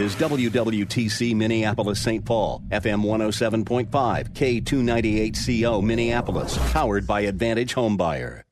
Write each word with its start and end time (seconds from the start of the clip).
Is 0.00 0.16
WWTC 0.16 1.36
Minneapolis 1.36 2.00
St. 2.00 2.24
Paul, 2.24 2.62
FM 2.70 3.04
107.5, 3.04 3.90
K298CO 4.30 5.82
Minneapolis, 5.82 6.56
powered 6.72 7.06
by 7.06 7.20
Advantage 7.20 7.74
Homebuyer. 7.74 8.44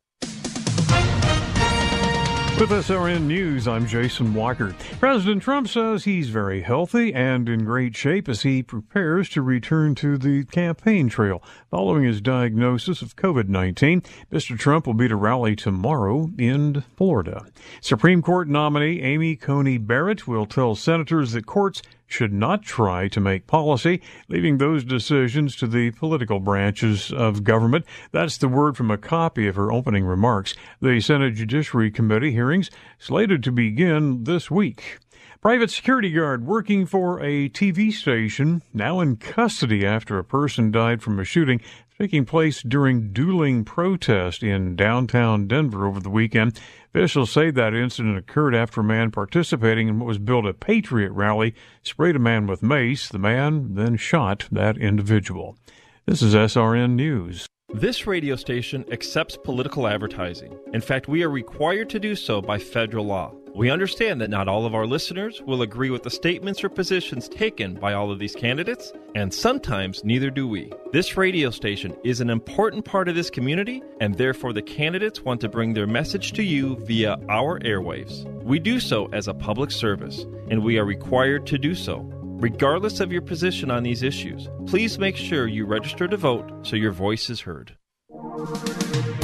With 2.59 2.71
SRN 2.71 3.23
News, 3.23 3.69
I'm 3.69 3.87
Jason 3.87 4.35
Walker. 4.35 4.75
President 4.99 5.45
Trump 5.45 5.69
says 5.69 6.03
he's 6.03 6.31
very 6.31 6.63
healthy 6.63 7.15
and 7.15 7.49
in 7.49 7.65
great 7.65 7.95
shape 7.95 8.29
as 8.29 8.43
he 8.43 8.65
prepares 8.65 9.29
to 9.29 9.43
return 9.43 9.95
to 9.95 10.19
the 10.19 10.45
campaign 10.47 11.09
trail 11.09 11.41
following 11.71 12.03
his 12.03 12.21
diagnosis 12.21 13.01
of 13.01 13.15
COVID 13.15 13.49
19. 13.49 14.03
Mr. 14.33 14.59
Trump 14.59 14.89
will 14.89 14.95
be 14.95 15.07
a 15.07 15.15
rally 15.15 15.55
tomorrow 15.55 16.33
in 16.37 16.83
Florida. 16.97 17.47
Supreme 17.81 18.23
Court 18.23 18.49
nominee 18.49 19.03
Amy 19.03 19.37
Coney 19.37 19.79
Barrett 19.79 20.27
will 20.27 20.45
tell 20.45 20.75
senators 20.75 21.31
that 21.33 21.47
courts 21.47 21.81
should 22.09 22.33
not 22.33 22.63
try 22.63 23.07
to 23.07 23.21
make 23.21 23.47
policy, 23.47 24.01
leaving 24.29 24.59
those 24.59 24.83
decisions 24.83 25.55
to 25.55 25.67
the 25.67 25.93
political 25.93 26.41
branches 26.41 27.13
of 27.13 27.45
government. 27.45 27.85
That's 28.11 28.39
the 28.39 28.49
word 28.49 28.77
from 28.77 28.91
a 28.91 28.99
copy 28.99 29.47
of 29.47 29.55
her 29.57 29.71
opening 29.71 30.05
remarks. 30.05 30.55
The 30.81 31.01
Senate 31.01 31.35
Judiciary 31.35 31.91
Committee 31.91 32.33
hearings 32.33 32.71
slated 32.99 33.45
to 33.45 33.53
begin 33.53 34.25
this 34.25 34.51
week. 34.51 34.99
Private 35.41 35.71
security 35.71 36.11
guard 36.11 36.45
working 36.45 36.85
for 36.85 37.21
a 37.21 37.49
TV 37.51 37.93
station 37.93 38.61
now 38.75 38.99
in 38.99 39.17
custody 39.17 39.87
after 39.87 40.19
a 40.19 40.25
person 40.25 40.73
died 40.73 41.01
from 41.01 41.21
a 41.21 41.25
shooting 41.25 41.61
taking 41.99 42.25
place 42.25 42.63
during 42.63 43.13
dueling 43.13 43.65
protest 43.65 44.43
in 44.45 44.77
downtown 44.77 45.49
Denver 45.49 45.85
over 45.85 45.99
the 45.99 46.09
weekend. 46.09 46.59
Officials 46.95 47.33
say 47.33 47.51
that 47.51 47.75
incident 47.75 48.17
occurred 48.17 48.55
after 48.55 48.81
a 48.81 48.85
man 48.85 49.11
participating 49.11 49.89
in 49.89 49.99
what 49.99 50.07
was 50.07 50.19
billed 50.19 50.47
a 50.47 50.55
patriot 50.55 51.11
rally 51.11 51.55
sprayed 51.83 52.15
a 52.15 52.21
man 52.21 52.47
with 52.47 52.63
mace. 52.63 53.09
The 53.09 53.19
man 53.19 53.75
then 53.75 53.97
shot 53.97 54.47
that 54.53 54.79
individual. 54.79 55.59
This 56.07 56.23
is 56.23 56.35
SRN 56.35 56.95
News. 56.95 57.49
This 57.75 58.07
radio 58.07 58.35
station 58.35 58.87
accepts 58.91 59.37
political 59.37 59.87
advertising. 59.87 60.59
In 60.73 60.81
fact, 60.81 61.07
we 61.07 61.23
are 61.23 61.29
required 61.29 61.91
to 61.91 62.01
do 62.01 62.17
so 62.17 62.41
by 62.41 62.59
federal 62.59 63.05
law. 63.05 63.35
We 63.55 63.69
understand 63.69 64.23
that 64.23 64.31
not 64.31 64.49
all 64.49 64.65
of 64.65 64.75
our 64.75 64.87
listeners 64.87 65.43
will 65.43 65.61
agree 65.61 65.91
with 65.91 66.03
the 66.03 66.09
statements 66.09 66.65
or 66.65 66.71
positions 66.71 67.29
taken 67.29 67.75
by 67.75 67.93
all 67.93 68.11
of 68.11 68.19
these 68.19 68.35
candidates, 68.35 68.95
and 69.15 69.35
sometimes 69.35 70.03
neither 70.03 70.31
do 70.31 70.49
we. 70.49 70.73
This 70.93 71.19
radio 71.19 71.51
station 71.51 71.95
is 72.05 72.23
an 72.23 72.31
important 72.31 72.87
part 72.87 73.07
of 73.07 73.15
this 73.15 73.29
community, 73.29 73.83
and 74.01 74.15
therefore 74.17 74.55
the 74.55 74.63
candidates 74.63 75.21
want 75.21 75.43
to 75.43 75.49
bring 75.51 75.75
their 75.75 75.87
message 75.87 76.33
to 76.33 76.43
you 76.43 76.77
via 76.87 77.19
our 77.29 77.61
airwaves. 77.61 78.25
We 78.45 78.59
do 78.61 78.81
so 78.81 79.11
as 79.13 79.29
a 79.29 79.35
public 79.35 79.73
service, 79.73 80.25
and 80.51 80.65
we 80.65 80.79
are 80.79 80.87
required 80.87 81.47
to 81.49 81.59
do 81.59 81.75
so. 81.75 81.99
Regardless 82.41 83.01
of 83.01 83.11
your 83.11 83.21
position 83.21 83.69
on 83.69 83.83
these 83.83 84.05
issues, 84.05 84.49
please 84.65 84.97
make 84.97 85.17
sure 85.17 85.49
you 85.49 85.67
register 85.67 86.07
to 86.07 86.17
vote 86.17 86.49
so 86.63 86.77
your 86.77 86.93
voice 86.93 87.31
is 87.31 87.41
heard. 87.41 87.77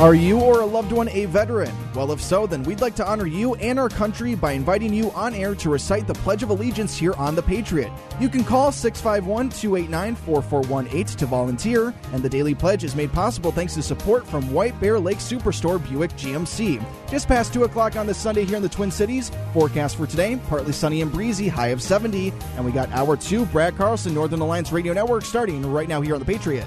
Are 0.00 0.16
you 0.16 0.40
or 0.40 0.60
a 0.60 0.66
loved 0.66 0.90
one 0.90 1.08
a 1.10 1.26
veteran? 1.26 1.72
Well, 1.94 2.10
if 2.10 2.20
so, 2.20 2.48
then 2.48 2.64
we'd 2.64 2.80
like 2.80 2.96
to 2.96 3.06
honor 3.06 3.26
you 3.26 3.54
and 3.54 3.78
our 3.78 3.88
country 3.88 4.34
by 4.34 4.50
inviting 4.50 4.92
you 4.92 5.12
on 5.12 5.34
air 5.34 5.54
to 5.54 5.70
recite 5.70 6.08
the 6.08 6.14
Pledge 6.14 6.42
of 6.42 6.50
Allegiance 6.50 6.98
here 6.98 7.14
on 7.14 7.36
The 7.36 7.42
Patriot. 7.42 7.92
You 8.18 8.28
can 8.28 8.42
call 8.42 8.72
651 8.72 9.50
289 9.50 10.16
4418 10.16 11.16
to 11.16 11.26
volunteer, 11.26 11.94
and 12.12 12.24
the 12.24 12.28
Daily 12.28 12.56
Pledge 12.56 12.82
is 12.82 12.96
made 12.96 13.12
possible 13.12 13.52
thanks 13.52 13.74
to 13.74 13.82
support 13.84 14.26
from 14.26 14.52
White 14.52 14.78
Bear 14.80 14.98
Lake 14.98 15.18
Superstore 15.18 15.78
Buick 15.88 16.10
GMC. 16.14 16.84
Just 17.08 17.28
past 17.28 17.54
2 17.54 17.62
o'clock 17.62 17.94
on 17.94 18.08
this 18.08 18.18
Sunday 18.18 18.44
here 18.44 18.56
in 18.56 18.64
the 18.64 18.68
Twin 18.68 18.90
Cities. 18.90 19.30
Forecast 19.52 19.96
for 19.96 20.08
today 20.08 20.36
partly 20.48 20.72
sunny 20.72 21.02
and 21.02 21.12
breezy, 21.12 21.46
high 21.46 21.68
of 21.68 21.80
70. 21.80 22.32
And 22.56 22.64
we 22.64 22.72
got 22.72 22.90
hour 22.90 23.16
2, 23.16 23.46
Brad 23.46 23.76
Carlson, 23.76 24.12
Northern 24.12 24.40
Alliance 24.40 24.72
Radio 24.72 24.92
Network, 24.92 25.24
starting 25.24 25.64
right 25.64 25.88
now 25.88 26.00
here 26.00 26.14
on 26.14 26.20
The 26.20 26.26
Patriot. 26.26 26.66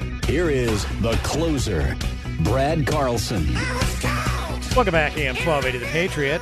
here 0.25 0.49
is 0.49 0.85
the 1.01 1.13
closer, 1.23 1.95
Brad 2.41 2.85
Carlson. 2.87 3.45
Welcome 4.75 4.91
back, 4.91 5.17
AM 5.17 5.35
1280 5.35 5.77
The 5.79 5.85
Patriot. 5.87 6.41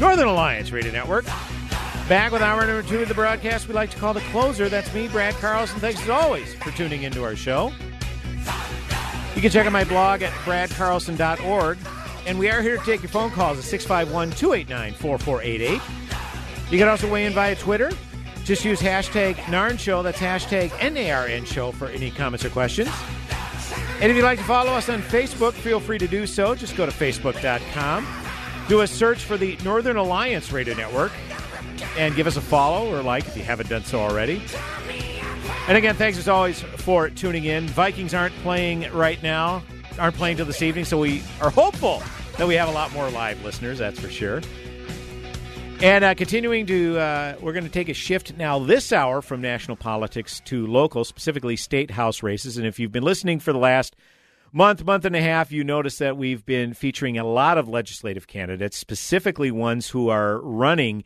Northern 0.00 0.28
Alliance 0.28 0.72
Radio 0.72 0.92
Network. 0.92 1.26
Back 2.08 2.32
with 2.32 2.42
hour 2.42 2.66
number 2.66 2.82
two 2.82 3.00
of 3.00 3.08
the 3.08 3.14
broadcast 3.14 3.68
we 3.68 3.74
like 3.74 3.90
to 3.90 3.96
call 3.96 4.14
the 4.14 4.20
closer. 4.20 4.68
That's 4.68 4.92
me, 4.94 5.08
Brad 5.08 5.34
Carlson. 5.34 5.78
Thanks 5.78 6.02
as 6.02 6.08
always 6.08 6.54
for 6.54 6.70
tuning 6.72 7.02
into 7.02 7.22
our 7.22 7.36
show. 7.36 7.72
You 9.34 9.42
can 9.42 9.50
check 9.50 9.66
out 9.66 9.72
my 9.72 9.84
blog 9.84 10.22
at 10.22 10.32
bradcarlson.org. 10.44 11.78
And 12.26 12.38
we 12.38 12.50
are 12.50 12.62
here 12.62 12.76
to 12.76 12.84
take 12.84 13.02
your 13.02 13.10
phone 13.10 13.30
calls 13.30 13.58
at 13.58 13.64
651 13.64 14.30
289 14.32 14.92
4488. 14.94 15.80
You 16.70 16.78
can 16.78 16.88
also 16.88 17.10
weigh 17.10 17.26
in 17.26 17.32
via 17.32 17.56
Twitter. 17.56 17.90
Just 18.44 18.64
use 18.64 18.80
hashtag 18.80 19.34
NARN 19.44 19.78
Show. 19.78 20.02
That's 20.02 20.18
hashtag 20.18 20.70
NARN 20.70 21.46
Show 21.46 21.72
for 21.72 21.88
any 21.88 22.10
comments 22.10 22.44
or 22.44 22.50
questions. 22.50 22.90
And 24.00 24.10
if 24.10 24.16
you'd 24.16 24.24
like 24.24 24.38
to 24.38 24.44
follow 24.44 24.72
us 24.72 24.88
on 24.88 25.02
Facebook, 25.02 25.52
feel 25.52 25.78
free 25.78 25.98
to 25.98 26.08
do 26.08 26.26
so. 26.26 26.54
Just 26.54 26.76
go 26.76 26.86
to 26.86 26.92
facebook.com. 26.92 28.06
Do 28.68 28.80
a 28.80 28.86
search 28.86 29.24
for 29.24 29.36
the 29.36 29.58
Northern 29.62 29.96
Alliance 29.96 30.52
Radio 30.52 30.74
Network 30.74 31.12
and 31.98 32.14
give 32.14 32.26
us 32.26 32.36
a 32.36 32.40
follow 32.40 32.94
or 32.94 33.02
like 33.02 33.26
if 33.26 33.36
you 33.36 33.42
haven't 33.42 33.68
done 33.68 33.84
so 33.84 34.00
already. 34.00 34.42
And 35.68 35.76
again, 35.76 35.94
thanks 35.94 36.18
as 36.18 36.28
always 36.28 36.60
for 36.62 37.10
tuning 37.10 37.44
in. 37.44 37.66
Vikings 37.66 38.14
aren't 38.14 38.34
playing 38.36 38.90
right 38.92 39.22
now, 39.22 39.62
aren't 39.98 40.16
playing 40.16 40.36
till 40.36 40.46
this 40.46 40.62
evening, 40.62 40.84
so 40.84 40.98
we 40.98 41.22
are 41.40 41.50
hopeful 41.50 42.02
that 42.38 42.48
we 42.48 42.54
have 42.54 42.68
a 42.68 42.72
lot 42.72 42.92
more 42.92 43.10
live 43.10 43.44
listeners, 43.44 43.78
that's 43.78 44.00
for 44.00 44.08
sure. 44.08 44.40
And 45.82 46.04
uh, 46.04 46.14
continuing 46.14 46.66
to, 46.66 46.98
uh, 46.98 47.36
we're 47.40 47.54
going 47.54 47.64
to 47.64 47.70
take 47.70 47.88
a 47.88 47.94
shift 47.94 48.36
now 48.36 48.58
this 48.58 48.92
hour 48.92 49.22
from 49.22 49.40
national 49.40 49.78
politics 49.78 50.42
to 50.44 50.66
local, 50.66 51.04
specifically 51.04 51.56
state 51.56 51.90
house 51.90 52.22
races. 52.22 52.58
And 52.58 52.66
if 52.66 52.78
you've 52.78 52.92
been 52.92 53.02
listening 53.02 53.40
for 53.40 53.54
the 53.54 53.58
last 53.58 53.96
month, 54.52 54.84
month 54.84 55.06
and 55.06 55.16
a 55.16 55.22
half, 55.22 55.50
you 55.50 55.64
notice 55.64 55.96
that 55.96 56.18
we've 56.18 56.44
been 56.44 56.74
featuring 56.74 57.16
a 57.16 57.24
lot 57.24 57.56
of 57.56 57.66
legislative 57.66 58.26
candidates, 58.26 58.76
specifically 58.76 59.50
ones 59.50 59.88
who 59.88 60.10
are 60.10 60.38
running 60.42 61.02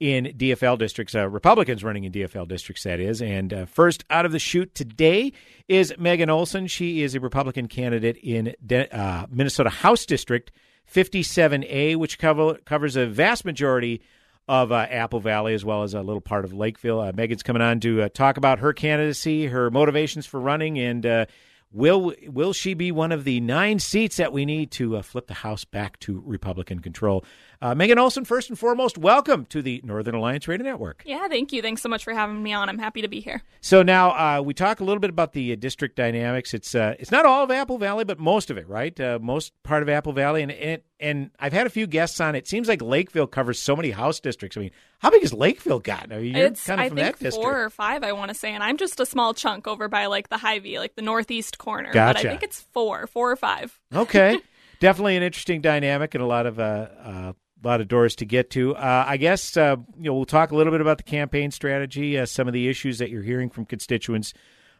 in 0.00 0.24
DFL 0.24 0.78
districts, 0.78 1.14
uh, 1.14 1.28
Republicans 1.28 1.84
running 1.84 2.04
in 2.04 2.12
DFL 2.12 2.48
districts, 2.48 2.84
that 2.84 3.00
is. 3.00 3.20
And 3.20 3.52
uh, 3.52 3.66
first 3.66 4.06
out 4.08 4.24
of 4.24 4.32
the 4.32 4.38
chute 4.38 4.74
today 4.74 5.34
is 5.68 5.92
Megan 5.98 6.30
Olson. 6.30 6.66
She 6.66 7.02
is 7.02 7.14
a 7.14 7.20
Republican 7.20 7.68
candidate 7.68 8.16
in 8.22 8.54
De- 8.64 8.90
uh, 8.90 9.26
Minnesota 9.28 9.68
House 9.68 10.06
District 10.06 10.50
57A, 10.90 11.96
which 11.96 12.18
cover, 12.18 12.54
covers 12.64 12.96
a 12.96 13.06
vast 13.06 13.44
majority 13.44 14.00
of 14.48 14.72
uh, 14.72 14.86
Apple 14.90 15.20
Valley 15.20 15.54
as 15.54 15.64
well 15.64 15.82
as 15.82 15.94
a 15.94 16.02
little 16.02 16.20
part 16.20 16.44
of 16.44 16.52
Lakeville. 16.52 17.00
Uh, 17.00 17.12
Megan's 17.14 17.42
coming 17.42 17.62
on 17.62 17.80
to 17.80 18.02
uh, 18.02 18.08
talk 18.08 18.36
about 18.36 18.58
her 18.58 18.72
candidacy, 18.72 19.46
her 19.46 19.70
motivations 19.70 20.26
for 20.26 20.38
running, 20.40 20.78
and 20.78 21.06
uh, 21.06 21.26
will 21.72 22.14
will 22.28 22.52
she 22.52 22.74
be 22.74 22.92
one 22.92 23.12
of 23.12 23.24
the 23.24 23.40
nine 23.40 23.78
seats 23.78 24.16
that 24.18 24.32
we 24.32 24.44
need 24.44 24.70
to 24.72 24.96
uh, 24.96 25.02
flip 25.02 25.26
the 25.26 25.34
House 25.34 25.64
back 25.64 25.98
to 26.00 26.22
Republican 26.24 26.80
control? 26.80 27.24
Uh, 27.64 27.74
Megan 27.74 27.98
Olson, 27.98 28.26
first 28.26 28.50
and 28.50 28.58
foremost, 28.58 28.98
welcome 28.98 29.46
to 29.46 29.62
the 29.62 29.80
Northern 29.84 30.14
Alliance 30.14 30.46
Radio 30.46 30.66
Network. 30.66 31.02
Yeah, 31.06 31.28
thank 31.28 31.50
you. 31.50 31.62
Thanks 31.62 31.80
so 31.80 31.88
much 31.88 32.04
for 32.04 32.12
having 32.12 32.42
me 32.42 32.52
on. 32.52 32.68
I'm 32.68 32.78
happy 32.78 33.00
to 33.00 33.08
be 33.08 33.20
here. 33.20 33.40
So 33.62 33.82
now 33.82 34.42
we 34.42 34.52
talk 34.52 34.80
a 34.80 34.84
little 34.84 35.00
bit 35.00 35.08
about 35.08 35.32
the 35.32 35.56
district 35.56 35.96
dynamics. 35.96 36.52
It's 36.52 36.74
it's 36.74 37.10
not 37.10 37.24
all 37.24 37.42
of 37.42 37.50
Apple 37.50 37.78
Valley, 37.78 38.04
but 38.04 38.18
most 38.18 38.50
of 38.50 38.58
it, 38.58 38.68
right? 38.68 38.94
most 39.22 39.54
part 39.62 39.82
of 39.82 39.88
Apple 39.88 40.12
Valley, 40.12 40.42
and 40.42 40.50
it 40.50 40.84
and 41.00 41.30
I've 41.40 41.54
had 41.54 41.66
a 41.66 41.70
few 41.70 41.86
guests 41.86 42.20
on. 42.20 42.34
It 42.34 42.46
seems 42.46 42.68
like 42.68 42.82
Lakeville 42.82 43.28
covers 43.28 43.58
so 43.58 43.74
many 43.74 43.92
House 43.92 44.20
districts. 44.20 44.58
I 44.58 44.60
mean, 44.60 44.70
how 44.98 45.08
big 45.08 45.22
has 45.22 45.32
Lakeville 45.32 45.80
got? 45.80 46.12
I 46.12 46.18
mean, 46.18 46.36
you're 46.36 46.48
it's 46.48 46.66
kind 46.66 46.78
of 46.78 46.84
I 46.84 46.88
from 46.90 46.98
think 46.98 47.16
that 47.16 47.24
district. 47.24 47.42
four 47.42 47.64
or 47.64 47.70
five, 47.70 48.04
I 48.04 48.12
want 48.12 48.28
to 48.28 48.34
say, 48.34 48.52
and 48.52 48.62
I'm 48.62 48.76
just 48.76 49.00
a 49.00 49.06
small 49.06 49.32
chunk 49.32 49.66
over 49.66 49.88
by 49.88 50.04
like 50.04 50.28
the 50.28 50.36
Hy-Vee, 50.36 50.78
like 50.78 50.96
the 50.96 51.02
northeast 51.02 51.56
corner. 51.56 51.88
But 51.88 51.94
Gotcha. 51.94 52.28
I 52.28 52.30
think 52.30 52.42
it's 52.42 52.60
four, 52.74 53.06
four 53.06 53.30
or 53.30 53.36
five. 53.36 53.80
Okay, 53.90 54.38
definitely 54.80 55.16
an 55.16 55.22
interesting 55.22 55.62
dynamic 55.62 56.14
and 56.14 56.22
a 56.22 56.26
lot 56.26 56.44
of 56.44 56.60
uh, 56.60 56.88
uh, 57.02 57.32
lot 57.66 57.80
of 57.80 57.88
doors 57.88 58.16
to 58.16 58.24
get 58.24 58.50
to. 58.50 58.74
Uh, 58.76 59.04
I 59.06 59.16
guess 59.16 59.56
uh, 59.56 59.76
you 59.96 60.04
know 60.04 60.14
we'll 60.14 60.24
talk 60.24 60.50
a 60.50 60.56
little 60.56 60.70
bit 60.70 60.80
about 60.80 60.98
the 60.98 61.04
campaign 61.04 61.50
strategy, 61.50 62.18
uh, 62.18 62.26
some 62.26 62.46
of 62.46 62.54
the 62.54 62.68
issues 62.68 62.98
that 62.98 63.10
you're 63.10 63.22
hearing 63.22 63.50
from 63.50 63.64
constituents. 63.64 64.34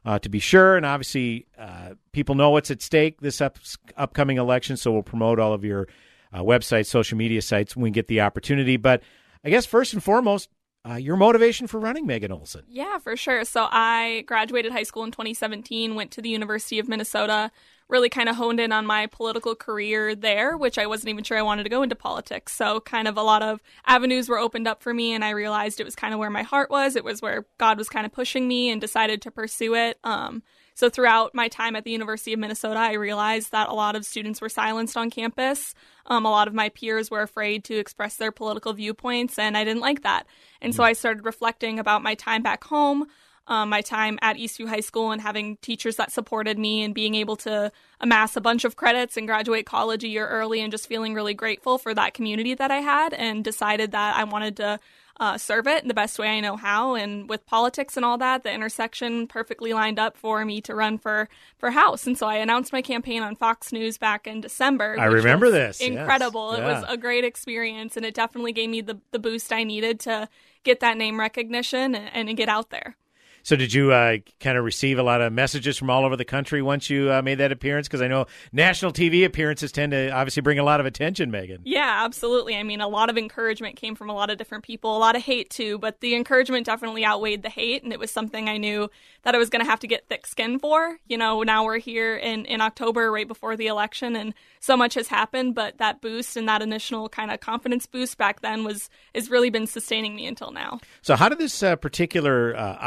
Uh, 0.07 0.19
to 0.19 0.29
be 0.29 0.39
sure, 0.39 0.77
and 0.77 0.85
obviously, 0.85 1.47
uh, 1.59 1.95
people 2.13 2.35
know 2.35 2.51
what's 2.51 2.71
at 2.71 2.83
stake 2.83 3.23
this 3.23 3.41
up, 3.41 3.57
upcoming 3.97 4.37
election. 4.37 4.77
So 4.77 4.93
we'll 4.93 5.03
promote 5.03 5.39
all 5.39 5.55
of 5.55 5.65
your 5.65 5.89
uh, 6.31 6.41
websites, 6.41 6.87
social 6.87 7.17
media 7.17 7.41
sites 7.41 7.75
when 7.75 7.85
we 7.85 7.91
get 7.91 8.09
the 8.09 8.21
opportunity. 8.21 8.77
But 8.77 9.03
I 9.43 9.49
guess 9.49 9.65
first 9.65 9.95
and 9.95 10.05
foremost, 10.05 10.51
uh, 10.87 10.97
your 10.97 11.17
motivation 11.17 11.67
for 11.67 11.81
running, 11.81 12.07
Megan 12.07 12.33
Olson. 12.33 12.65
Yeah, 12.69 12.99
for 12.99 13.17
sure. 13.17 13.45
So 13.45 13.67
I 13.71 14.25
graduated 14.27 14.73
high 14.73 14.83
school 14.83 15.05
in 15.05 15.11
2017, 15.11 15.95
went 15.95 16.11
to 16.13 16.21
the 16.21 16.29
University 16.29 16.79
of 16.79 16.89
Minnesota, 16.89 17.51
really 17.89 18.09
kind 18.09 18.29
of 18.29 18.37
honed 18.37 18.61
in 18.61 18.73
on 18.73 18.87
my 18.87 19.07
political 19.07 19.55
career 19.55 20.15
there, 20.15 20.57
which 20.57 20.79
I 20.79 20.87
wasn't 20.87 21.11
even 21.11 21.25
sure 21.25 21.37
I 21.39 21.43
wanted 21.43 21.65
to 21.65 21.69
go 21.69 21.83
into 21.83 21.95
politics. 21.95 22.55
So 22.55 22.81
kind 22.81 23.07
of 23.07 23.17
a 23.17 23.23
lot 23.23 23.43
of 23.43 23.61
avenues 23.87 24.29
were 24.29 24.39
opened 24.39 24.67
up 24.67 24.83
for 24.83 24.95
me, 24.95 25.13
and 25.13 25.25
I 25.25 25.31
realized 25.31 25.81
it 25.81 25.85
was 25.85 25.95
kind 25.95 26.15
of 26.15 26.21
where 26.21 26.31
my 26.31 26.43
heart 26.43 26.71
was. 26.71 26.97
It 26.97 27.05
was 27.05 27.21
where 27.21 27.47
God 27.59 27.79
was 27.79 27.89
kind 27.89 28.07
of 28.07 28.13
pushing 28.13 28.49
me, 28.49 28.71
and 28.71 28.81
decided 28.81 29.23
to 29.23 29.31
pursue 29.31 29.75
it. 29.75 29.99
Um, 30.03 30.43
so 30.77 30.91
throughout 30.91 31.35
my 31.37 31.47
time 31.47 31.77
at 31.77 31.85
the 31.85 31.93
University 31.93 32.33
of 32.33 32.41
Minnesota, 32.41 32.81
I 32.81 32.95
realized 32.95 33.53
that 33.53 33.69
a 33.69 33.75
lot 33.75 33.95
of 33.95 34.05
students 34.05 34.41
were 34.41 34.49
silenced 34.49 34.97
on 34.97 35.09
campus. 35.09 35.73
Um, 36.07 36.27
a 36.27 36.31
lot 36.31 36.49
of 36.49 36.55
my 36.55 36.69
peers 36.71 37.13
were 37.13 37.23
afraid 37.23 37.63
to 37.65 37.79
express 37.79 38.17
their 38.17 38.33
political 38.33 38.73
viewpoints, 38.73 39.39
and 39.39 39.57
I 39.57 39.63
didn't 39.63 39.83
like 39.83 40.03
that. 40.03 40.27
And 40.61 40.75
so 40.75 40.83
I 40.83 40.95
started 40.95 41.25
reflecting 41.25 41.79
about 41.79 42.03
my 42.03 42.17
time 42.17 42.43
back 42.43 42.65
home, 42.65 43.07
um, 43.47 43.69
my 43.69 43.81
time 43.81 44.19
at 44.23 44.37
Eastview 44.37 44.69
High 44.69 44.81
School, 44.81 45.11
and 45.11 45.21
having 45.21 45.57
teachers 45.59 45.97
that 45.97 46.13
supported 46.13 46.59
me, 46.59 46.83
and 46.83 46.95
being 46.95 47.15
able 47.15 47.37
to 47.37 47.71
amass 48.01 48.37
a 48.37 48.41
bunch 48.41 48.65
of 48.65 48.77
credits 48.77 49.17
and 49.17 49.27
graduate 49.27 49.67
college 49.67 50.05
a 50.05 50.09
year 50.09 50.29
early, 50.29 50.61
and 50.61 50.71
just 50.71 50.89
feeling 50.89 51.15
really 51.15 51.35
grateful 51.35 51.79
for 51.79 51.95
that 51.95 52.15
community 52.15 52.55
that 52.55 52.71
I 52.71 52.79
had, 52.79 53.15
and 53.15 53.45
decided 53.45 53.93
that 53.93 54.17
I 54.17 54.25
wanted 54.25 54.57
to 54.57 54.81
uh, 55.21 55.39
serve 55.39 55.69
it 55.69 55.83
in 55.83 55.89
the 55.89 55.95
best 55.95 56.19
way 56.19 56.29
I 56.29 56.41
know 56.41 56.57
how. 56.57 56.97
And 56.97 57.29
with 57.29 57.47
politics 57.47 57.97
and 57.97 58.05
all 58.05 58.19
that, 58.19 58.43
the 58.43 58.53
intersection 58.53 59.29
perfectly 59.29 59.73
lined 59.73 59.99
up 59.99 60.17
for 60.17 60.45
me 60.45 60.61
to 60.63 60.75
run 60.75 60.99
for 60.99 61.29
for 61.59 61.71
House. 61.71 62.07
And 62.07 62.19
so 62.19 62.27
I 62.27 62.37
announced 62.37 62.73
my 62.73 62.83
campaign 62.83 63.23
on 63.23 63.37
Fox 63.37 63.73
News 63.73 63.97
back 63.97 64.27
in 64.27 64.41
December. 64.41 64.97
I 64.99 65.05
remember 65.05 65.51
this, 65.51 65.81
yes. 65.81 65.89
Incredible. 65.89 66.53
It 66.53 66.65
was 66.65 66.85
a 66.89 66.97
great 66.97 67.25
experience, 67.25 67.97
and 67.97 68.05
it 68.05 68.15
definitely 68.15 68.53
gave 68.53 68.71
me 68.71 68.81
the 68.81 68.99
the 69.13 69.19
boost 69.19 69.53
I 69.53 69.63
needed 69.65 70.01
to 70.01 70.29
get 70.65 70.81
that 70.81 70.97
name 70.97 71.21
recognition 71.21 71.95
and, 71.95 72.29
and 72.29 72.37
get 72.37 72.49
out 72.49 72.71
there. 72.71 72.97
So, 73.45 73.57
did 73.57 73.75
you 73.75 73.93
uh, 73.93 74.17
kind 74.41 74.57
of 74.57 74.65
receive 74.65 74.99
a 74.99 75.03
lot 75.03 75.21
of 75.21 75.31
messages 75.31 75.77
from 75.77 75.91
all 75.91 76.07
over 76.07 76.17
the 76.17 76.25
country 76.25 76.63
once 76.63 76.89
you 76.89 77.13
uh, 77.13 77.21
made 77.21 77.35
that 77.37 77.53
appearance? 77.53 77.87
Because 77.87 78.01
I 78.01 78.09
know 78.09 78.25
national 78.53 78.91
TV 78.91 79.27
appearances 79.27 79.71
tend 79.71 79.93
to 79.93 80.11
obviously 80.11 80.41
bring 80.41 80.59
a 80.59 80.65
lot 80.65 80.81
of 80.81 80.87
attention, 80.87 81.31
Megan. 81.31 81.61
Yeah, 81.63 82.05
absolutely. 82.07 82.57
I 82.57 82.63
mean, 82.63 82.81
a 82.81 82.89
lot 82.89 83.11
of 83.11 83.19
encouragement 83.19 83.77
came 83.77 83.97
from 83.97 84.09
a 84.09 84.15
lot 84.15 84.31
of 84.31 84.39
different 84.39 84.65
people, 84.65 84.97
a 84.97 84.99
lot 84.99 85.15
of 85.15 85.21
hate 85.21 85.51
too, 85.51 85.77
but 85.77 86.01
the 86.01 86.15
encouragement 86.15 86.65
definitely 86.65 87.05
outweighed 87.05 87.43
the 87.43 87.51
hate. 87.51 87.85
And 87.85 87.93
it 87.93 87.99
was 87.99 88.11
something 88.11 88.49
I 88.49 88.57
knew 88.57 88.91
that 89.25 89.35
I 89.35 89.39
was 89.39 89.51
going 89.51 89.63
to 89.63 89.71
have 89.71 89.81
to 89.81 89.87
get 89.87 90.09
thick 90.09 90.27
skin 90.27 90.59
for. 90.59 90.99
You 91.07 91.19
know, 91.19 91.43
now 91.43 91.67
we're 91.67 91.79
here 91.79 92.17
in, 92.17 92.47
in 92.47 92.63
October, 92.63 93.13
right 93.13 93.29
before 93.29 93.59
the 93.59 93.67
election, 93.67 94.17
and 94.17 94.33
so 94.61 94.75
much 94.75 94.95
has 94.95 95.09
happened, 95.09 95.55
but 95.55 95.77
that 95.77 96.01
boost 96.01 96.39
and 96.39 96.49
that 96.49 96.63
initial 96.63 97.11
kind 97.11 97.31
of 97.31 97.41
confidence 97.41 97.85
boost 97.85 98.17
back 98.17 98.41
then 98.41 98.65
was, 98.65 98.89
has 99.15 99.31
really 99.31 99.51
been 99.51 99.67
sustaining 99.67 100.17
me 100.17 100.27
until 100.27 100.51
now. 100.51 100.81
So, 101.03 101.15
how 101.15 101.29
did 101.29 101.37
this 101.37 101.63
uh, 101.63 101.77
particular 101.77 102.57
uh, 102.57 102.79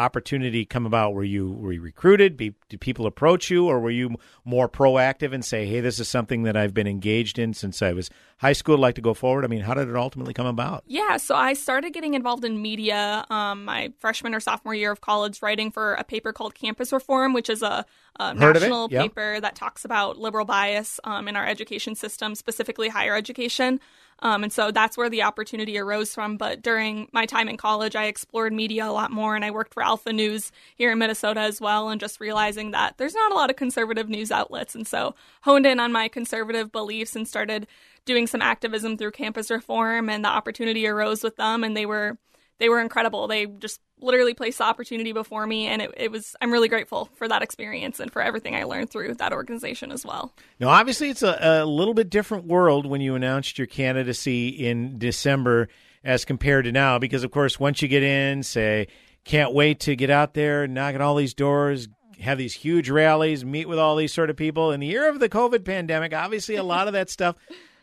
opportunity 0.48 0.66
come 0.66 0.86
about? 0.86 1.14
Were 1.14 1.24
you 1.24 1.52
were 1.52 1.72
you 1.72 1.82
recruited? 1.82 2.38
Be, 2.38 2.54
did 2.70 2.82
people 2.82 3.06
approach 3.06 3.50
you, 3.50 3.68
or 3.68 3.80
were 3.80 3.92
you 3.92 4.16
more 4.46 4.70
proactive 4.70 5.34
and 5.34 5.44
say, 5.44 5.66
"Hey, 5.66 5.82
this 5.82 6.00
is 6.00 6.08
something 6.08 6.44
that 6.44 6.56
I've 6.56 6.74
been 6.74 6.88
engaged 6.88 7.40
in 7.40 7.54
since 7.54 7.82
I 7.82 7.94
was 7.94 8.10
high 8.38 8.54
school. 8.54 8.76
I'd 8.76 8.82
like 8.82 8.96
to 8.96 9.02
go 9.02 9.14
forward." 9.14 9.44
I 9.44 9.48
mean, 9.48 9.62
how 9.62 9.74
did 9.74 9.90
it 9.90 9.96
ultimately 9.96 10.34
come 10.34 10.46
about? 10.48 10.84
Yeah, 10.88 11.18
so 11.18 11.36
I 11.36 11.54
started 11.54 11.94
getting 11.94 12.14
involved 12.14 12.46
in 12.46 12.62
media 12.62 13.26
um, 13.30 13.66
my 13.66 13.92
freshman 14.00 14.34
or 14.34 14.40
sophomore 14.40 14.76
year 14.76 14.92
of 14.92 15.02
college, 15.02 15.42
writing 15.42 15.72
for 15.72 15.94
a 15.96 16.04
paper 16.04 16.34
called 16.34 16.56
Campus 16.56 16.92
Reform, 16.92 17.34
which 17.34 17.50
is 17.50 17.62
a, 17.62 17.86
a 18.20 18.36
Heard 18.38 18.56
of 18.56 18.64
it, 18.64 18.66
national 18.68 18.88
yep. 18.92 19.04
paper 19.04 19.40
that 19.40 19.56
talks 19.56 19.86
about 19.86 20.18
liberal 20.18 20.46
bias 20.46 21.00
um, 21.04 21.28
in 21.28 21.36
our 21.36 21.46
education 21.46 21.96
system, 21.96 22.36
specifically 22.36 22.90
higher 22.90 23.16
education. 23.16 23.80
Um, 24.20 24.44
and 24.44 24.52
so 24.52 24.72
that's 24.72 24.98
where 24.98 25.10
the 25.10 25.24
opportunity 25.24 25.78
arose 25.78 26.14
from. 26.14 26.38
But 26.38 26.62
during 26.62 27.08
my 27.12 27.26
time 27.26 27.48
in 27.48 27.58
college, 27.58 27.96
I 27.96 28.06
explored 28.06 28.54
media 28.54 28.86
a 28.86 28.92
lot 28.92 29.12
more, 29.12 29.36
and 29.36 29.46
I 29.46 29.52
worked 29.52 29.74
for 29.74 29.84
Alpha 29.84 30.12
News 30.12 30.52
here 30.76 30.92
in 30.92 30.98
Minnesota 30.98 31.42
as 31.42 31.62
well, 31.62 31.90
and 31.90 32.02
just 32.02 32.20
realizing 32.20 32.72
that 32.72 32.98
there's 32.98 33.14
not 33.14 33.32
a 33.32 33.36
lot 33.36 33.50
of 33.50 33.56
conservative 33.56 34.10
news 34.10 34.32
outlets. 34.32 34.76
And 34.76 34.88
so 34.88 35.16
honed 35.42 35.66
in 35.66 35.80
on 35.80 35.92
my 35.92 36.08
conservative 36.08 36.72
beliefs 36.72 37.16
and 37.16 37.28
started 37.28 37.68
doing 38.06 38.26
some 38.26 38.42
activism 38.42 38.98
through 38.98 39.12
campus 39.12 39.52
reform, 39.52 40.10
and 40.10 40.26
the 40.26 40.30
opportunity 40.30 40.88
arose 40.88 41.24
with 41.24 41.36
them, 41.36 41.64
and 41.64 41.78
they 41.78 41.86
were 41.86 42.18
they 42.60 42.70
were 42.70 42.80
incredible. 42.80 43.28
They 43.28 43.46
just 43.46 43.80
literally 44.00 44.34
placed 44.34 44.60
the 44.60 44.64
opportunity 44.64 45.12
before 45.12 45.46
me, 45.48 45.68
and 45.68 45.82
it, 45.82 45.94
it 45.98 46.12
was 46.12 46.36
I'm 46.42 46.52
really 46.52 46.68
grateful 46.68 47.10
for 47.16 47.28
that 47.28 47.42
experience 47.42 48.00
and 48.00 48.12
for 48.12 48.22
everything 48.22 48.56
I 48.56 48.64
learned 48.64 48.90
through 48.90 49.16
that 49.16 49.34
organization 49.34 49.92
as 49.92 50.06
well. 50.06 50.34
Now, 50.60 50.70
obviously, 50.70 51.10
it's 51.10 51.24
a, 51.24 51.38
a 51.42 51.66
little 51.66 51.94
bit 51.94 52.10
different 52.10 52.46
world 52.46 52.86
when 52.86 53.02
you 53.02 53.16
announced 53.16 53.58
your 53.58 53.68
candidacy 53.68 54.50
in 54.50 54.98
December 54.98 55.68
as 56.04 56.26
compared 56.26 56.66
to 56.66 56.72
now, 56.72 57.00
because 57.00 57.24
of 57.24 57.32
course, 57.32 57.60
once 57.60 57.82
you 57.82 57.88
get 57.88 58.04
in, 58.04 58.44
say, 58.44 58.88
can't 59.24 59.54
wait 59.54 59.82
to 59.82 59.96
get 59.96 60.10
out 60.10 60.34
there, 60.34 60.68
knock 60.68 60.96
at 60.96 61.02
all 61.02 61.16
these 61.16 61.34
doors, 61.34 61.90
have 62.20 62.38
these 62.38 62.54
huge 62.54 62.90
rallies, 62.90 63.44
meet 63.44 63.68
with 63.68 63.78
all 63.78 63.96
these 63.96 64.14
sort 64.14 64.30
of 64.30 64.38
people. 64.38 64.72
In 64.72 64.80
the 64.80 64.88
year 64.88 65.10
of 65.10 65.20
the 65.20 65.30
COVID 65.30 65.66
pandemic, 65.66 66.14
obviously, 66.14 66.56
a 66.56 66.64
lot 66.64 66.88
of 66.88 66.94
that 66.94 67.10
stuff. 67.10 67.36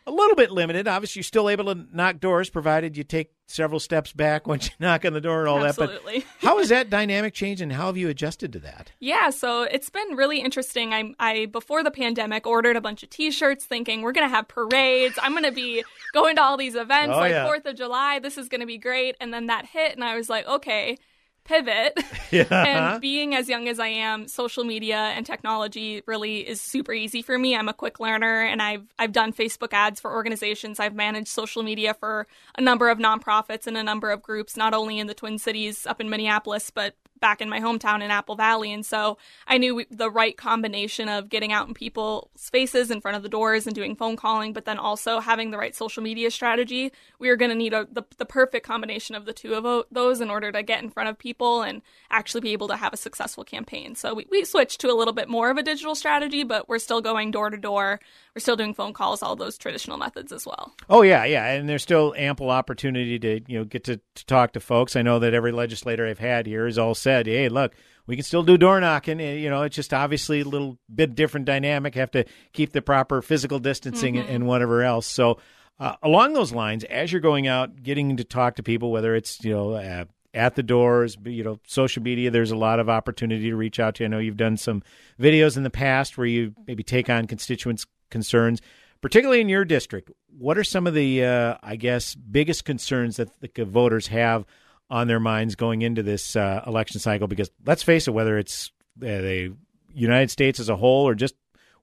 A 0.07 0.11
little 0.11 0.35
bit 0.35 0.51
limited. 0.51 0.87
Obviously, 0.87 1.19
you're 1.19 1.23
still 1.23 1.49
able 1.49 1.65
to 1.73 1.87
knock 1.91 2.19
doors, 2.19 2.49
provided 2.51 2.95
you 2.95 3.03
take 3.03 3.31
several 3.47 3.79
steps 3.79 4.13
back 4.13 4.45
once 4.47 4.67
you 4.67 4.71
knock 4.79 5.03
on 5.03 5.13
the 5.13 5.21
door 5.21 5.39
and 5.39 5.49
all 5.49 5.59
that. 5.59 5.69
Absolutely. 5.69 6.19
But 6.19 6.25
how 6.47 6.59
has 6.59 6.69
that 6.69 6.89
dynamic 6.91 7.33
changed, 7.33 7.61
and 7.61 7.73
how 7.73 7.87
have 7.87 7.97
you 7.97 8.07
adjusted 8.09 8.53
to 8.53 8.59
that? 8.59 8.91
Yeah, 8.99 9.31
so 9.31 9.63
it's 9.63 9.89
been 9.89 10.15
really 10.15 10.41
interesting. 10.41 10.93
I, 10.93 11.13
I 11.19 11.45
before 11.47 11.83
the 11.83 11.89
pandemic 11.91 12.45
ordered 12.45 12.75
a 12.75 12.81
bunch 12.81 13.01
of 13.01 13.09
T-shirts, 13.09 13.65
thinking 13.65 14.03
we're 14.03 14.11
gonna 14.11 14.29
have 14.29 14.47
parades. 14.47 15.17
I'm 15.21 15.33
gonna 15.33 15.51
be 15.51 15.83
going 16.13 16.35
to 16.35 16.43
all 16.43 16.57
these 16.57 16.75
events 16.75 17.13
Oh, 17.15 17.19
like 17.19 17.31
yeah. 17.31 17.45
Fourth 17.45 17.65
of 17.65 17.75
July. 17.75 18.19
This 18.19 18.37
is 18.37 18.47
gonna 18.47 18.67
be 18.67 18.77
great. 18.77 19.15
And 19.19 19.33
then 19.33 19.47
that 19.47 19.65
hit, 19.65 19.93
and 19.95 20.03
I 20.03 20.15
was 20.15 20.29
like, 20.29 20.45
okay, 20.47 20.97
pivot. 21.45 21.97
Yeah. 22.31 22.47
and 22.51 23.01
being 23.01 23.33
as 23.35 23.47
young 23.47 23.69
as 23.69 23.79
I 23.79 23.87
am, 23.87 24.27
social 24.27 24.63
media 24.65 24.97
and 24.97 25.25
technology 25.25 26.01
really 26.05 26.39
is 26.39 26.59
super 26.59 26.91
easy 26.91 27.21
for 27.21 27.37
me. 27.37 27.55
I'm 27.55 27.69
a 27.69 27.73
quick 27.73 27.99
learner, 27.99 28.41
and 28.41 28.61
I've 28.61 28.83
I've 28.99 29.13
done 29.13 29.31
Facebook 29.31 29.71
ads 29.71 30.01
for 30.01 30.11
organizations. 30.11 30.79
I've 30.79 30.95
managed 30.95 31.27
social 31.27 31.63
media 31.63 31.93
for 31.93 32.27
a 32.57 32.61
number 32.61 32.89
of 32.89 32.97
nonprofits 32.97 33.67
and 33.67 33.77
a 33.77 33.83
number 33.83 34.09
of 34.11 34.21
groups, 34.21 34.57
not 34.57 34.73
only 34.73 34.99
in 34.99 35.07
the 35.07 35.13
Twin 35.13 35.37
Cities 35.37 35.85
up 35.85 36.01
in 36.01 36.09
Minneapolis, 36.09 36.71
but 36.71 36.95
back 37.25 37.41
in 37.41 37.49
my 37.49 37.59
hometown 37.59 38.03
in 38.03 38.11
Apple 38.11 38.35
Valley. 38.35 38.71
And 38.71 38.85
so 38.85 39.17
I 39.47 39.57
knew 39.57 39.83
the 39.89 40.11
right 40.11 40.37
combination 40.37 41.09
of 41.09 41.27
getting 41.27 41.51
out 41.51 41.67
in 41.67 41.73
people's 41.73 42.29
faces 42.37 42.91
in 42.91 43.01
front 43.01 43.17
of 43.17 43.23
the 43.23 43.29
doors 43.29 43.65
and 43.65 43.73
doing 43.73 43.95
phone 43.95 44.15
calling, 44.15 44.53
but 44.53 44.65
then 44.65 44.77
also 44.77 45.19
having 45.19 45.49
the 45.49 45.57
right 45.57 45.75
social 45.75 46.03
media 46.03 46.29
strategy. 46.29 46.91
We 47.17 47.29
were 47.29 47.35
going 47.35 47.49
to 47.49 47.55
need 47.55 47.73
a, 47.73 47.87
the, 47.91 48.03
the 48.19 48.27
perfect 48.27 48.63
combination 48.63 49.15
of 49.15 49.25
the 49.25 49.33
two 49.33 49.55
of 49.55 49.87
those 49.91 50.21
in 50.21 50.29
order 50.29 50.51
to 50.51 50.61
get 50.61 50.83
in 50.83 50.91
front 50.91 51.09
of 51.09 51.17
people 51.17 51.63
and 51.63 51.81
actually 52.11 52.41
be 52.41 52.53
able 52.53 52.67
to 52.67 52.75
have 52.75 52.93
a 52.93 52.97
successful 52.97 53.43
campaign. 53.43 53.95
So 53.95 54.13
we, 54.13 54.27
we 54.29 54.45
switched 54.45 54.79
to 54.81 54.91
a 54.91 54.93
little 54.93 55.11
bit 55.11 55.27
more 55.27 55.49
of 55.49 55.57
a 55.57 55.63
digital 55.63 55.95
strategy, 55.95 56.43
but 56.43 56.69
we're 56.69 56.77
still 56.77 57.01
going 57.01 57.31
door 57.31 57.49
to 57.49 57.57
door. 57.57 57.99
We're 58.35 58.41
still 58.41 58.55
doing 58.55 58.75
phone 58.75 58.93
calls, 58.93 59.23
all 59.23 59.35
those 59.35 59.57
traditional 59.57 59.97
methods 59.97 60.31
as 60.31 60.45
well. 60.45 60.75
Oh 60.91 61.01
yeah, 61.01 61.25
yeah, 61.25 61.47
and 61.53 61.67
there's 61.67 61.81
still 61.81 62.13
ample 62.15 62.51
opportunity 62.51 63.17
to 63.17 63.41
you 63.47 63.57
know 63.57 63.65
get 63.65 63.85
to, 63.85 63.97
to 63.97 64.25
talk 64.27 64.53
to 64.53 64.59
folks. 64.59 64.95
I 64.95 65.01
know 65.01 65.17
that 65.17 65.33
every 65.33 65.51
legislator 65.51 66.05
I've 66.05 66.19
had 66.19 66.45
here 66.45 66.65
has 66.65 66.77
all 66.77 66.93
said, 67.15 67.27
"Hey, 67.27 67.49
look, 67.49 67.73
we 68.07 68.15
can 68.15 68.23
still 68.23 68.43
do 68.43 68.57
door 68.57 68.79
knocking. 68.79 69.19
Eh, 69.19 69.35
You 69.35 69.49
know, 69.49 69.63
it's 69.63 69.75
just 69.75 69.93
obviously 69.93 70.41
a 70.41 70.45
little 70.45 70.77
bit 70.93 71.15
different 71.15 71.45
dynamic. 71.45 71.95
Have 71.95 72.11
to 72.11 72.25
keep 72.53 72.71
the 72.73 72.81
proper 72.81 73.21
physical 73.21 73.59
distancing 73.59 74.17
and- 74.17 74.29
and 74.29 74.47
whatever 74.47 74.83
else." 74.83 75.07
So, 75.07 75.39
uh, 75.79 75.95
along 76.03 76.33
those 76.33 76.51
lines, 76.53 76.83
as 76.85 77.11
you're 77.11 77.21
going 77.21 77.47
out, 77.47 77.83
getting 77.83 78.17
to 78.17 78.23
talk 78.23 78.55
to 78.55 78.63
people, 78.63 78.91
whether 78.91 79.15
it's 79.15 79.43
you 79.43 79.51
know. 79.53 79.71
Uh, 79.73 80.05
at 80.33 80.55
the 80.55 80.63
doors, 80.63 81.15
you 81.23 81.45
know, 81.45 81.61
social 81.65 82.03
media, 82.03 82.29
there's 82.29 82.51
a 82.51 82.57
lot 82.57 82.77
of 82.81 82.89
opportunity 82.89 83.49
to 83.49 83.55
reach 83.55 83.79
out 83.79 83.95
to. 83.95 84.03
I 84.03 84.07
know 84.07 84.19
you've 84.19 84.35
done 84.35 84.57
some 84.57 84.83
videos 85.17 85.55
in 85.55 85.63
the 85.63 85.69
past 85.69 86.17
where 86.17 86.27
you 86.27 86.53
maybe 86.67 86.83
take 86.83 87.09
on 87.09 87.25
constituents' 87.25 87.85
concerns 88.11 88.61
particularly 89.01 89.39
in 89.39 89.49
your 89.49 89.63
district, 89.63 90.09
what 90.35 90.57
are 90.57 90.63
some 90.63 90.87
of 90.87 90.95
the, 90.95 91.23
uh, 91.23 91.55
I 91.61 91.75
guess, 91.75 92.15
biggest 92.15 92.65
concerns 92.65 93.17
that 93.17 93.29
the 93.39 93.63
voters 93.65 94.07
have 94.07 94.45
on 94.89 95.07
their 95.07 95.19
minds 95.19 95.55
going 95.55 95.81
into 95.81 96.03
this 96.03 96.35
uh, 96.35 96.63
election 96.65 96.99
cycle? 96.99 97.27
Because 97.27 97.49
let's 97.65 97.83
face 97.83 98.07
it, 98.07 98.11
whether 98.11 98.37
it's 98.37 98.71
uh, 99.01 99.05
the 99.05 99.55
United 99.93 100.29
States 100.29 100.59
as 100.59 100.69
a 100.69 100.75
whole 100.75 101.07
or 101.07 101.15
just 101.15 101.35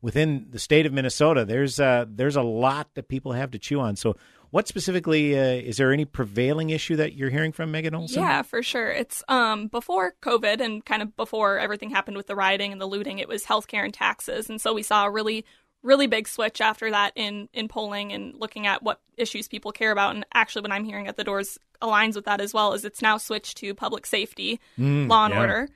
within 0.03 0.49
the 0.51 0.59
state 0.59 0.85
of 0.85 0.93
Minnesota, 0.93 1.45
there's 1.45 1.81
uh, 1.81 2.05
there's 2.09 2.37
a 2.37 2.43
lot 2.43 2.89
that 2.95 3.09
people 3.09 3.33
have 3.33 3.53
to 3.53 3.59
chew 3.59 3.81
on. 3.81 3.97
So, 3.97 4.17
what 4.51 4.69
specifically 4.69 5.39
uh, 5.39 5.43
is 5.43 5.79
there 5.79 5.93
any 5.93 6.05
prevailing 6.05 6.71
issue 6.71 6.97
that 6.97 7.15
you're 7.15 7.31
hearing 7.31 7.53
from 7.53 7.71
Megan 7.71 7.95
Olson? 7.95 8.23
Yeah, 8.23 8.43
for 8.43 8.63
sure. 8.63 8.91
It's 8.91 9.23
um 9.29 9.69
before 9.69 10.15
COVID 10.21 10.61
and 10.61 10.85
kind 10.85 11.01
of 11.01 11.17
before 11.17 11.59
everything 11.59 11.91
happened 11.91 12.17
with 12.17 12.27
the 12.27 12.37
rioting 12.37 12.73
and 12.73 12.81
the 12.81 12.87
looting. 12.87 13.19
It 13.19 13.29
was 13.29 13.45
healthcare 13.45 13.85
and 13.85 13.95
taxes, 13.95 14.51
and 14.51 14.61
so 14.61 14.75
we 14.75 14.83
saw 14.83 15.07
a 15.07 15.11
really 15.11 15.47
really 15.83 16.07
big 16.07 16.29
switch 16.29 16.61
after 16.61 16.91
that 16.91 17.13
in 17.17 17.49
in 17.55 17.69
polling 17.69 18.13
and 18.13 18.35
looking 18.35 18.67
at 18.67 18.83
what 18.83 19.01
issues 19.17 19.49
people 19.49 19.73
care 19.73 19.93
about. 19.93 20.15
And 20.15 20.27
actually, 20.35 20.63
what 20.63 20.73
I'm 20.73 20.85
hearing 20.85 21.07
at 21.07 21.17
the 21.17 21.25
doors 21.25 21.59
aligns 21.83 22.15
with 22.15 22.25
that 22.25 22.41
as 22.41 22.55
well. 22.55 22.73
Is 22.73 22.85
it's 22.85 23.03
now 23.03 23.19
switched 23.19 23.59
to 23.59 23.75
public 23.75 24.07
safety, 24.07 24.61
Mm, 24.79 25.09
law 25.09 25.27
and 25.27 25.35
yeah. 25.35 25.41
order. 25.41 25.69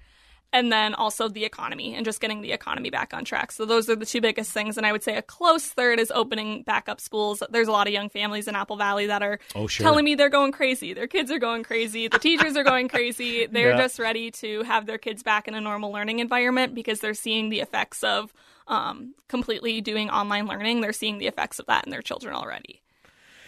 And 0.52 0.72
then 0.72 0.94
also 0.94 1.28
the 1.28 1.44
economy 1.44 1.94
and 1.94 2.04
just 2.04 2.20
getting 2.20 2.40
the 2.40 2.52
economy 2.52 2.88
back 2.88 3.12
on 3.12 3.24
track. 3.26 3.52
So 3.52 3.66
those 3.66 3.90
are 3.90 3.96
the 3.96 4.06
two 4.06 4.22
biggest 4.22 4.52
things. 4.52 4.78
And 4.78 4.86
I 4.86 4.92
would 4.92 5.02
say 5.02 5.16
a 5.16 5.20
close 5.20 5.66
third 5.66 5.98
is 6.00 6.10
opening 6.14 6.62
back 6.62 6.88
up 6.88 6.98
schools. 7.00 7.42
There's 7.50 7.68
a 7.68 7.72
lot 7.72 7.88
of 7.88 7.92
young 7.92 8.08
families 8.08 8.48
in 8.48 8.54
Apple 8.54 8.76
Valley 8.76 9.06
that 9.06 9.22
are 9.22 9.38
Oh, 9.54 9.66
sure. 9.66 9.84
telling 9.84 10.04
me 10.04 10.14
they're 10.14 10.30
going 10.30 10.52
crazy. 10.52 10.94
Their 10.94 11.08
kids 11.08 11.30
are 11.30 11.40
going 11.40 11.62
crazy. 11.64 12.08
The 12.08 12.20
teachers 12.20 12.56
are 12.56 12.62
going 12.64 12.88
crazy. 12.88 13.44
They're 13.50 13.70
Yeah. 13.70 13.76
just 13.76 13.98
ready 13.98 14.30
to 14.42 14.62
have 14.62 14.86
their 14.86 14.98
kids 14.98 15.22
back 15.22 15.46
in 15.48 15.54
a 15.54 15.60
normal 15.60 15.90
learning 15.92 16.20
environment 16.20 16.74
because 16.74 17.00
they're 17.00 17.12
seeing 17.12 17.50
the 17.50 17.60
effects 17.60 18.02
of 18.04 18.32
um, 18.68 19.14
completely 19.28 19.80
doing 19.80 20.08
online 20.10 20.46
learning. 20.46 20.80
They're 20.80 20.92
seeing 20.94 21.18
the 21.18 21.26
effects 21.26 21.58
of 21.58 21.66
that 21.66 21.84
in 21.84 21.90
their 21.90 22.02
children 22.02 22.34
already. 22.34 22.82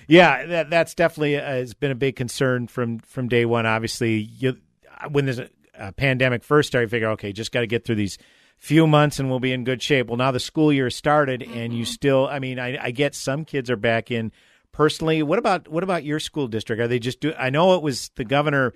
Yeah, 0.09 0.47
that 0.47 0.71
that's 0.71 0.95
definitely 0.95 1.37
uh, 1.37 1.43
has 1.43 1.75
been 1.75 1.91
a 1.91 1.95
big 1.95 2.17
concern 2.17 2.67
from 2.67 2.99
from 3.01 3.29
day 3.29 3.45
one. 3.45 3.67
Obviously, 3.67 4.17
you, 4.17 4.57
when 5.11 5.27
there's 5.27 5.39
a, 5.39 5.51
a 5.75 5.93
pandemic 5.93 6.43
first 6.43 6.69
started, 6.69 6.87
you 6.87 6.91
figure, 6.91 7.11
okay, 7.11 7.33
just 7.33 7.53
got 7.53 7.61
to 7.61 7.67
get 7.67 7.85
through 7.85 7.97
these 7.97 8.19
few 8.57 8.87
months 8.87 9.21
and 9.21 9.31
we'll 9.31 9.39
be 9.39 9.53
in 9.53 9.65
good 9.65 9.83
shape. 9.83 10.09
Well, 10.09 10.17
now 10.17 10.33
the 10.33 10.41
school 10.41 10.73
year 10.73 10.91
started, 10.91 11.43
and 11.43 11.73
you 11.73 11.85
still, 11.85 12.27
I 12.27 12.41
mean, 12.41 12.59
I, 12.59 12.87
I 12.87 12.91
get 12.91 13.15
some 13.15 13.45
kids 13.45 13.71
are 13.71 13.77
back 13.77 14.11
in. 14.11 14.33
Personally, 14.73 15.23
what 15.23 15.39
about 15.39 15.69
what 15.69 15.83
about 15.83 16.05
your 16.05 16.21
school 16.21 16.49
district? 16.49 16.81
Are 16.81 16.89
they 16.89 16.99
just 16.99 17.21
do? 17.21 17.33
I 17.39 17.51
know 17.51 17.75
it 17.75 17.83
was 17.83 18.11
the 18.17 18.25
governor. 18.25 18.75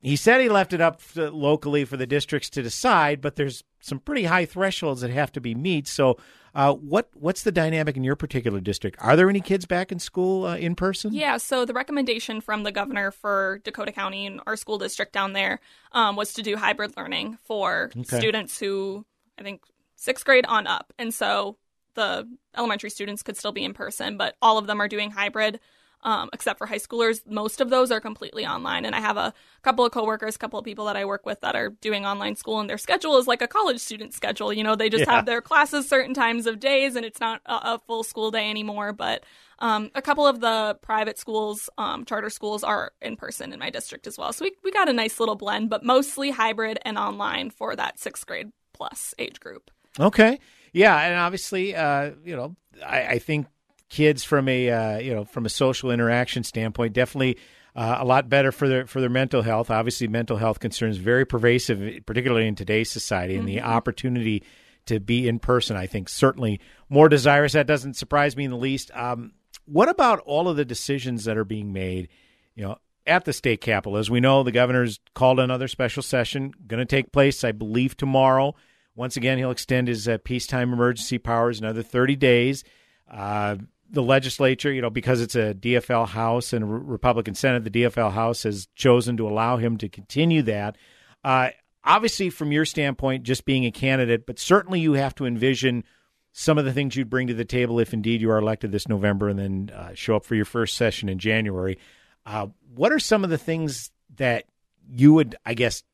He 0.00 0.16
said 0.16 0.40
he 0.40 0.48
left 0.48 0.72
it 0.72 0.80
up 0.80 1.00
locally 1.16 1.84
for 1.84 1.96
the 1.96 2.06
districts 2.06 2.50
to 2.50 2.62
decide, 2.62 3.20
but 3.20 3.36
there's 3.36 3.64
some 3.80 3.98
pretty 3.98 4.24
high 4.24 4.44
thresholds 4.44 5.00
that 5.00 5.10
have 5.10 5.32
to 5.32 5.40
be 5.40 5.54
met. 5.54 5.86
So, 5.86 6.18
uh, 6.54 6.72
what 6.72 7.10
what's 7.14 7.42
the 7.42 7.52
dynamic 7.52 7.96
in 7.96 8.04
your 8.04 8.16
particular 8.16 8.60
district? 8.60 8.96
Are 9.00 9.16
there 9.16 9.28
any 9.28 9.40
kids 9.40 9.66
back 9.66 9.90
in 9.90 9.98
school 9.98 10.46
uh, 10.46 10.56
in 10.56 10.74
person? 10.74 11.12
Yeah, 11.12 11.36
so 11.38 11.64
the 11.64 11.72
recommendation 11.72 12.40
from 12.40 12.62
the 12.62 12.72
governor 12.72 13.10
for 13.10 13.60
Dakota 13.64 13.92
County 13.92 14.26
and 14.26 14.40
our 14.46 14.56
school 14.56 14.78
district 14.78 15.12
down 15.12 15.32
there 15.32 15.60
um, 15.92 16.16
was 16.16 16.32
to 16.34 16.42
do 16.42 16.56
hybrid 16.56 16.96
learning 16.96 17.38
for 17.42 17.90
Okay. 17.96 18.18
students 18.18 18.58
who, 18.58 19.04
I 19.38 19.42
think, 19.42 19.62
sixth 19.96 20.24
grade 20.24 20.46
on 20.46 20.66
up. 20.66 20.92
And 20.98 21.12
so 21.12 21.56
the 21.94 22.28
elementary 22.56 22.90
students 22.90 23.22
could 23.22 23.36
still 23.36 23.52
be 23.52 23.64
in 23.64 23.74
person, 23.74 24.16
but 24.16 24.36
all 24.42 24.58
of 24.58 24.66
them 24.66 24.80
are 24.80 24.88
doing 24.88 25.10
hybrid. 25.10 25.60
Um, 26.06 26.28
except 26.34 26.58
for 26.58 26.66
high 26.66 26.76
schoolers, 26.76 27.26
most 27.26 27.62
of 27.62 27.70
those 27.70 27.90
are 27.90 27.98
completely 27.98 28.44
online. 28.46 28.84
And 28.84 28.94
I 28.94 29.00
have 29.00 29.16
a 29.16 29.32
couple 29.62 29.86
of 29.86 29.92
coworkers, 29.92 30.36
a 30.36 30.38
couple 30.38 30.58
of 30.58 30.64
people 30.64 30.84
that 30.84 30.96
I 30.96 31.06
work 31.06 31.24
with 31.24 31.40
that 31.40 31.56
are 31.56 31.70
doing 31.80 32.04
online 32.04 32.36
school, 32.36 32.60
and 32.60 32.68
their 32.68 32.76
schedule 32.76 33.16
is 33.16 33.26
like 33.26 33.40
a 33.40 33.48
college 33.48 33.80
student 33.80 34.12
schedule. 34.12 34.52
You 34.52 34.64
know, 34.64 34.76
they 34.76 34.90
just 34.90 35.06
Yeah. 35.06 35.14
have 35.14 35.24
their 35.24 35.40
classes 35.40 35.88
certain 35.88 36.12
times 36.12 36.46
of 36.46 36.60
days, 36.60 36.94
and 36.94 37.06
it's 37.06 37.20
not 37.20 37.40
a, 37.46 37.74
a 37.74 37.80
full 37.86 38.02
school 38.04 38.30
day 38.30 38.50
anymore. 38.50 38.92
But 38.92 39.24
um, 39.60 39.90
a 39.94 40.02
couple 40.02 40.26
of 40.26 40.40
the 40.40 40.76
private 40.82 41.18
schools, 41.18 41.70
um, 41.78 42.04
charter 42.04 42.28
schools, 42.28 42.62
are 42.62 42.92
in 43.00 43.16
person 43.16 43.52
in 43.54 43.58
my 43.58 43.70
district 43.70 44.06
as 44.06 44.18
well. 44.18 44.32
So 44.34 44.44
we 44.44 44.52
we 44.62 44.70
got 44.72 44.90
a 44.90 44.92
nice 44.92 45.18
little 45.20 45.36
blend, 45.36 45.70
but 45.70 45.82
mostly 45.82 46.30
hybrid 46.32 46.78
and 46.84 46.98
online 46.98 47.48
for 47.48 47.74
that 47.76 47.98
sixth 47.98 48.26
grade 48.26 48.52
plus 48.74 49.14
age 49.18 49.40
group. 49.40 49.70
Okay. 49.98 50.38
Yeah, 50.72 50.98
and 51.00 51.18
obviously, 51.18 51.74
uh, 51.74 52.10
you 52.24 52.36
know, 52.36 52.56
I, 52.84 53.06
I 53.06 53.18
think 53.20 53.46
kids 53.88 54.24
from 54.24 54.48
a 54.48 54.70
uh, 54.70 54.98
you 54.98 55.14
know 55.14 55.24
from 55.24 55.46
a 55.46 55.48
social 55.48 55.90
interaction 55.90 56.42
standpoint 56.44 56.92
definitely 56.92 57.38
uh, 57.76 57.98
a 58.00 58.04
lot 58.04 58.28
better 58.28 58.52
for 58.52 58.68
their 58.68 58.86
for 58.86 59.00
their 59.00 59.10
mental 59.10 59.42
health. 59.42 59.70
Obviously, 59.70 60.06
mental 60.06 60.36
health 60.36 60.60
concerns 60.60 60.96
very 60.96 61.24
pervasive, 61.24 62.04
particularly 62.06 62.46
in 62.46 62.54
today's 62.54 62.90
society, 62.90 63.34
and 63.36 63.48
the 63.48 63.60
opportunity 63.60 64.42
to 64.86 65.00
be 65.00 65.26
in 65.26 65.38
person, 65.38 65.76
I 65.76 65.86
think, 65.86 66.08
certainly 66.08 66.60
more 66.88 67.08
desirous. 67.08 67.54
That 67.54 67.66
doesn't 67.66 67.94
surprise 67.94 68.36
me 68.36 68.44
in 68.44 68.50
the 68.50 68.56
least. 68.56 68.90
Um, 68.94 69.32
what 69.66 69.88
about 69.88 70.20
all 70.20 70.48
of 70.48 70.56
the 70.56 70.64
decisions 70.64 71.24
that 71.24 71.36
are 71.36 71.44
being 71.44 71.72
made? 71.72 72.08
You 72.54 72.64
know, 72.64 72.78
at 73.06 73.24
the 73.24 73.32
state 73.32 73.60
capitol, 73.60 73.96
as 73.96 74.10
we 74.10 74.20
know, 74.20 74.42
the 74.42 74.52
governor's 74.52 75.00
called 75.14 75.40
another 75.40 75.68
special 75.68 76.02
session, 76.02 76.52
going 76.66 76.78
to 76.78 76.86
take 76.86 77.12
place, 77.12 77.42
I 77.42 77.52
believe, 77.52 77.96
tomorrow. 77.96 78.54
Once 78.94 79.16
again, 79.16 79.38
he'll 79.38 79.50
extend 79.50 79.88
his 79.88 80.06
uh, 80.06 80.18
peacetime 80.22 80.72
emergency 80.72 81.18
powers 81.18 81.58
another 81.58 81.82
30 81.82 82.14
days. 82.16 82.62
Uh, 83.10 83.56
the 83.94 84.02
legislature, 84.02 84.72
you 84.72 84.82
know, 84.82 84.90
because 84.90 85.20
it's 85.20 85.34
a 85.34 85.54
DFL 85.54 86.08
House 86.08 86.52
and 86.52 86.64
a 86.64 86.66
Re- 86.66 86.80
Republican 86.84 87.34
Senate, 87.34 87.64
the 87.64 87.70
DFL 87.70 88.12
House 88.12 88.42
has 88.42 88.68
chosen 88.74 89.16
to 89.16 89.28
allow 89.28 89.56
him 89.56 89.76
to 89.78 89.88
continue 89.88 90.42
that. 90.42 90.76
Uh, 91.22 91.50
obviously, 91.84 92.30
from 92.30 92.52
your 92.52 92.64
standpoint, 92.64 93.22
just 93.22 93.44
being 93.44 93.64
a 93.64 93.70
candidate, 93.70 94.26
but 94.26 94.38
certainly 94.38 94.80
you 94.80 94.92
have 94.94 95.14
to 95.14 95.26
envision 95.26 95.84
some 96.32 96.58
of 96.58 96.64
the 96.64 96.72
things 96.72 96.96
you'd 96.96 97.08
bring 97.08 97.28
to 97.28 97.34
the 97.34 97.44
table 97.44 97.78
if 97.78 97.94
indeed 97.94 98.20
you 98.20 98.28
are 98.30 98.38
elected 98.38 98.72
this 98.72 98.88
November 98.88 99.28
and 99.28 99.38
then 99.38 99.70
uh, 99.74 99.94
show 99.94 100.16
up 100.16 100.24
for 100.24 100.34
your 100.34 100.44
first 100.44 100.76
session 100.76 101.08
in 101.08 101.18
January. 101.18 101.78
Uh, 102.26 102.48
what 102.74 102.92
are 102.92 102.98
some 102.98 103.22
of 103.22 103.30
the 103.30 103.38
things 103.38 103.92
that 104.16 104.44
you 104.90 105.14
would, 105.14 105.36
I 105.46 105.54
guess, 105.54 105.84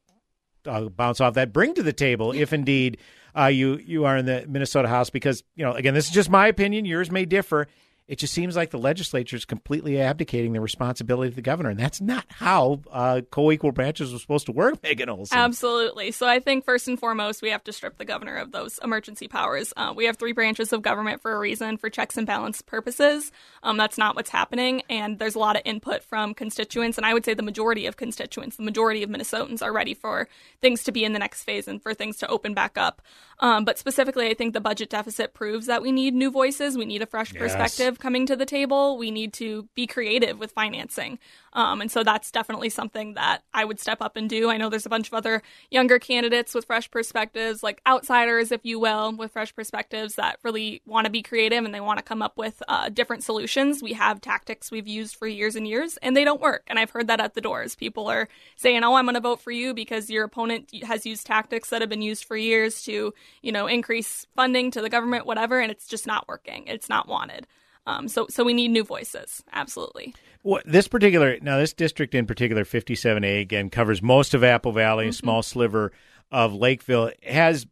uh, 0.67 0.89
bounce 0.89 1.21
off 1.21 1.35
that 1.35 1.53
bring 1.53 1.75
to 1.75 1.83
the 1.83 1.93
table 1.93 2.33
if 2.33 2.53
indeed 2.53 2.99
uh, 3.37 3.47
you 3.47 3.77
you 3.79 4.05
are 4.07 4.17
in 4.17 4.25
the 4.25 4.47
Minnesota 4.49 4.89
House? 4.89 5.11
Because 5.11 5.43
you 5.57 5.65
know, 5.65 5.75
again, 5.75 5.93
this 5.93 6.07
is 6.07 6.11
just 6.11 6.31
my 6.31 6.47
opinion. 6.47 6.87
Yours 6.87 7.11
may 7.11 7.27
differ. 7.27 7.67
It 8.11 8.19
just 8.19 8.35
seems 8.35 8.57
like 8.57 8.71
the 8.71 8.79
legislature 8.79 9.37
is 9.37 9.45
completely 9.45 10.01
abdicating 10.01 10.53
the 10.53 10.61
responsibility 10.61 11.31
to 11.31 11.37
the 11.37 11.43
governor, 11.43 11.71
and 11.71 11.79
that's 11.79 12.01
not 12.01 12.25
how 12.29 12.81
uh, 12.91 13.21
co-equal 13.31 13.71
branches 13.71 14.13
were 14.13 14.19
supposed 14.19 14.47
to 14.47 14.53
work. 14.53 14.75
Megan 14.83 15.09
Olson. 15.09 15.39
Absolutely. 15.39 16.11
So 16.11 16.27
I 16.27 16.41
think 16.41 16.65
first 16.65 16.89
and 16.89 16.99
foremost, 16.99 17.41
we 17.41 17.51
have 17.51 17.63
to 17.63 17.73
strip 17.73 17.99
the 17.99 18.05
governor 18.05 18.35
of 18.35 18.51
those 18.51 18.81
emergency 18.83 19.29
powers. 19.29 19.73
Uh, 19.77 19.93
we 19.95 20.07
have 20.07 20.17
three 20.17 20.33
branches 20.33 20.73
of 20.73 20.83
government 20.83 21.23
for 21.23 21.31
a 21.31 21.39
reason, 21.39 21.77
for 21.77 21.89
checks 21.89 22.17
and 22.17 22.27
balance 22.27 22.61
purposes. 22.63 23.31
Um, 23.63 23.77
that's 23.77 23.97
not 23.97 24.17
what's 24.17 24.31
happening, 24.31 24.83
and 24.91 25.21
there's 25.21 25.37
a 25.37 25.39
lot 25.39 25.55
of 25.55 25.63
input 25.65 26.03
from 26.03 26.35
constituents, 26.35 26.99
and 26.99 27.07
I 27.07 27.15
would 27.15 27.25
say 27.25 27.35
the 27.35 27.45
majority 27.45 27.87
of 27.87 27.97
constituents, 27.97 28.57
the 28.57 28.65
majority 28.65 29.05
of 29.05 29.11
Minnesotans, 29.11 29.63
are 29.63 29.73
ready 29.73 29.95
for 29.95 30.27
things 30.61 30.83
to 30.83 30.91
be 30.91 31.05
in 31.05 31.13
the 31.13 31.21
next 31.21 31.45
phase 31.45 31.69
and 31.69 31.81
for 31.81 31.95
things 31.95 32.17
to 32.17 32.27
open 32.27 32.55
back 32.55 32.77
up. 32.77 33.03
Um, 33.39 33.65
but 33.65 33.79
specifically, 33.79 34.29
I 34.29 34.35
think 34.35 34.53
the 34.53 34.61
budget 34.61 34.91
deficit 34.91 35.33
proves 35.33 35.67
that 35.67 35.81
we 35.81 35.93
need 35.93 36.13
new 36.13 36.31
voices. 36.33 36.77
We 36.77 36.87
need 36.87 37.03
a 37.03 37.07
fresh 37.07 37.33
Yes. 37.33 37.39
perspective 37.41 38.00
coming 38.01 38.27
to 38.27 38.37
the 38.37 38.47
table. 38.47 38.99
We 38.99 39.11
need 39.11 39.33
to 39.35 39.69
be 39.75 39.87
creative 39.87 40.39
with 40.39 40.53
financing. 40.53 41.19
Um, 41.53 41.81
and 41.81 41.91
so 41.91 42.05
that's 42.05 42.31
definitely 42.31 42.71
something 42.71 43.15
that 43.15 43.43
I 43.53 43.65
would 43.65 43.81
step 43.81 44.01
up 44.01 44.17
and 44.17 44.29
do. 44.29 44.51
I 44.51 44.57
know 44.57 44.69
there's 44.69 44.87
a 44.87 44.91
bunch 44.91 45.09
of 45.09 45.15
other 45.15 45.43
younger 45.71 45.99
candidates 45.99 46.55
with 46.55 46.65
fresh 46.65 46.91
perspectives, 46.91 47.63
like 47.63 47.81
outsiders, 47.87 48.53
if 48.53 48.61
you 48.65 48.79
will, 48.79 49.13
with 49.17 49.33
fresh 49.33 49.55
perspectives 49.55 50.15
that 50.15 50.39
really 50.45 50.81
want 50.87 51.07
to 51.07 51.11
be 51.11 51.23
creative 51.23 51.65
and 51.65 51.75
they 51.75 51.81
want 51.81 51.99
to 51.99 52.05
come 52.05 52.23
up 52.23 52.37
with 52.37 52.63
uh, 52.69 52.89
different 52.89 53.25
solutions. 53.25 53.83
We 53.83 53.95
have 53.95 54.21
tactics 54.21 54.71
we've 54.71 54.87
used 54.87 55.17
for 55.17 55.27
years 55.27 55.57
and 55.57 55.67
years, 55.67 55.97
and 55.99 56.17
they 56.17 56.25
don't 56.25 56.41
work. 56.41 56.63
And 56.69 56.79
I've 56.79 56.91
heard 56.91 57.09
that 57.09 57.21
at 57.21 57.35
the 57.35 57.41
doors. 57.41 57.75
People 57.75 58.07
are 58.09 58.29
saying, 58.57 58.85
"Oh, 58.85 58.95
I'm 58.95 59.05
going 59.05 59.15
to 59.15 59.21
vote 59.21 59.41
for 59.41 59.51
you 59.51 59.75
because 59.75 60.09
your 60.09 60.25
opponent 60.25 60.71
has 60.85 61.05
used 61.05 61.27
tactics 61.27 61.71
that 61.71 61.81
have 61.83 61.91
been 61.91 62.03
used 62.03 62.25
for 62.25 62.37
years 62.37 62.83
to, 62.85 63.13
you 63.43 63.53
know, 63.53 63.67
increase 63.67 64.27
funding 64.37 64.71
to 64.71 64.81
the 64.81 64.89
government, 64.89 65.27
whatever," 65.27 65.59
and 65.59 65.73
it's 65.73 65.89
just 65.89 66.07
not 66.07 66.29
working. 66.29 66.67
It's 66.69 66.89
not 66.89 67.09
wanted. 67.09 67.47
Um, 67.91 68.09
so, 68.09 68.27
so 68.29 68.45
we 68.45 68.55
need 68.55 68.69
new 68.69 68.85
voices. 68.85 69.43
Absolutely. 69.53 70.15
What, 70.43 70.63
this 70.67 70.89
particular 70.89 71.39
now, 71.43 71.59
this 71.59 71.73
district 71.73 72.15
in 72.15 72.27
particular, 72.27 72.65
57A 72.65 73.41
again 73.41 73.71
covers 73.71 74.01
most 74.01 74.33
of 74.35 74.43
Apple 74.43 74.73
Valley, 74.73 75.09
a 75.09 75.13
small 75.13 75.43
sliver 75.43 75.93
of 76.31 76.55
Lakeville. 76.55 77.11
Has, 77.27 77.67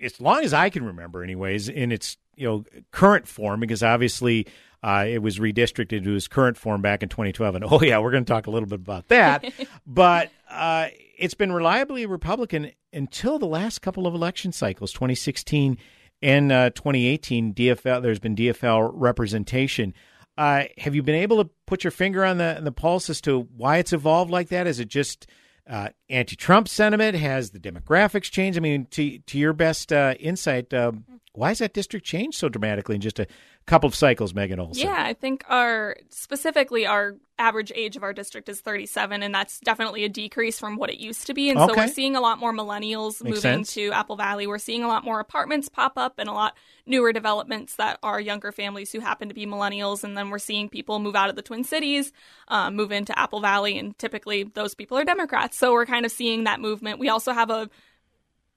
as 0.00 0.20
long 0.20 0.44
as 0.44 0.52
I 0.52 0.68
can 0.68 0.84
remember, 0.84 1.22
anyways, 1.22 1.68
in 1.68 1.90
its 1.92 2.18
you 2.36 2.46
know 2.46 2.64
current 2.90 3.26
form, 3.26 3.60
because 3.60 3.82
obviously 3.82 4.46
uh, 4.82 5.06
it 5.08 5.22
was 5.22 5.38
redistricted 5.38 6.04
to 6.04 6.14
its 6.14 6.28
current 6.28 6.56
form 6.56 6.82
back 6.82 7.02
in 7.02 7.08
2012. 7.08 7.54
And 7.54 7.64
oh 7.70 7.80
yeah, 7.80 7.98
we're 7.98 8.10
going 8.10 8.24
to 8.24 8.32
talk 8.32 8.46
a 8.46 8.50
little 8.50 8.68
bit 8.68 8.80
about 8.80 9.08
that. 9.08 9.50
but 9.86 10.30
uh, 10.50 10.88
it's 11.16 11.34
been 11.34 11.52
reliably 11.52 12.04
Republican 12.04 12.72
until 12.92 13.38
the 13.38 13.46
last 13.46 13.80
couple 13.80 14.06
of 14.06 14.14
election 14.14 14.52
cycles, 14.52 14.92
2016 14.92 15.78
and 16.22 16.52
uh, 16.52 16.70
2018. 16.70 17.54
DFL, 17.54 18.02
there's 18.02 18.18
been 18.18 18.36
DFL 18.36 18.90
representation. 18.94 19.94
Uh, 20.38 20.64
have 20.78 20.94
you 20.94 21.02
been 21.02 21.14
able 21.14 21.44
to 21.44 21.50
put 21.66 21.84
your 21.84 21.90
finger 21.90 22.24
on 22.24 22.38
the 22.38 22.58
the 22.62 22.72
pulse 22.72 23.10
as 23.10 23.20
to 23.22 23.40
why 23.56 23.78
it's 23.78 23.92
evolved 23.92 24.30
like 24.30 24.48
that? 24.48 24.66
Is 24.66 24.80
it 24.80 24.88
just 24.88 25.26
uh, 25.68 25.90
anti-Trump 26.08 26.68
sentiment? 26.68 27.16
Has 27.16 27.50
the 27.50 27.58
demographics 27.58 28.30
changed? 28.30 28.58
I 28.58 28.62
mean, 28.62 28.86
to 28.92 29.18
to 29.18 29.38
your 29.38 29.52
best 29.52 29.92
uh, 29.92 30.14
insight, 30.18 30.72
uh, 30.72 30.92
why 31.34 31.48
has 31.48 31.58
that 31.58 31.74
district 31.74 32.06
changed 32.06 32.38
so 32.38 32.48
dramatically 32.48 32.94
in 32.94 33.00
just 33.00 33.18
a 33.18 33.26
couple 33.66 33.86
of 33.86 33.94
cycles, 33.94 34.34
Megan 34.34 34.58
Olson. 34.58 34.86
Yeah, 34.86 35.02
I 35.04 35.14
think 35.14 35.44
our 35.48 35.96
specifically 36.08 36.86
our 36.86 37.16
average 37.42 37.72
age 37.74 37.96
of 37.96 38.02
our 38.02 38.12
district 38.12 38.48
is 38.48 38.60
37, 38.60 39.22
and 39.22 39.34
that's 39.34 39.58
definitely 39.60 40.04
a 40.04 40.08
decrease 40.08 40.58
from 40.58 40.76
what 40.76 40.90
it 40.90 40.98
used 40.98 41.26
to 41.26 41.34
be. 41.34 41.50
And 41.50 41.58
so 41.58 41.74
we're 41.76 41.88
seeing 41.88 42.14
a 42.14 42.20
lot 42.20 42.38
more 42.38 42.52
millennials 42.52 43.22
Makes 43.22 43.36
moving 43.36 43.40
sense. 43.40 43.74
to 43.74 43.90
Apple 43.92 44.16
Valley. 44.16 44.46
We're 44.46 44.58
seeing 44.58 44.84
a 44.84 44.88
lot 44.88 45.04
more 45.04 45.20
apartments 45.20 45.68
pop 45.68 45.94
up 45.96 46.14
and 46.18 46.28
a 46.28 46.32
lot 46.32 46.56
newer 46.86 47.12
developments 47.12 47.76
that 47.76 47.98
are 48.02 48.20
younger 48.20 48.52
families 48.52 48.92
who 48.92 49.00
happen 49.00 49.28
to 49.28 49.34
be 49.34 49.44
millennials. 49.44 50.04
And 50.04 50.16
then 50.16 50.30
we're 50.30 50.38
seeing 50.38 50.68
people 50.68 50.98
move 51.00 51.16
out 51.16 51.30
of 51.30 51.36
the 51.36 51.42
Twin 51.42 51.64
Cities, 51.64 52.12
um, 52.48 52.76
move 52.76 52.92
into 52.92 53.16
Apple 53.18 53.40
Valley, 53.40 53.78
and 53.78 53.98
typically 53.98 54.44
those 54.44 54.74
people 54.74 54.96
are 54.96 55.04
Democrats. 55.04 55.58
So 55.58 55.72
we're 55.72 55.86
kind 55.86 56.06
of 56.06 56.12
seeing 56.12 56.44
that 56.44 56.60
movement. 56.60 56.98
We 56.98 57.08
also 57.08 57.32
have 57.32 57.50
a 57.50 57.68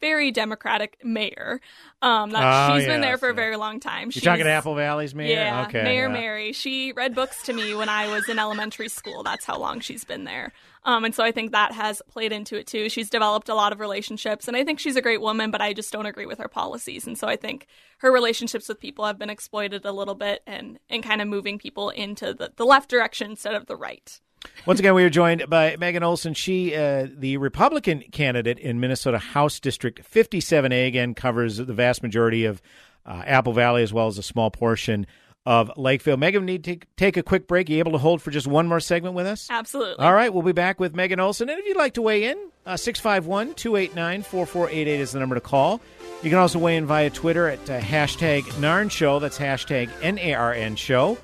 very 0.01 0.31
democratic 0.31 0.97
mayor. 1.03 1.59
Um, 2.01 2.31
that 2.31 2.71
Oh, 2.71 2.77
she's 2.77 2.85
been 2.85 3.01
there 3.01 3.17
for 3.17 3.29
a 3.29 3.33
very 3.33 3.55
long 3.55 3.79
time. 3.79 4.07
You're 4.07 4.13
She's, 4.13 4.23
talking 4.23 4.43
to 4.43 4.51
Apple 4.51 4.75
Valley's 4.75 5.15
mayor? 5.15 5.35
Yeah, 5.35 5.65
okay. 5.67 5.83
Mayor 5.83 6.07
yeah. 6.07 6.13
Mary. 6.13 6.53
She 6.53 6.91
read 6.91 7.15
books 7.15 7.43
to 7.43 7.53
me 7.53 7.73
when 7.73 7.89
I 7.89 8.07
was 8.09 8.29
in 8.29 8.39
elementary 8.39 8.89
school. 8.89 9.23
That's 9.23 9.45
how 9.45 9.57
long 9.57 9.79
she's 9.79 10.03
been 10.03 10.23
there. 10.23 10.53
Um, 10.83 11.03
and 11.03 11.15
so 11.15 11.23
I 11.23 11.31
think 11.31 11.51
that 11.51 11.71
has 11.71 12.01
played 12.07 12.31
into 12.31 12.57
it 12.57 12.67
too. 12.67 12.89
She's 12.89 13.09
developed 13.09 13.49
a 13.49 13.55
lot 13.55 13.73
of 13.73 13.79
relationships, 13.79 14.47
and 14.47 14.55
I 14.55 14.63
think 14.63 14.79
she's 14.79 14.95
a 14.95 15.01
great 15.01 15.19
woman, 15.21 15.49
but 15.49 15.61
I 15.61 15.73
just 15.73 15.91
don't 15.91 16.05
agree 16.05 16.27
with 16.27 16.37
her 16.37 16.47
policies. 16.47 17.07
And 17.07 17.17
so 17.17 17.27
I 17.27 17.35
think 17.35 17.65
her 17.99 18.11
relationships 18.11 18.69
with 18.69 18.79
people 18.79 19.05
have 19.05 19.17
been 19.17 19.31
exploited 19.31 19.83
a 19.83 19.91
little 19.91 20.13
bit 20.13 20.43
and, 20.45 20.77
and 20.89 21.03
kind 21.03 21.21
of 21.21 21.27
moving 21.27 21.57
people 21.57 21.89
into 21.89 22.35
the, 22.35 22.51
the 22.55 22.65
left 22.65 22.89
direction 22.89 23.31
instead 23.31 23.55
of 23.55 23.65
the 23.65 23.75
right. 23.75 24.21
Once 24.65 24.79
again, 24.79 24.93
we 24.93 25.03
are 25.03 25.09
joined 25.09 25.49
by 25.49 25.75
Megan 25.77 26.03
Olson. 26.03 26.33
She, 26.33 26.75
uh, 26.75 27.07
the 27.11 27.37
Republican 27.37 28.03
candidate 28.11 28.59
in 28.59 28.79
Minnesota 28.79 29.19
House 29.19 29.59
District 29.59 30.01
57A, 30.11 30.87
again 30.87 31.13
covers 31.13 31.57
the 31.57 31.65
vast 31.65 32.01
majority 32.01 32.45
of 32.45 32.61
uh, 33.05 33.23
Apple 33.25 33.53
Valley 33.53 33.83
as 33.83 33.93
well 33.93 34.07
as 34.07 34.17
a 34.17 34.23
small 34.23 34.49
portion 34.49 35.05
of 35.45 35.71
Lakeville. 35.77 36.17
Megan, 36.17 36.41
we 36.41 36.53
need 36.53 36.63
to 36.63 36.71
take, 36.71 36.95
take 36.95 37.17
a 37.17 37.23
quick 37.23 37.47
break. 37.47 37.69
Are 37.69 37.73
you 37.73 37.79
able 37.79 37.91
to 37.91 37.99
hold 37.99 38.21
for 38.21 38.31
just 38.31 38.47
one 38.47 38.67
more 38.67 38.79
segment 38.79 39.13
with 39.13 39.27
us? 39.27 39.47
Absolutely. 39.51 40.03
All 40.03 40.13
right, 40.13 40.33
we'll 40.33 40.41
be 40.43 40.53
back 40.53 40.79
with 40.79 40.95
Megan 40.95 41.19
Olson. 41.19 41.49
And 41.49 41.59
if 41.59 41.65
you'd 41.65 41.77
like 41.77 41.93
to 41.93 42.01
weigh 42.01 42.25
in, 42.25 42.37
uh, 42.65 42.77
651 42.77 43.53
289 43.53 44.23
4488 44.23 44.99
is 44.99 45.11
the 45.11 45.19
number 45.19 45.35
to 45.35 45.41
call. 45.41 45.81
You 46.23 46.31
can 46.31 46.39
also 46.39 46.57
weigh 46.57 46.77
in 46.77 46.87
via 46.87 47.11
Twitter 47.11 47.47
at 47.47 47.69
uh, 47.69 47.79
hashtag 47.79 48.41
NARN 48.59 48.89
Show. 48.89 49.19
That's 49.19 49.37
hashtag 49.37 49.91
N 50.01 50.17
A 50.17 50.33
R 50.33 50.53
N 50.53 50.75
Show. 50.75 51.19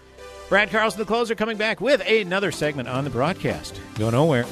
Brad 0.52 0.70
Carlson, 0.70 1.00
the 1.00 1.06
closer, 1.06 1.34
coming 1.34 1.56
back 1.56 1.80
with 1.80 2.06
another 2.06 2.52
segment 2.52 2.90
on 2.90 3.06
the 3.06 3.10
broadcast. 3.10 3.80
Go 3.98 4.10
nowhere. 4.10 4.44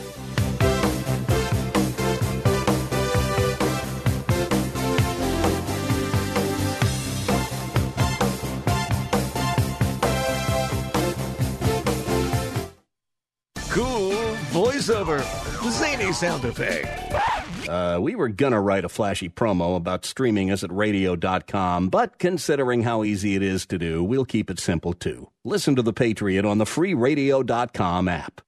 Voiceover. 14.90 15.72
Zany 15.72 16.12
sound 16.14 16.46
effect. 16.46 17.70
Uh, 17.70 18.00
we 18.02 18.16
were 18.16 18.30
gonna 18.30 18.60
write 18.60 18.86
a 18.86 18.90
flashy 18.90 19.30
promo 19.30 19.76
about 19.76 20.06
streaming 20.06 20.52
us 20.52 20.64
at 20.64 20.72
radio.com, 20.72 21.90
but 21.90 22.18
considering 22.18 22.84
how 22.84 23.04
easy 23.04 23.36
it 23.36 23.44
is 23.44 23.66
to 23.68 23.78
do, 23.78 24.04
we'll 24.04 24.26
keep 24.26 24.50
it 24.50 24.60
simple 24.60 24.94
too. 24.94 25.30
Listen 25.46 25.76
to 25.76 25.82
The 25.82 25.94
Patriot 25.94 26.46
on 26.46 26.58
the 26.58 26.66
free 26.66 26.94
radio.com 26.94 28.08
app. 28.08 28.42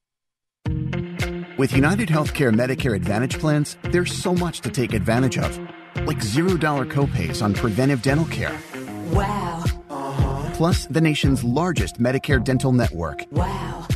With 1.58 1.72
United 1.76 2.08
Healthcare 2.08 2.52
Medicare 2.52 2.96
Advantage 2.96 3.38
plans, 3.38 3.76
there's 3.84 4.12
so 4.12 4.34
much 4.34 4.60
to 4.62 4.70
take 4.70 4.94
advantage 4.94 5.38
of, 5.38 5.58
like 6.06 6.18
$0 6.18 6.58
copays 6.90 7.42
on 7.42 7.54
preventive 7.54 8.02
dental 8.02 8.24
care. 8.26 8.58
Wow. 9.12 9.62
Plus, 10.54 10.86
the 10.86 11.00
nation's 11.00 11.44
largest 11.44 12.00
Medicare 12.00 12.42
dental 12.42 12.72
network. 12.72 13.24
Wow. 13.30 13.86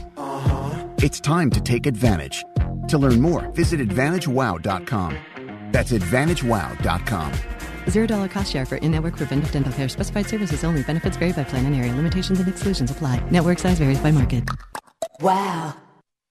It's 0.98 1.20
time 1.20 1.50
to 1.50 1.60
take 1.60 1.86
advantage. 1.86 2.42
To 2.88 2.96
learn 2.98 3.20
more, 3.20 3.42
visit 3.52 3.80
AdvantageWow.com. 3.80 5.18
That's 5.70 5.92
AdvantageWow.com. 5.92 7.32
Zero 7.90 8.06
dollar 8.06 8.28
cost 8.28 8.50
share 8.52 8.64
for 8.64 8.76
in-network 8.76 9.16
preventive 9.16 9.52
dental 9.52 9.72
care. 9.72 9.88
Specified 9.88 10.26
services 10.26 10.64
only. 10.64 10.82
Benefits 10.82 11.16
vary 11.16 11.32
by 11.32 11.44
plan 11.44 11.66
and 11.66 11.74
area. 11.74 11.94
Limitations 11.94 12.40
and 12.40 12.48
exclusions 12.48 12.90
apply. 12.90 13.20
Network 13.30 13.58
size 13.58 13.78
varies 13.78 14.00
by 14.00 14.10
market. 14.10 14.48
Wow. 15.20 15.74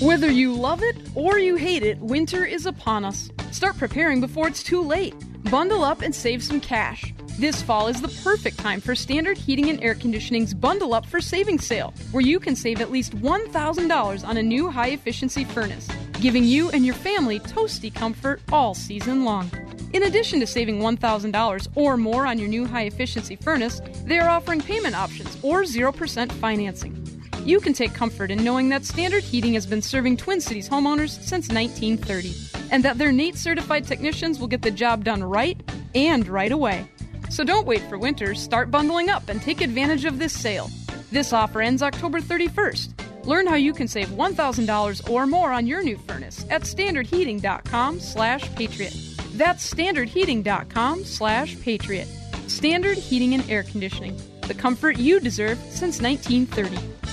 Whether 0.00 0.30
you 0.30 0.52
love 0.52 0.82
it 0.82 0.96
or 1.14 1.38
you 1.38 1.54
hate 1.54 1.84
it, 1.84 1.98
winter 2.00 2.44
is 2.44 2.66
upon 2.66 3.04
us. 3.04 3.30
Start 3.52 3.78
preparing 3.78 4.20
before 4.20 4.48
it's 4.48 4.62
too 4.62 4.82
late. 4.82 5.14
Bundle 5.50 5.84
up 5.84 6.02
and 6.02 6.12
save 6.12 6.42
some 6.42 6.60
cash. 6.60 7.14
This 7.38 7.62
fall 7.62 7.86
is 7.86 8.02
the 8.02 8.08
perfect 8.24 8.58
time 8.58 8.80
for 8.80 8.96
Standard 8.96 9.38
Heating 9.38 9.70
and 9.70 9.82
Air 9.84 9.94
Conditioning's 9.94 10.52
Bundle 10.52 10.94
Up 10.94 11.06
for 11.06 11.20
Savings 11.20 11.64
Sale, 11.64 11.94
where 12.10 12.22
you 12.22 12.40
can 12.40 12.56
save 12.56 12.80
at 12.80 12.90
least 12.90 13.16
$1,000 13.18 14.26
on 14.26 14.36
a 14.36 14.42
new 14.42 14.68
high 14.68 14.88
efficiency 14.88 15.44
furnace, 15.44 15.88
giving 16.20 16.42
you 16.42 16.70
and 16.70 16.84
your 16.84 16.96
family 16.96 17.38
toasty 17.38 17.94
comfort 17.94 18.42
all 18.50 18.74
season 18.74 19.24
long. 19.24 19.48
In 19.92 20.02
addition 20.02 20.40
to 20.40 20.46
saving 20.46 20.80
$1,000 20.80 21.68
or 21.76 21.96
more 21.96 22.26
on 22.26 22.40
your 22.40 22.48
new 22.48 22.66
high 22.66 22.84
efficiency 22.84 23.36
furnace, 23.36 23.80
they 24.04 24.18
are 24.18 24.28
offering 24.28 24.60
payment 24.60 24.96
options 24.96 25.38
or 25.40 25.62
0% 25.62 26.32
financing. 26.32 27.03
You 27.44 27.60
can 27.60 27.74
take 27.74 27.92
comfort 27.92 28.30
in 28.30 28.42
knowing 28.42 28.70
that 28.70 28.86
Standard 28.86 29.22
Heating 29.22 29.52
has 29.52 29.66
been 29.66 29.82
serving 29.82 30.16
Twin 30.16 30.40
Cities 30.40 30.66
homeowners 30.66 31.10
since 31.10 31.50
1930, 31.50 32.34
and 32.70 32.82
that 32.82 32.96
their 32.96 33.12
NATE 33.12 33.36
certified 33.36 33.86
technicians 33.86 34.38
will 34.38 34.46
get 34.46 34.62
the 34.62 34.70
job 34.70 35.04
done 35.04 35.22
right 35.22 35.60
and 35.94 36.26
right 36.26 36.52
away. 36.52 36.88
So 37.28 37.44
don't 37.44 37.66
wait 37.66 37.82
for 37.82 37.98
winter, 37.98 38.34
start 38.34 38.70
bundling 38.70 39.10
up 39.10 39.28
and 39.28 39.42
take 39.42 39.60
advantage 39.60 40.06
of 40.06 40.18
this 40.18 40.32
sale. 40.32 40.70
This 41.12 41.34
offer 41.34 41.60
ends 41.60 41.82
October 41.82 42.20
31st. 42.20 43.26
Learn 43.26 43.46
how 43.46 43.56
you 43.56 43.74
can 43.74 43.88
save 43.88 44.08
$1,000 44.08 45.10
or 45.10 45.26
more 45.26 45.52
on 45.52 45.66
your 45.66 45.82
new 45.82 45.98
furnace 45.98 46.46
at 46.48 46.62
standardheating.com 46.62 48.00
slash 48.00 48.54
patriot. 48.54 48.96
That's 49.34 49.70
standardheating.com 49.70 51.04
slash 51.04 51.60
patriot. 51.60 52.08
Standard 52.46 52.96
Heating 52.96 53.34
and 53.34 53.48
Air 53.50 53.64
Conditioning. 53.64 54.18
The 54.42 54.54
comfort 54.54 54.98
you 54.98 55.20
deserve 55.20 55.58
since 55.70 56.00
1930. 56.00 57.03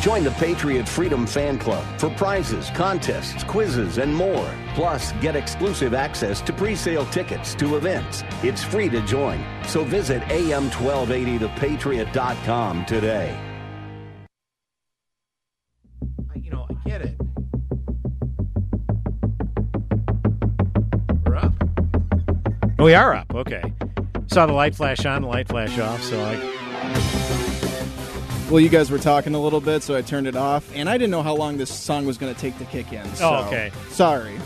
Join 0.00 0.24
the 0.24 0.32
Patriot 0.32 0.88
Freedom 0.88 1.26
Fan 1.26 1.58
Club 1.58 1.84
for 2.00 2.08
prizes, 2.08 2.70
contests, 2.70 3.44
quizzes, 3.44 3.98
and 3.98 4.14
more. 4.14 4.50
Plus, 4.74 5.12
get 5.20 5.36
exclusive 5.36 5.92
access 5.92 6.40
to 6.40 6.54
pre-sale 6.54 7.04
tickets 7.06 7.54
to 7.56 7.76
events. 7.76 8.24
It's 8.42 8.64
free 8.64 8.88
to 8.88 9.02
join. 9.02 9.44
So 9.66 9.84
visit 9.84 10.22
am1280thepatriot.com 10.22 12.86
today. 12.86 13.38
You 16.34 16.50
know, 16.50 16.66
I 16.70 16.74
get 16.88 17.02
it. 17.02 17.20
We're 21.26 21.36
up. 21.36 21.52
We 22.78 22.94
are 22.94 23.14
up. 23.14 23.34
Okay. 23.34 23.62
Saw 24.28 24.46
the 24.46 24.54
light 24.54 24.74
flash 24.74 25.04
on, 25.04 25.20
the 25.22 25.28
light 25.28 25.48
flash 25.48 25.78
off. 25.78 26.02
So 26.02 26.18
I. 26.18 26.69
Well, 28.50 28.58
you 28.58 28.68
guys 28.68 28.90
were 28.90 28.98
talking 28.98 29.36
a 29.36 29.40
little 29.40 29.60
bit, 29.60 29.84
so 29.84 29.94
I 29.94 30.02
turned 30.02 30.26
it 30.26 30.34
off, 30.34 30.68
and 30.74 30.88
I 30.90 30.98
didn't 30.98 31.12
know 31.12 31.22
how 31.22 31.36
long 31.36 31.56
this 31.56 31.72
song 31.72 32.04
was 32.04 32.18
going 32.18 32.34
to 32.34 32.40
take 32.40 32.58
to 32.58 32.64
kick 32.64 32.92
in. 32.92 33.04
So, 33.14 33.28
Oh, 33.30 33.46
okay. 33.46 33.70
Sorry. 33.90 34.36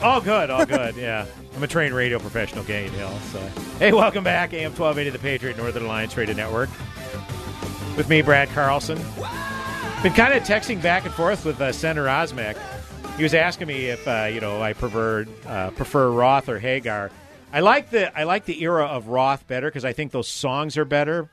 All 0.00 0.20
good. 0.20 0.48
all 0.50 0.64
good. 0.64 0.94
Yeah. 0.96 1.26
I'm 1.56 1.62
a 1.64 1.66
trained 1.66 1.92
radio 1.92 2.20
professional, 2.20 2.62
Gay 2.62 2.86
Hill. 2.88 3.10
So, 3.32 3.40
hey, 3.80 3.92
welcome 3.92 4.22
back. 4.22 4.52
AM 4.54 4.70
1280, 4.70 5.10
the 5.10 5.18
Patriot 5.18 5.56
Northern 5.56 5.82
Alliance 5.86 6.16
Radio 6.16 6.36
Network. 6.36 6.68
with 7.96 8.08
me, 8.08 8.22
Brad 8.22 8.48
Carlson. 8.50 8.96
Been 10.04 10.12
kind 10.12 10.34
of 10.34 10.44
texting 10.44 10.80
back 10.80 11.04
and 11.04 11.12
forth 11.12 11.44
with 11.44 11.60
uh, 11.60 11.72
Senator 11.72 12.06
Osmek. 12.06 12.56
He 13.16 13.24
was 13.24 13.34
asking 13.34 13.66
me 13.66 13.86
if 13.86 14.06
uh, 14.06 14.28
you 14.32 14.40
know 14.40 14.62
I 14.62 14.72
prefer 14.72 15.26
uh, 15.48 15.70
prefer 15.70 16.08
Roth 16.12 16.48
or 16.48 16.60
Hagar. 16.60 17.10
I 17.52 17.58
like 17.58 17.90
the 17.90 18.16
I 18.16 18.22
like 18.22 18.44
the 18.44 18.62
era 18.62 18.84
of 18.86 19.08
Roth 19.08 19.48
better 19.48 19.66
because 19.66 19.84
I 19.84 19.92
think 19.92 20.12
those 20.12 20.28
songs 20.28 20.76
are 20.76 20.84
better. 20.84 21.28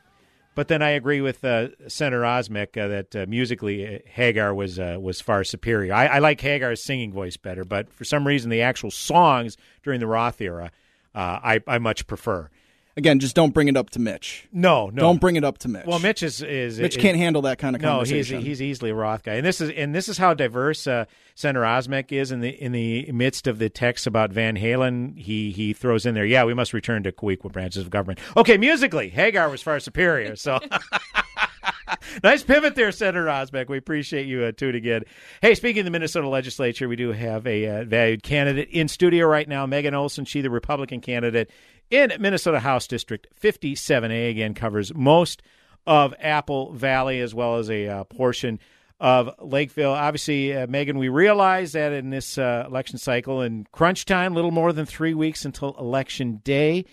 But 0.56 0.70
then 0.70 0.82
I 0.82 0.92
agree 0.92 1.20
with 1.20 1.44
uh, 1.44 1.68
Senator 1.88 2.22
Osmek 2.22 2.82
uh, 2.82 2.88
that 2.88 3.16
uh, 3.16 3.26
musically 3.28 3.98
uh, 3.98 4.00
Hagar 4.06 4.54
was 4.54 4.80
uh, 4.80 4.98
was 5.00 5.22
far 5.22 5.44
superior. 5.44 5.94
I, 5.94 6.08
I 6.08 6.20
like 6.20 6.40
Hagar's 6.40 6.82
singing 6.82 7.12
voice 7.12 7.36
better, 7.38 7.66
but 7.66 7.92
for 7.92 8.06
some 8.06 8.26
reason 8.26 8.50
the 8.50 8.62
actual 8.62 8.90
songs 8.90 9.58
during 9.84 10.00
the 10.00 10.08
Roth 10.08 10.40
era 10.40 10.72
uh, 11.16 11.40
I, 11.42 11.64
I 11.66 11.78
much 11.80 12.08
prefer. 12.08 12.50
Again, 12.98 13.20
just 13.20 13.36
don't 13.36 13.54
bring 13.54 13.68
it 13.68 13.76
up 13.76 13.90
to 13.92 14.00
Mitch. 14.00 14.48
No, 14.54 14.88
no, 14.88 15.02
Don't 15.02 15.20
bring 15.20 15.36
it 15.36 15.44
up 15.44 15.58
to 15.60 15.68
Mitch. 15.68 15.86
Well, 15.86 16.00
Mitch 16.00 16.24
is 16.24 16.42
is 16.42 16.80
Mitch 16.80 16.96
is- 16.96 17.02
can't 17.02 17.18
handle 17.18 17.42
that 17.42 17.58
kind 17.58 17.76
of 17.76 17.82
conversation. 17.82 18.16
no, 18.16 18.40
conversation. 18.40 18.40
he's 18.40 18.60
he's 18.60 18.70
easily 18.70 18.92
a 18.92 18.96
Roth 18.96 19.24
guy, 19.24 19.34
and 19.34 19.46
this 19.46 19.60
is 19.60 19.70
and 19.72 19.94
this 19.94 20.08
is 20.08 20.18
how 20.18 20.34
diverse 20.34 20.88
uh, 20.88 21.04
Senator 21.36 21.66
Osmek 21.66 22.14
is 22.14 22.32
in 22.32 22.40
the 22.40 22.50
in 22.50 22.72
the 22.72 23.12
midst 23.12 23.48
of 23.48 23.60
the 23.60 23.70
text 23.70 24.08
about 24.08 24.32
Van 24.32 24.56
Halen. 24.56 25.18
He 25.18 25.52
he 25.52 25.74
throws 25.74 26.06
in 26.06 26.16
there, 26.16 26.26
yeah, 26.26 26.46
we 26.46 26.54
must 26.54 26.72
return 26.72 27.04
to 27.04 27.12
co-equal 27.12 27.50
branches 27.50 27.84
of 27.84 27.90
government. 27.90 28.20
Okay, 28.38 28.58
musically, 28.58 29.10
Hagar 29.10 29.50
was 29.50 29.62
far 29.62 29.80
superior. 29.82 30.36
So. 30.38 30.60
Nice 32.24 32.44
pivot 32.44 32.76
there, 32.76 32.92
Senator 32.92 33.26
Osmek. 33.26 33.68
We 33.68 33.78
appreciate 33.78 34.26
you 34.26 34.44
uh, 34.44 34.52
tuning 34.54 34.86
in. 34.86 35.04
Hey, 35.42 35.54
speaking 35.54 35.82
of 35.82 35.86
the 35.86 35.92
Minnesota 35.92 36.28
legislature, 36.28 36.88
we 36.88 36.96
do 36.96 37.12
have 37.12 37.46
a 37.46 37.68
uh, 37.68 37.84
valued 37.84 38.24
candidate 38.24 38.70
in 38.70 38.88
studio 38.88 39.28
right 39.28 39.48
now, 39.48 39.66
Megan 39.66 39.94
Olson. 39.94 40.26
She, 40.26 40.42
the 40.42 40.50
Republican 40.50 41.02
candidate 41.02 41.52
in 41.90 42.14
Minnesota 42.20 42.60
House 42.60 42.88
District 42.88 43.28
57A, 43.42 44.30
again 44.30 44.54
covers 44.54 44.94
most 44.94 45.42
of 45.86 46.14
Apple 46.20 46.74
Valley 46.74 47.20
as 47.22 47.34
well 47.34 47.58
as 47.58 47.70
a 47.70 47.88
uh, 47.88 48.04
portion 48.06 48.60
of 49.00 49.30
Lakeville. 49.40 49.92
Obviously, 49.92 50.56
uh, 50.56 50.68
Megan, 50.68 50.98
we 50.98 51.10
realize 51.10 51.74
that 51.74 51.92
in 51.92 52.10
this 52.10 52.38
uh, 52.38 52.64
election 52.68 52.98
cycle, 52.98 53.42
and 53.42 53.70
crunch 53.72 54.06
time, 54.06 54.34
little 54.34 54.52
more 54.52 54.74
than 54.74 54.86
three 54.86 55.14
weeks 55.14 55.46
until 55.46 55.76
election 55.78 56.42
day, 56.44 56.86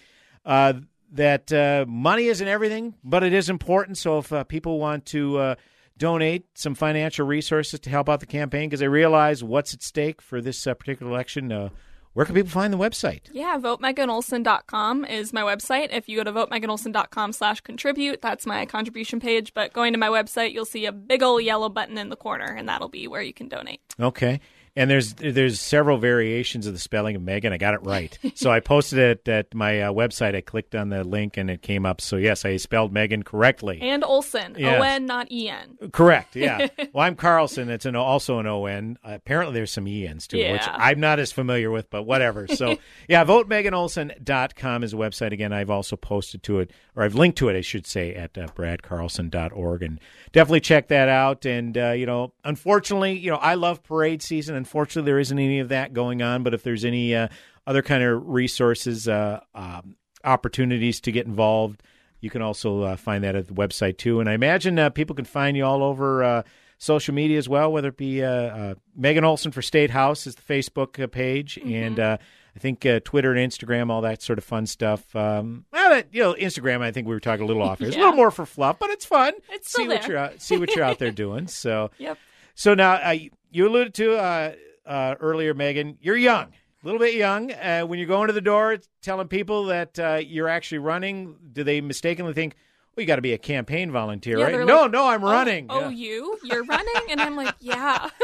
uh, 0.44 0.74
that 1.12 1.52
uh, 1.52 1.84
money 1.86 2.26
isn't 2.26 2.48
everything, 2.48 2.94
but 3.04 3.22
it 3.22 3.32
is 3.32 3.48
important. 3.48 3.98
So 3.98 4.18
if 4.18 4.32
uh, 4.32 4.44
people 4.44 4.78
want 4.78 5.06
to 5.06 5.56
donate 5.98 6.46
some 6.54 6.74
financial 6.74 7.26
resources 7.26 7.78
to 7.80 7.90
help 7.90 8.08
out 8.08 8.20
the 8.20 8.26
campaign 8.26 8.68
because 8.68 8.80
they 8.80 8.88
realize 8.88 9.44
what's 9.44 9.74
at 9.74 9.82
stake 9.82 10.20
for 10.20 10.40
this 10.40 10.64
particular 10.64 11.12
election, 11.12 11.70
where 12.14 12.26
can 12.26 12.34
people 12.34 12.50
find 12.50 12.72
the 12.72 12.78
website? 12.78 13.22
Yeah, 13.32 13.58
votemeganolson.com 13.58 15.04
is 15.06 15.32
my 15.32 15.42
website. 15.42 15.88
If 15.92 16.08
you 16.08 16.16
go 16.16 16.24
to 16.24 16.32
votemeganolson.com 16.32 17.32
slash 17.32 17.60
contribute, 17.60 18.20
that's 18.20 18.46
my 18.46 18.66
contribution 18.66 19.18
page. 19.20 19.54
But 19.54 19.72
going 19.72 19.92
to 19.92 19.98
my 19.98 20.08
website, 20.08 20.52
you'll 20.52 20.64
see 20.64 20.86
a 20.86 20.92
big 20.92 21.22
old 21.22 21.42
yellow 21.42 21.68
button 21.68 21.96
in 21.96 22.08
the 22.10 22.16
corner, 22.16 22.44
and 22.44 22.68
that'll 22.68 22.88
be 22.88 23.08
where 23.08 23.22
you 23.22 23.32
can 23.32 23.48
donate. 23.48 23.80
Okay. 23.98 24.40
And 24.74 24.90
there's 24.90 25.12
there's 25.14 25.60
several 25.60 25.98
variations 25.98 26.66
of 26.66 26.72
the 26.72 26.78
spelling 26.78 27.14
of 27.14 27.20
Megan. 27.20 27.52
I 27.52 27.58
got 27.58 27.74
it 27.74 27.82
right. 27.82 28.18
so 28.34 28.50
I 28.50 28.60
posted 28.60 28.98
it 28.98 29.28
at 29.28 29.54
my 29.54 29.82
uh, 29.82 29.92
website. 29.92 30.34
I 30.34 30.40
clicked 30.40 30.74
on 30.74 30.88
the 30.88 31.04
link 31.04 31.36
and 31.36 31.50
it 31.50 31.60
came 31.60 31.84
up. 31.84 32.00
So 32.00 32.16
yes, 32.16 32.46
I 32.46 32.56
spelled 32.56 32.90
Megan 32.90 33.22
correctly. 33.22 33.80
And 33.82 34.02
Olson, 34.02 34.54
Yes. 34.56 34.80
O-N, 34.80 35.04
not 35.04 35.30
E-N. 35.30 35.90
Correct. 35.92 36.36
Yeah. 36.36 36.68
well, 36.94 37.04
I'm 37.04 37.16
Carlson. 37.16 37.68
It's 37.68 37.84
an 37.84 37.96
also 37.96 38.38
an 38.38 38.46
O 38.46 38.64
N. 38.64 38.96
Uh, 39.04 39.12
apparently, 39.12 39.52
there's 39.54 39.70
some 39.70 39.86
E 39.86 40.06
N's 40.06 40.26
too, 40.26 40.38
which 40.38 40.62
I'm 40.66 41.00
not 41.00 41.18
as 41.18 41.32
familiar 41.32 41.70
with, 41.70 41.90
but 41.90 42.04
whatever. 42.04 42.46
So 42.48 42.78
yeah, 43.08 43.24
votemeganolson.com 43.26 44.84
is 44.84 44.92
a 44.94 44.96
website. 44.96 45.32
Again, 45.32 45.52
I've 45.52 45.70
also 45.70 45.96
posted 45.96 46.42
to 46.44 46.60
it, 46.60 46.70
or 46.96 47.02
I've 47.02 47.14
linked 47.14 47.36
to 47.38 47.48
it, 47.50 47.56
I 47.56 47.60
should 47.60 47.86
say, 47.86 48.14
at 48.14 48.38
uh, 48.38 48.46
bradcarlson.org, 48.46 49.82
and 49.82 50.00
definitely 50.32 50.60
check 50.60 50.88
that 50.88 51.10
out. 51.10 51.44
And 51.44 51.76
uh, 51.76 51.90
you 51.90 52.06
know, 52.06 52.32
unfortunately, 52.44 53.18
you 53.18 53.30
know, 53.30 53.36
I 53.36 53.54
love 53.54 53.82
parade 53.82 54.22
season. 54.22 54.61
Unfortunately, 54.62 55.10
there 55.10 55.18
isn't 55.18 55.38
any 55.38 55.58
of 55.58 55.68
that 55.70 55.92
going 55.92 56.22
on. 56.22 56.42
But 56.42 56.54
if 56.54 56.62
there's 56.62 56.84
any 56.84 57.14
uh, 57.14 57.28
other 57.66 57.82
kind 57.82 58.02
of 58.02 58.28
resources, 58.28 59.08
uh, 59.08 59.40
um, 59.54 59.96
opportunities 60.24 61.00
to 61.00 61.12
get 61.12 61.26
involved. 61.26 61.82
You 62.20 62.30
can 62.30 62.42
also 62.42 62.82
uh, 62.82 62.96
find 62.96 63.24
that 63.24 63.34
at 63.34 63.48
the 63.48 63.54
website 63.54 63.98
too, 63.98 64.20
and 64.20 64.28
I 64.28 64.34
imagine 64.34 64.78
uh, 64.78 64.90
people 64.90 65.16
can 65.16 65.24
find 65.24 65.56
you 65.56 65.64
all 65.64 65.82
over 65.82 66.22
uh, 66.22 66.42
social 66.78 67.14
media 67.14 67.38
as 67.38 67.48
well. 67.48 67.72
Whether 67.72 67.88
it 67.88 67.96
be 67.96 68.22
uh, 68.22 68.30
uh, 68.30 68.74
Megan 68.94 69.24
Olson 69.24 69.50
for 69.50 69.60
State 69.62 69.90
House 69.90 70.26
is 70.26 70.36
the 70.36 70.42
Facebook 70.42 71.02
uh, 71.02 71.08
page, 71.08 71.58
and 71.58 71.98
uh, 71.98 72.18
I 72.54 72.58
think 72.60 72.86
uh, 72.86 73.00
Twitter 73.02 73.34
and 73.34 73.50
Instagram, 73.52 73.90
all 73.90 74.02
that 74.02 74.22
sort 74.22 74.38
of 74.38 74.44
fun 74.44 74.66
stuff. 74.66 75.14
Um, 75.16 75.64
well, 75.72 75.90
that, 75.90 76.08
you 76.12 76.22
know, 76.22 76.34
Instagram. 76.34 76.80
I 76.80 76.92
think 76.92 77.08
we 77.08 77.14
were 77.14 77.20
talking 77.20 77.44
a 77.44 77.46
little 77.48 77.62
off 77.62 77.80
here. 77.80 77.88
It's 77.88 77.96
a 77.96 78.00
little 78.00 78.14
more 78.14 78.30
for 78.30 78.46
fluff, 78.46 78.78
but 78.78 78.90
it's 78.90 79.04
fun. 79.04 79.32
It's 79.50 79.68
see 79.68 79.82
still 79.82 79.88
what 79.88 80.02
there. 80.02 80.10
you're 80.10 80.18
out, 80.18 80.40
see 80.40 80.58
what 80.58 80.76
you're 80.76 80.84
out 80.84 81.00
there 81.00 81.10
doing. 81.24 81.48
So 81.48 81.90
Yep. 81.98 82.18
So 82.54 82.74
now 82.74 82.92
uh, 82.94 83.16
you 83.50 83.68
alluded 83.68 83.94
to 83.94 84.16
uh, 84.16 84.52
uh, 84.86 85.14
earlier, 85.20 85.54
Megan. 85.54 85.98
You're 86.00 86.16
young, 86.16 86.46
a 86.82 86.84
little 86.86 86.98
bit 87.00 87.14
young. 87.14 87.52
Uh, 87.52 87.82
when 87.82 87.98
you're 87.98 88.08
going 88.08 88.26
to 88.28 88.32
the 88.32 88.40
door, 88.40 88.78
telling 89.02 89.28
people 89.28 89.66
that 89.66 89.98
uh, 89.98 90.20
you're 90.24 90.48
actually 90.48 90.78
running, 90.78 91.36
do 91.52 91.64
they 91.64 91.80
mistakenly 91.80 92.32
think, 92.32 92.54
"Well, 92.96 93.02
you 93.02 93.06
got 93.06 93.16
to 93.16 93.22
be 93.22 93.32
a 93.32 93.38
campaign 93.38 93.90
volunteer, 93.90 94.38
Yeah, 94.38 94.44
right?" 94.44 94.52
they're 94.52 94.64
No, 94.64 94.86
no, 94.86 95.06
I'm 95.06 95.22
"Oh, 95.24 95.30
running. 95.30 95.66
Oh, 95.70 95.80
Yeah. 95.80 95.88
you? 95.90 96.38
You're 96.44 96.64
running? 96.64 96.94
And 97.10 97.20
I'm 97.20 97.36
like, 97.36 97.54
yeah. 97.60 98.08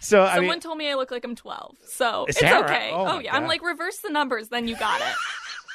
So 0.00 0.22
I 0.22 0.34
Someone 0.36 0.54
mean, 0.56 0.60
told 0.60 0.76
me 0.78 0.90
I 0.90 0.94
look 0.94 1.10
like 1.10 1.24
I'm 1.24 1.34
12. 1.34 1.76
So 1.86 2.26
it's 2.28 2.40
that 2.40 2.52
right? 2.62 2.64
okay. 2.64 2.90
Oh, 2.92 3.04
my 3.16 3.20
yeah. 3.22 3.34
I'm 3.34 3.46
like, 3.46 3.62
reverse 3.62 3.98
the 3.98 4.10
numbers, 4.10 4.48
then 4.48 4.68
you 4.68 4.76
got 4.76 5.00
it. 5.00 5.14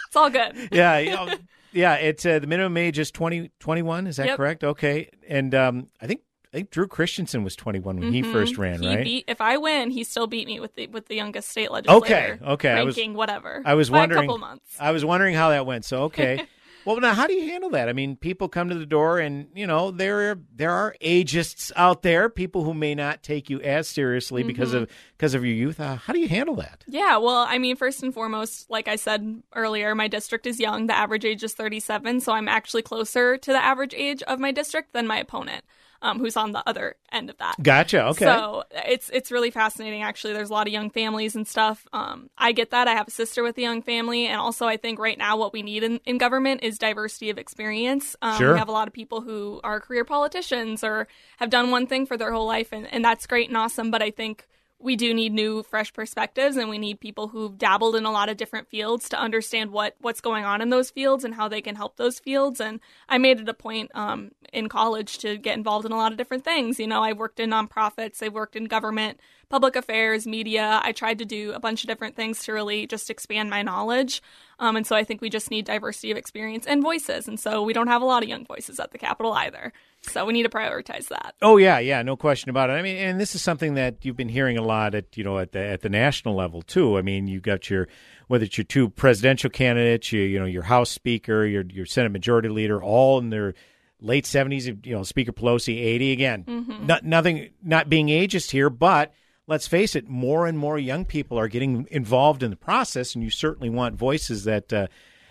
It's 0.08 0.16
all 0.16 0.30
good. 0.30 0.70
yeah, 0.72 1.00
you 1.00 1.10
know, 1.12 1.34
yeah. 1.74 1.96
It's 1.96 2.26
uh, 2.26 2.40
the 2.40 2.46
minimum 2.48 2.78
age 2.78 3.00
is 3.00 3.10
20, 3.12 3.52
21, 3.60 4.08
Is 4.08 4.18
that 4.18 4.28
Yep. 4.28 4.38
correct? 4.38 4.64
Okay, 4.64 5.10
and 5.28 5.54
um, 5.56 5.88
I 6.00 6.08
think 6.08 6.22
I 6.56 6.60
think 6.60 6.70
Drew 6.72 6.88
Christensen 6.88 7.44
was 7.44 7.54
21 7.58 8.00
when 8.00 8.14
he 8.14 8.24
Mhm. 8.24 8.32
first 8.32 8.58
ran, 8.58 8.82
He 8.82 8.88
right? 8.88 9.04
beat, 9.04 9.26
if 9.28 9.42
I 9.42 9.58
win, 9.58 9.92
he 9.92 10.06
still 10.06 10.26
beat 10.26 10.48
me 10.48 10.62
with 10.62 10.76
the 10.76 10.88
with 10.88 11.08
the 11.10 11.16
youngest 11.16 11.50
state 11.50 11.70
legislator. 11.70 12.40
Okay, 12.40 12.52
okay. 12.54 12.70
I 12.72 12.84
was 12.84 12.98
whatever. 12.98 13.62
I 13.66 13.74
was 13.74 13.92
wondering. 13.92 14.24
A 14.24 14.28
couple 14.28 14.38
months. 14.38 14.78
I 14.80 14.92
was 14.92 15.04
wondering 15.04 15.36
how 15.36 15.50
that 15.50 15.66
went. 15.66 15.84
So 15.84 16.04
okay. 16.04 16.48
well, 16.86 16.98
now 17.02 17.14
how 17.14 17.28
do 17.28 17.34
you 17.34 17.50
handle 17.50 17.72
that? 17.72 17.90
I 17.90 17.94
mean, 17.94 18.16
people 18.16 18.48
come 18.48 18.70
to 18.70 18.76
the 18.76 18.86
door, 18.86 19.20
and 19.20 19.48
you 19.54 19.68
know 19.68 19.92
there 19.92 20.32
are, 20.32 20.40
there 20.56 20.72
are 20.72 20.96
ageists 21.02 21.74
out 21.76 22.04
there, 22.04 22.30
people 22.30 22.64
who 22.64 22.74
may 22.74 22.96
not 22.96 23.22
take 23.22 23.50
you 23.50 23.60
as 23.60 23.90
seriously 23.90 24.44
because 24.44 24.72
Mhm. 24.72 24.84
of 24.84 24.92
because 25.18 25.34
of 25.34 25.44
your 25.44 25.54
youth. 25.56 25.82
Uh, 25.82 25.96
how 25.98 26.14
do 26.14 26.20
you 26.20 26.30
handle 26.30 26.56
that? 26.56 26.86
Yeah, 26.88 27.18
well, 27.18 27.46
I 27.50 27.58
mean, 27.58 27.76
first 27.76 28.02
and 28.02 28.14
foremost, 28.14 28.70
like 28.70 28.88
I 28.88 28.96
said 28.96 29.44
earlier, 29.54 29.94
my 29.94 30.08
district 30.08 30.48
is 30.48 30.58
young. 30.62 30.88
The 30.88 30.96
average 30.96 31.26
age 31.26 31.44
is 31.44 31.54
37, 31.54 32.22
so 32.22 32.32
I'm 32.32 32.48
actually 32.48 32.82
closer 32.84 33.36
to 33.36 33.52
the 33.52 33.62
average 33.62 33.94
age 33.94 34.24
of 34.24 34.40
my 34.40 34.54
district 34.54 34.94
than 34.94 35.06
my 35.06 35.18
opponent, 35.18 35.66
um, 36.06 36.20
who's 36.20 36.38
on 36.38 36.52
the 36.52 36.62
other 36.70 36.96
end 37.12 37.32
of 37.32 37.38
that. 37.40 37.56
Gotcha. 37.62 38.06
Okay. 38.10 38.26
So 38.26 38.64
it's 38.72 39.10
it's 39.10 39.32
really 39.32 39.50
fascinating. 39.50 40.04
Actually, 40.04 40.34
there's 40.34 40.52
a 40.52 40.54
lot 40.54 40.68
of 40.68 40.74
young 40.74 40.92
families 40.92 41.36
and 41.36 41.48
stuff. 41.48 41.88
Um, 41.94 42.30
I 42.38 42.52
get 42.52 42.70
that. 42.72 42.88
I 42.88 42.94
have 42.94 43.08
a 43.08 43.12
sister 43.12 43.42
with 43.42 43.58
a 43.58 43.62
young 43.62 43.82
family, 43.82 44.28
and 44.28 44.40
also 44.40 44.68
I 44.68 44.78
think 44.78 45.00
right 45.00 45.18
now 45.18 45.36
what 45.36 45.52
we 45.52 45.64
need 45.64 45.84
in, 45.84 46.00
in 46.06 46.20
government 46.20 46.64
is 46.64 46.78
diversity 46.78 47.32
of 47.32 47.38
experience. 47.38 48.16
Um, 48.22 48.38
Sure. 48.38 48.54
We 48.54 48.60
have 48.60 48.70
a 48.70 48.74
lot 48.74 48.88
of 48.88 48.94
people 48.94 49.22
who 49.22 49.62
are 49.64 49.80
career 49.80 50.06
politicians 50.06 50.84
or 50.84 51.08
have 51.38 51.50
done 51.50 51.72
one 51.72 51.88
thing 51.88 52.06
for 52.06 52.18
their 52.18 52.32
whole 52.32 52.46
life, 52.46 52.72
and, 52.72 52.86
and 52.94 53.04
that's 53.04 53.26
great 53.26 53.48
and 53.48 53.58
awesome. 53.58 53.90
But 53.90 54.02
I 54.04 54.12
think 54.12 54.46
we 54.80 54.96
do 54.96 55.14
need 55.14 55.34
new, 55.34 55.64
fresh 55.64 55.94
perspectives, 55.94 56.58
and 56.58 56.70
we 56.70 56.78
need 56.78 57.00
people 57.00 57.30
who've 57.30 57.58
dabbled 57.58 57.96
in 57.96 58.06
a 58.06 58.12
lot 58.12 58.30
of 58.30 58.38
different 58.38 58.68
fields 58.68 59.08
to 59.10 59.20
understand 59.20 59.72
what 59.72 59.96
what's 60.02 60.22
going 60.22 60.44
on 60.44 60.62
in 60.62 60.70
those 60.70 60.92
fields 60.92 61.24
and 61.24 61.34
how 61.36 61.48
they 61.48 61.62
can 61.62 61.76
help 61.76 61.96
those 61.96 62.20
fields. 62.20 62.60
And 62.60 62.80
I 63.08 63.18
made 63.18 63.40
it 63.40 63.50
a 63.50 63.54
point 63.54 63.92
um, 63.96 64.32
in 64.52 64.70
college 64.70 65.18
to 65.20 65.38
get 65.38 65.58
involved 65.58 65.86
in 65.86 65.92
a 65.92 65.98
lot 65.98 66.12
of 66.12 66.18
different 66.18 66.44
things. 66.44 66.80
You 66.80 66.88
know, 66.88 67.04
I 67.04 67.14
worked 67.14 67.40
in 67.40 67.52
nonprofits, 67.52 68.22
I 68.22 68.30
worked 68.30 68.56
in 68.56 68.66
government, 68.66 69.20
public 69.50 69.76
affairs, 69.76 70.28
media. 70.28 70.82
I 70.84 70.92
tried 70.92 71.20
to 71.20 71.26
do 71.26 71.54
a 71.54 71.60
bunch 71.60 71.84
of 71.84 71.88
different 71.88 72.16
things 72.16 72.44
to 72.44 72.54
really 72.54 72.86
just 72.86 73.10
expand 73.10 73.50
my 73.50 73.62
knowledge. 73.62 74.22
Um, 74.60 74.76
and 74.76 74.86
so 74.86 74.96
I 74.96 75.04
think 75.04 75.22
we 75.22 75.30
just 75.30 75.52
need 75.52 75.66
diversity 75.66 76.12
of 76.12 76.18
experience 76.18 76.66
and 76.66 76.82
voices. 76.82 77.28
And 77.28 77.40
so 77.40 77.64
we 77.64 77.74
don't 77.74 77.88
have 77.88 78.02
a 78.02 78.06
lot 78.06 78.24
of 78.24 78.30
young 78.30 78.46
voices 78.46 78.80
at 78.80 78.92
the 78.92 78.98
Capitol 78.98 79.34
either. 79.34 79.74
So 80.10 80.26
we 80.26 80.34
need 80.34 80.44
to 80.44 80.50
prioritize 80.50 81.08
that. 81.10 81.36
Oh 81.42 81.58
yeah, 81.58 81.80
yeah, 81.80 82.02
no 82.02 82.16
question 82.16 82.50
about 82.50 82.70
it. 82.70 82.74
I 82.74 82.82
mean, 82.82 82.98
and 82.98 83.20
this 83.20 83.36
is 83.36 83.42
something 83.42 83.76
that 83.76 84.04
you've 84.04 84.16
been 84.18 84.30
hearing 84.30 84.58
a 84.58 84.62
lot 84.62 84.96
at 84.96 85.18
you 85.18 85.24
know 85.24 85.38
at 85.40 85.52
the 85.52 85.60
at 85.60 85.82
the 85.82 85.90
national 85.90 86.36
level 86.36 86.62
too. 86.62 86.98
I 86.98 87.02
mean, 87.02 87.28
you've 87.28 87.44
got 87.44 87.70
your 87.70 87.88
whether 88.28 88.46
it's 88.46 88.58
your 88.58 88.66
two 88.66 88.90
presidential 88.90 89.50
candidates, 89.50 90.12
you 90.12 90.22
you 90.22 90.40
know 90.40 90.46
your 90.46 90.64
House 90.64 90.90
Speaker, 90.90 91.46
your 91.46 91.64
your 91.70 91.86
Senate 91.86 92.12
Majority 92.12 92.50
Leader, 92.50 92.82
all 92.82 93.20
in 93.20 93.30
their 93.30 93.54
late 94.00 94.26
seventies. 94.26 94.68
You 94.68 94.78
know, 94.86 95.04
Speaker 95.04 95.32
Pelosi, 95.32 95.78
eighty 95.78 96.12
again. 96.12 96.44
Mhm. 96.46 96.86
Not, 96.86 97.04
nothing, 97.04 97.50
not 97.64 97.90
being 97.90 98.08
ageist 98.08 98.52
here, 98.52 98.70
but 98.70 99.14
let's 99.48 99.68
face 99.68 99.96
it, 99.96 100.08
more 100.08 100.48
and 100.48 100.58
more 100.58 100.78
young 100.80 101.06
people 101.06 101.38
are 101.38 101.48
getting 101.48 101.88
involved 101.92 102.44
in 102.44 102.50
the 102.50 102.56
process, 102.58 103.16
and 103.16 103.24
you 103.24 103.30
certainly 103.30 103.70
want 103.70 103.96
voices 103.96 104.44
that 104.46 104.72
uh, 104.74 104.88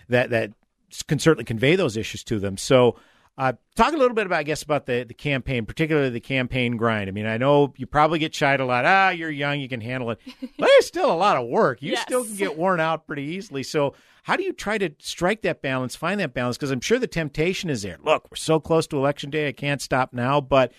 that 0.09 0.31
that 0.31 0.53
can 1.07 1.19
certainly 1.19 1.45
convey 1.45 1.77
those 1.77 1.97
issues 1.97 2.25
to 2.25 2.39
them. 2.39 2.57
So. 2.57 2.97
Uh, 3.37 3.53
talk 3.75 3.93
a 3.93 3.97
little 3.97 4.15
bit 4.15 4.27
about, 4.27 4.39
I 4.39 4.43
guess, 4.45 4.63
about 4.63 4.87
the, 4.87 5.05
the 5.07 5.15
campaign, 5.15 5.67
particularly 5.67 6.09
the 6.11 6.21
campaign 6.21 6.77
grind. 6.77 7.09
I 7.09 7.13
mean, 7.13 7.27
I 7.27 7.37
know 7.37 7.75
you 7.77 7.85
probably 7.87 8.21
get 8.21 8.33
chided 8.33 8.61
a 8.61 8.65
lot. 8.65 8.85
Ah, 8.85 9.11
you're 9.11 9.31
young, 9.31 9.59
you 9.59 9.69
can 9.69 9.81
handle 9.81 10.11
it. 10.13 10.21
But 10.59 10.69
it's 10.73 10.87
still 10.87 11.11
a 11.11 11.17
lot 11.17 11.37
of 11.37 11.49
work. 11.49 11.83
You 11.83 11.93
Yes. 11.93 12.03
still 12.03 12.25
can 12.25 12.37
get 12.37 12.57
worn 12.57 12.79
out 12.79 13.07
pretty 13.09 13.25
easily. 13.25 13.65
So, 13.65 13.95
how 14.23 14.37
do 14.37 14.45
you 14.45 14.53
try 14.53 14.79
to 14.79 14.91
strike 15.01 15.43
that 15.43 15.63
balance, 15.63 15.97
find 15.97 16.21
that 16.21 16.33
balance? 16.33 16.57
Because 16.57 16.71
I'm 16.71 16.81
sure 16.81 16.99
the 17.01 17.07
temptation 17.09 17.69
is 17.71 17.83
there. 17.83 17.99
Look, 18.03 18.31
we're 18.31 18.37
so 18.37 18.61
close 18.61 18.87
to 18.87 18.97
election 18.97 19.31
day, 19.31 19.49
I 19.49 19.53
can't 19.53 19.83
stop 19.83 20.13
now. 20.13 20.41
But, 20.41 20.73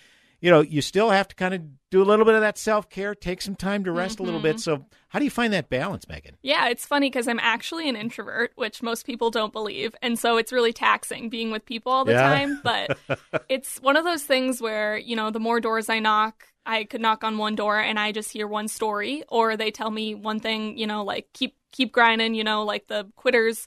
you 0.46 0.52
know, 0.52 0.60
you 0.60 0.80
still 0.80 1.10
have 1.10 1.26
to 1.26 1.34
kind 1.34 1.54
of 1.54 1.62
do 1.90 2.00
a 2.00 2.04
little 2.04 2.24
bit 2.24 2.36
of 2.36 2.40
that 2.40 2.56
self 2.56 2.88
care, 2.88 3.16
take 3.16 3.42
some 3.42 3.56
time 3.56 3.82
to 3.82 3.90
rest 3.90 4.20
a 4.20 4.22
little 4.22 4.38
bit. 4.38 4.58
Mm-hmm. 4.58 4.78
So, 4.78 4.86
how 5.08 5.18
do 5.18 5.24
you 5.24 5.30
find 5.30 5.52
that 5.52 5.68
balance, 5.68 6.06
Megan? 6.08 6.36
Yeah, 6.40 6.68
it's 6.68 6.86
funny 6.86 7.10
because 7.10 7.26
I'm 7.26 7.40
actually 7.40 7.88
an 7.88 7.96
introvert, 7.96 8.52
which 8.54 8.80
most 8.80 9.06
people 9.06 9.32
don't 9.32 9.52
believe. 9.52 9.96
And 10.02 10.16
so 10.16 10.36
it's 10.36 10.52
really 10.52 10.72
taxing 10.72 11.28
being 11.30 11.50
with 11.50 11.66
people 11.66 11.90
all 11.90 12.04
the 12.04 12.12
Yeah. 12.12 12.22
time. 12.22 12.60
But 12.62 12.96
it's 13.48 13.82
one 13.82 13.96
of 13.96 14.04
those 14.04 14.22
things 14.22 14.60
where, 14.60 14.96
you 14.96 15.16
know, 15.16 15.32
the 15.32 15.40
more 15.40 15.58
doors 15.58 15.88
I 15.88 15.98
knock, 15.98 16.46
I 16.64 16.84
could 16.84 17.00
knock 17.00 17.24
on 17.24 17.38
one 17.38 17.56
door 17.56 17.80
and 17.80 17.98
I 17.98 18.12
just 18.12 18.30
hear 18.30 18.46
one 18.46 18.68
story, 18.68 19.24
or 19.28 19.56
they 19.56 19.72
tell 19.72 19.90
me 19.90 20.14
one 20.14 20.38
thing, 20.38 20.78
you 20.78 20.86
know, 20.86 21.02
like 21.02 21.26
keep 21.32 21.56
keep 21.72 21.90
grinding, 21.90 22.34
you 22.36 22.44
know, 22.44 22.62
like 22.62 22.86
the 22.86 23.10
quitters, 23.16 23.66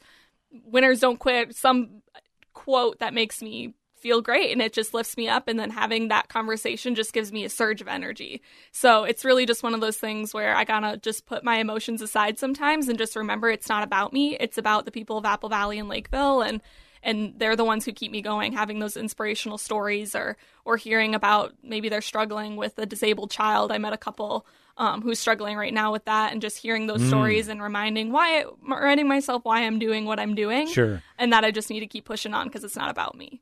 winners 0.63 1.01
don't 1.01 1.19
quit, 1.19 1.57
some 1.57 2.03
quote 2.53 2.99
that 2.99 3.13
makes 3.13 3.41
me 3.41 3.73
feel 3.99 4.21
great 4.21 4.51
and 4.51 4.61
it 4.61 4.73
just 4.73 4.93
lifts 4.93 5.15
me 5.17 5.27
up 5.27 5.47
and 5.47 5.59
then 5.59 5.69
having 5.69 6.07
that 6.07 6.29
conversation 6.29 6.95
just 6.95 7.13
gives 7.13 7.31
me 7.31 7.43
a 7.45 7.49
surge 7.49 7.81
of 7.81 7.87
energy. 7.87 8.41
So 8.71 9.03
it's 9.03 9.25
really 9.25 9.45
just 9.45 9.63
one 9.63 9.73
of 9.73 9.81
those 9.81 9.97
things 9.97 10.33
where 10.33 10.55
I 10.55 10.63
gotta 10.63 10.97
just 10.97 11.25
put 11.25 11.43
my 11.43 11.57
emotions 11.57 12.01
aside 12.01 12.39
sometimes 12.39 12.87
and 12.87 12.97
just 12.97 13.15
remember 13.15 13.49
it's 13.49 13.69
not 13.69 13.83
about 13.83 14.13
me. 14.13 14.37
It's 14.39 14.57
about 14.57 14.85
the 14.85 14.91
people 14.91 15.17
of 15.17 15.25
Apple 15.25 15.49
Valley 15.49 15.79
and 15.79 15.89
Lakeville 15.89 16.41
and 16.41 16.61
and 17.01 17.33
they're 17.37 17.55
the 17.55 17.63
ones 17.63 17.85
who 17.85 17.93
keep 17.93 18.11
me 18.11 18.21
going 18.21 18.51
having 18.51 18.79
those 18.79 18.97
inspirational 18.97 19.57
stories 19.57 20.15
or 20.15 20.35
or 20.65 20.75
hearing 20.77 21.15
about 21.15 21.53
maybe 21.63 21.87
they're 21.89 22.01
struggling 22.01 22.57
with 22.57 22.77
a 22.77 22.85
disabled 22.85 23.31
child. 23.31 23.71
I 23.71 23.77
met 23.77 23.93
a 23.93 23.97
couple 23.97 24.45
um, 24.77 25.01
who's 25.01 25.19
struggling 25.19 25.57
right 25.57 25.73
now 25.73 25.91
with 25.91 26.05
that 26.05 26.31
and 26.31 26.41
just 26.41 26.57
hearing 26.57 26.87
those 26.87 27.01
Mm. 27.01 27.07
stories 27.07 27.47
and 27.49 27.61
reminding 27.61 28.11
why 28.11 28.45
reminding 28.61 29.07
myself 29.07 29.43
why 29.45 29.65
I'm 29.65 29.77
doing 29.79 30.05
what 30.05 30.19
I'm 30.19 30.35
doing. 30.35 30.67
Sure. 30.67 31.01
And 31.17 31.31
that 31.33 31.43
I 31.43 31.51
just 31.51 31.69
need 31.69 31.81
to 31.81 31.87
keep 31.87 32.05
pushing 32.05 32.33
on 32.33 32.47
because 32.47 32.63
it's 32.63 32.77
not 32.77 32.89
about 32.89 33.17
me. 33.17 33.41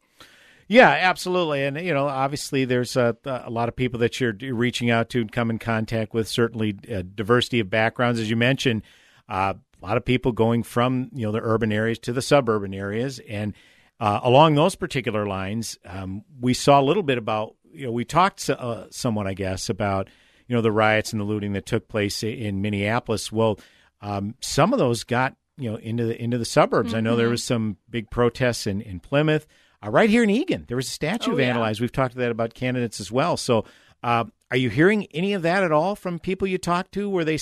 Yeah, 0.70 0.90
absolutely. 0.90 1.64
And, 1.64 1.80
you 1.80 1.94
know, 1.94 2.08
obviously 2.08 2.66
there's 2.66 2.98
a, 2.98 3.16
a 3.26 3.50
lot 3.50 3.70
of 3.70 3.76
people 3.76 4.00
that 4.02 4.20
you're 4.20 4.36
reaching 4.54 4.90
out 4.90 5.10
to 5.12 5.22
and 5.22 5.32
come 5.32 5.50
in 5.50 5.60
contact 5.60 6.14
with, 6.14 6.28
certainly 6.28 6.78
uh, 6.94 7.04
diversity 7.16 7.62
of 7.62 7.70
backgrounds. 7.70 8.20
As 8.20 8.30
you 8.30 8.36
mentioned, 8.36 8.82
uh, 9.30 9.54
a 9.82 9.86
lot 9.86 9.96
of 9.98 10.04
people 10.04 10.34
going 10.34 10.64
from, 10.64 11.10
you 11.14 11.26
know, 11.26 11.32
the 11.32 11.40
urban 11.42 11.72
areas 11.72 12.00
to 12.00 12.12
the 12.14 12.22
suburban 12.22 12.74
areas. 12.74 13.20
And 13.30 13.54
uh, 14.00 14.20
along 14.24 14.56
those 14.56 14.76
particular 14.76 15.26
lines, 15.26 15.78
um, 15.86 16.24
we 16.40 16.54
saw 16.54 16.82
a 16.82 16.84
little 16.84 17.04
bit 17.04 17.18
about, 17.18 17.56
you 17.72 17.86
know, 17.86 17.92
we 17.92 18.04
talked 18.04 18.50
uh, 18.50 18.88
somewhat, 18.90 19.28
I 19.28 19.34
guess, 19.34 19.70
about, 19.70 20.10
you 20.48 20.56
know, 20.56 20.62
the 20.62 20.72
riots 20.72 21.14
and 21.14 21.20
the 21.22 21.26
looting 21.26 21.54
that 21.54 21.66
took 21.66 21.88
place 21.88 22.24
in 22.24 22.62
Minneapolis. 22.62 23.32
Well, 23.32 23.60
um, 24.02 24.36
some 24.42 24.74
of 24.74 24.80
those 24.80 25.04
got, 25.04 25.36
you 25.58 25.72
know, 25.72 25.78
into 25.78 26.06
the 26.06 26.22
into 26.22 26.38
the 26.38 26.46
suburbs. 26.46 26.94
I 26.94 27.00
know 27.02 27.16
there 27.16 27.28
Mhm. 27.28 27.32
was 27.32 27.44
some 27.44 27.78
big 27.90 28.10
protests 28.12 28.68
in, 28.68 28.82
in 28.82 29.00
Plymouth. 29.00 29.48
Uh, 29.88 29.92
right 29.92 30.10
here 30.10 30.24
in 30.24 30.30
Eagan, 30.30 30.66
there 30.68 30.78
was 30.78 30.88
a 30.88 30.92
statue 30.92 31.34
Oh, 31.34 31.38
yeah. 31.38 31.54
vandalized. 31.54 31.80
We've 31.80 31.92
talked 31.92 32.14
to 32.14 32.20
that 32.20 32.32
about 32.32 32.54
candidates 32.54 33.00
as 33.00 33.12
well. 33.12 33.38
So, 33.38 33.66
uh, 34.04 34.26
are 34.52 34.58
you 34.58 34.70
hearing 34.70 35.08
any 35.08 35.34
of 35.34 35.42
that 35.42 35.64
at 35.64 35.72
all 35.72 35.96
from 35.96 36.20
people 36.20 36.48
you 36.48 36.58
talk 36.58 36.92
to? 36.92 37.10
Where 37.10 37.26
they 37.26 37.38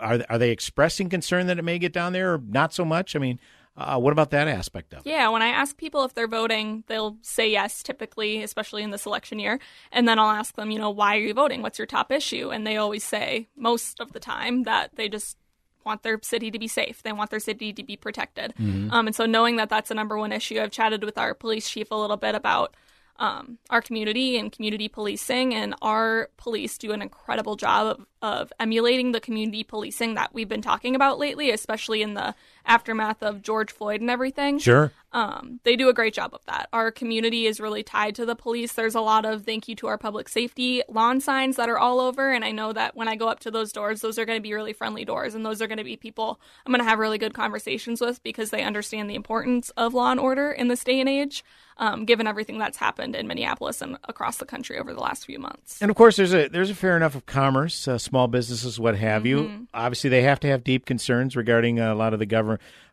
are 0.00 0.20
are 0.28 0.38
they 0.38 0.50
expressing 0.50 1.08
concern 1.08 1.46
that 1.46 1.58
it 1.58 1.62
may 1.62 1.78
get 1.78 1.92
down 1.92 2.12
there, 2.12 2.34
or 2.34 2.38
not 2.38 2.72
so 2.72 2.84
much? 2.84 3.14
I 3.14 3.18
mean, 3.20 3.38
uh, 3.76 3.98
what 3.98 4.12
about 4.12 4.30
that 4.30 4.48
aspect 4.48 4.92
of 4.92 5.06
it? 5.06 5.10
Yeah, 5.10 5.28
when 5.28 5.42
I 5.42 5.48
ask 5.48 5.76
people 5.76 6.04
if 6.04 6.14
they're 6.14 6.26
voting, 6.28 6.82
they'll 6.88 7.16
say 7.22 7.50
yes, 7.50 7.82
typically, 7.82 8.42
especially 8.42 8.82
in 8.82 8.90
this 8.90 9.06
election 9.06 9.38
year. 9.38 9.60
And 9.92 10.08
then 10.08 10.18
I'll 10.18 10.30
ask 10.30 10.56
them, 10.56 10.70
you 10.70 10.78
know, 10.78 10.90
why 10.90 11.16
are 11.16 11.20
you 11.20 11.34
voting? 11.34 11.62
What's 11.62 11.78
your 11.78 11.86
top 11.86 12.10
issue? 12.10 12.50
And 12.50 12.66
they 12.66 12.76
always 12.76 13.04
say, 13.04 13.48
most 13.56 14.00
of 14.00 14.12
the 14.12 14.20
time, 14.20 14.64
that 14.64 14.96
they 14.96 15.08
just 15.08 15.36
want 15.84 16.02
their 16.02 16.18
city 16.22 16.50
to 16.50 16.58
be 16.58 16.68
safe. 16.68 17.02
They 17.02 17.12
want 17.12 17.30
their 17.30 17.40
city 17.40 17.72
to 17.72 17.82
be 17.82 17.96
protected. 17.96 18.54
Mhm. 18.60 18.92
Um, 18.92 19.06
and 19.06 19.16
so, 19.16 19.26
knowing 19.26 19.56
that 19.56 19.68
that's 19.68 19.90
a 19.90 19.94
number 19.94 20.16
one 20.18 20.32
issue, 20.32 20.60
I've 20.60 20.70
chatted 20.70 21.04
with 21.04 21.18
our 21.18 21.34
police 21.34 21.68
chief 21.68 21.90
a 21.90 21.94
little 21.94 22.16
bit 22.16 22.34
about 22.34 22.74
um, 23.16 23.58
our 23.70 23.80
community 23.82 24.36
and 24.38 24.50
community 24.50 24.88
policing. 24.88 25.54
And 25.54 25.74
our 25.82 26.30
police 26.36 26.78
do 26.78 26.92
an 26.92 27.02
incredible 27.02 27.56
job 27.56 27.98
of, 27.98 28.06
of 28.22 28.52
emulating 28.58 29.12
the 29.12 29.20
community 29.20 29.62
policing 29.62 30.14
that 30.14 30.34
we've 30.34 30.48
been 30.48 30.62
talking 30.62 30.94
about 30.94 31.18
lately, 31.18 31.50
especially 31.50 32.02
in 32.02 32.14
the 32.14 32.34
aftermath 32.66 33.22
of 33.22 33.42
George 33.42 33.72
Floyd 33.72 34.00
and 34.00 34.10
everything. 34.10 34.58
Sure. 34.58 34.92
Um, 35.14 35.60
they 35.64 35.76
do 35.76 35.90
a 35.90 35.92
great 35.92 36.14
job 36.14 36.32
of 36.32 36.42
that. 36.46 36.68
Our 36.72 36.90
community 36.90 37.46
is 37.46 37.60
really 37.60 37.82
tied 37.82 38.14
to 38.14 38.24
the 38.24 38.34
police. 38.34 38.72
There's 38.72 38.94
a 38.94 39.00
lot 39.00 39.26
of 39.26 39.44
thank 39.44 39.68
you 39.68 39.74
to 39.76 39.86
our 39.88 39.98
public 39.98 40.26
safety 40.28 40.82
lawn 40.88 41.20
signs 41.20 41.56
that 41.56 41.68
are 41.68 41.78
all 41.78 42.00
over. 42.00 42.32
And 42.32 42.44
I 42.44 42.50
know 42.50 42.72
that 42.72 42.96
when 42.96 43.08
I 43.08 43.16
go 43.16 43.28
up 43.28 43.40
to 43.40 43.50
those 43.50 43.72
doors, 43.72 44.00
those 44.00 44.18
are 44.18 44.24
going 44.24 44.38
to 44.38 44.42
be 44.42 44.54
really 44.54 44.72
friendly 44.72 45.04
doors. 45.04 45.34
And 45.34 45.44
those 45.44 45.60
are 45.60 45.66
going 45.66 45.78
to 45.78 45.84
be 45.84 45.96
people 45.96 46.40
I'm 46.64 46.72
going 46.72 46.82
to 46.82 46.88
have 46.88 46.98
really 46.98 47.18
good 47.18 47.34
conversations 47.34 48.00
with 48.00 48.22
because 48.22 48.50
they 48.50 48.62
understand 48.62 49.10
the 49.10 49.14
importance 49.14 49.68
of 49.76 49.92
law 49.92 50.10
and 50.10 50.20
order 50.20 50.50
in 50.50 50.68
this 50.68 50.82
day 50.82 50.98
and 50.98 51.08
age, 51.08 51.44
um, 51.76 52.06
given 52.06 52.26
everything 52.26 52.58
that's 52.58 52.78
happened 52.78 53.14
in 53.14 53.26
Minneapolis 53.26 53.82
and 53.82 53.98
across 54.04 54.38
the 54.38 54.46
country 54.46 54.78
over 54.78 54.94
the 54.94 55.00
last 55.00 55.26
few 55.26 55.38
months. 55.38 55.80
And 55.82 55.90
of 55.90 55.96
course, 55.96 56.16
there's 56.16 56.32
a 56.32 56.48
there's 56.48 56.70
a 56.70 56.74
fair 56.74 56.96
enough 56.96 57.14
of 57.14 57.26
commerce, 57.26 57.86
uh, 57.86 57.98
small 57.98 58.28
businesses, 58.28 58.80
what 58.80 58.96
have 58.96 59.26
you. 59.26 59.42
Mhm. 59.42 59.66
Obviously, 59.74 60.08
they 60.08 60.22
have 60.22 60.40
to 60.40 60.48
have 60.48 60.64
deep 60.64 60.86
concerns 60.86 61.36
regarding 61.36 61.78
a 61.78 61.94
lot 61.94 62.14
of 62.14 62.18
the 62.18 62.26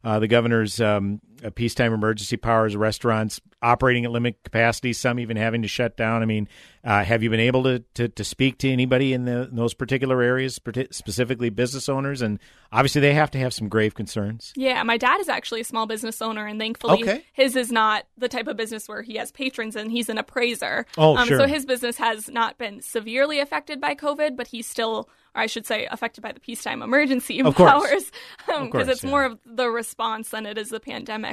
uh, 0.04 0.20
the 0.20 0.28
governor's 0.28 0.80
um, 0.82 1.22
peacetime 1.56 1.94
emergency 1.94 2.38
powers, 2.38 2.76
restaurants 2.76 3.42
operating 3.62 4.06
at 4.06 4.12
limit 4.12 4.42
capacity, 4.44 4.94
some 4.94 5.20
even 5.20 5.38
having 5.38 5.62
to 5.62 5.68
shut 5.68 5.98
down. 5.98 6.22
I 6.22 6.26
mean, 6.26 6.48
uh, 6.84 7.04
have 7.04 7.22
you 7.24 7.30
been 7.30 7.42
able 7.42 7.64
to, 7.64 7.80
to, 7.96 8.08
to 8.08 8.24
speak 8.24 8.58
to 8.60 8.70
anybody 8.70 9.14
in, 9.14 9.26
the, 9.26 9.50
in 9.50 9.56
those 9.56 9.74
particular 9.74 10.22
areas, 10.22 10.60
specifically 10.92 11.50
business 11.50 11.90
owners? 11.90 12.22
And 12.22 12.40
obviously, 12.72 13.02
they 13.02 13.14
have 13.14 13.32
to 13.32 13.38
have 13.40 13.54
some 13.54 13.68
grave 13.68 13.96
concerns. 13.96 14.54
Yeah, 14.56 14.82
my 14.84 14.98
dad 14.98 15.20
is 15.20 15.28
actually 15.28 15.62
a 15.62 15.66
small 15.66 15.88
business 15.88 16.22
owner, 16.22 16.46
and 16.46 16.60
thankfully, 16.60 17.04
Okay. 17.04 17.26
his 17.34 17.56
is 17.56 17.72
not 17.72 18.06
the 18.18 18.30
type 18.30 18.48
of 18.48 18.56
business 18.56 18.88
where 18.88 19.02
he 19.02 19.16
has 19.16 19.32
patrons 19.32 19.76
and 19.76 19.92
he's 19.92 20.10
an 20.10 20.18
appraiser. 20.18 20.86
Oh, 20.98 21.18
um, 21.18 21.28
sure. 21.28 21.40
So 21.40 21.48
his 21.48 21.66
business 21.66 21.98
has 21.98 22.30
not 22.30 22.58
been 22.58 22.82
severely 22.82 23.40
affected 23.40 23.82
by 23.82 23.96
COVID, 23.96 24.38
but 24.38 24.48
he's 24.48 24.68
still, 24.68 25.10
or 25.36 25.42
I 25.42 25.46
should 25.48 25.66
say, 25.66 25.86
affected 25.92 26.22
by 26.22 26.32
the 26.32 26.40
peacetime 26.40 26.82
emergency 26.82 27.42
Of 27.42 27.56
powers, 27.58 28.10
because 28.48 28.70
course, 28.72 28.88
it's 28.88 29.04
yeah. 29.04 29.10
more 29.10 29.26
of 29.26 29.40
the 29.46 29.70
response 29.70 30.30
than 30.30 30.46
it 30.46 30.58
is 30.58 30.70
the 30.70 30.80
pandemic. 30.80 31.29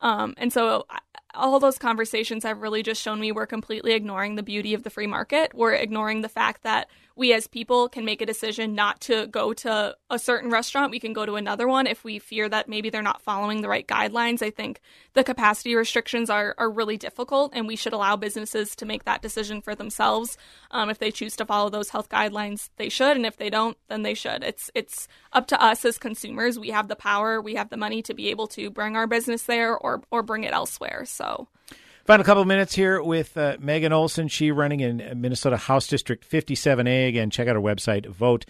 Um, 0.00 0.34
and 0.36 0.52
so 0.52 0.86
all 1.34 1.58
those 1.58 1.78
conversations 1.78 2.44
have 2.44 2.62
really 2.62 2.82
just 2.82 3.00
shown 3.00 3.20
me 3.20 3.32
we're 3.32 3.46
completely 3.46 3.92
ignoring 3.92 4.34
the 4.36 4.42
beauty 4.42 4.74
of 4.74 4.82
the 4.82 4.90
free 4.90 5.06
market. 5.06 5.52
We're 5.54 5.74
ignoring 5.74 6.20
the 6.20 6.28
fact 6.28 6.62
that 6.62 6.88
we 7.16 7.32
as 7.32 7.46
people 7.46 7.88
can 7.88 8.04
make 8.04 8.20
a 8.20 8.26
decision 8.26 8.74
not 8.74 9.00
to 9.02 9.26
go 9.28 9.52
to 9.52 9.96
a 10.10 10.18
certain 10.18 10.50
restaurant. 10.50 10.90
We 10.90 10.98
can 10.98 11.12
go 11.12 11.24
to 11.24 11.36
another 11.36 11.68
one 11.68 11.86
if 11.86 12.02
we 12.02 12.18
fear 12.18 12.48
that 12.48 12.68
maybe 12.68 12.90
they're 12.90 13.02
not 13.02 13.22
following 13.22 13.60
the 13.60 13.68
right 13.68 13.86
guidelines. 13.86 14.42
I 14.42 14.50
think 14.50 14.80
the 15.12 15.22
capacity 15.22 15.74
restrictions 15.76 16.28
are, 16.28 16.54
are 16.58 16.70
really 16.70 16.96
difficult, 16.96 17.52
and 17.54 17.68
we 17.68 17.76
should 17.76 17.92
allow 17.92 18.16
businesses 18.16 18.74
to 18.76 18.86
make 18.86 19.04
that 19.04 19.22
decision 19.22 19.60
for 19.62 19.74
themselves. 19.74 20.36
Um, 20.70 20.90
if 20.90 20.98
they 20.98 21.10
choose 21.10 21.36
to 21.36 21.46
follow 21.46 21.70
those 21.70 21.90
health 21.90 22.08
guidelines, 22.08 22.70
they 22.76 22.88
should, 22.88 23.16
and 23.16 23.26
if 23.26 23.36
they 23.36 23.50
don't, 23.50 23.76
then 23.88 24.02
they 24.02 24.14
should. 24.14 24.42
It's 24.42 24.70
it's 24.74 25.06
up 25.32 25.46
to 25.48 25.62
us 25.62 25.84
as 25.84 25.98
consumers. 25.98 26.58
We 26.58 26.70
have 26.70 26.88
the 26.88 26.96
power, 26.96 27.40
we 27.40 27.54
have 27.54 27.70
the 27.70 27.76
money 27.76 28.02
to 28.02 28.14
be 28.14 28.28
able 28.28 28.48
to 28.48 28.70
bring 28.70 28.96
our 28.96 29.06
business 29.06 29.42
there 29.42 29.76
or 29.76 30.02
or 30.10 30.22
bring 30.22 30.44
it 30.44 30.52
elsewhere. 30.52 31.04
So. 31.06 31.48
Final 32.04 32.24
couple 32.24 32.42
of 32.42 32.48
minutes 32.48 32.74
here 32.74 33.02
with 33.02 33.34
uh, 33.38 33.56
Megan 33.60 33.92
Olson. 33.92 34.28
She 34.28 34.50
running 34.50 34.80
in 34.80 35.20
Minnesota 35.22 35.56
House 35.56 35.86
District 35.86 36.28
57A. 36.28 37.08
Again, 37.08 37.30
check 37.30 37.48
out 37.48 37.54
her 37.54 37.62
website, 37.62 38.06
vote 38.06 38.44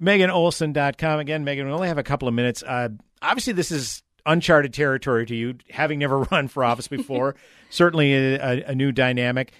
meganolson.com. 0.00 1.18
Again, 1.18 1.42
Megan, 1.42 1.66
we 1.66 1.72
only 1.72 1.88
have 1.88 1.98
a 1.98 2.04
couple 2.04 2.28
of 2.28 2.34
minutes. 2.34 2.62
Uh, 2.62 2.90
obviously, 3.20 3.54
this 3.54 3.72
is 3.72 4.04
uncharted 4.24 4.72
territory 4.72 5.26
to 5.26 5.34
you, 5.34 5.54
having 5.70 5.98
never 5.98 6.20
run 6.30 6.46
for 6.46 6.64
office 6.64 6.86
before. 6.86 7.34
Certainly 7.70 8.14
a, 8.14 8.34
a, 8.36 8.62
a 8.68 8.74
new 8.74 8.92
dynamic. 8.92 9.52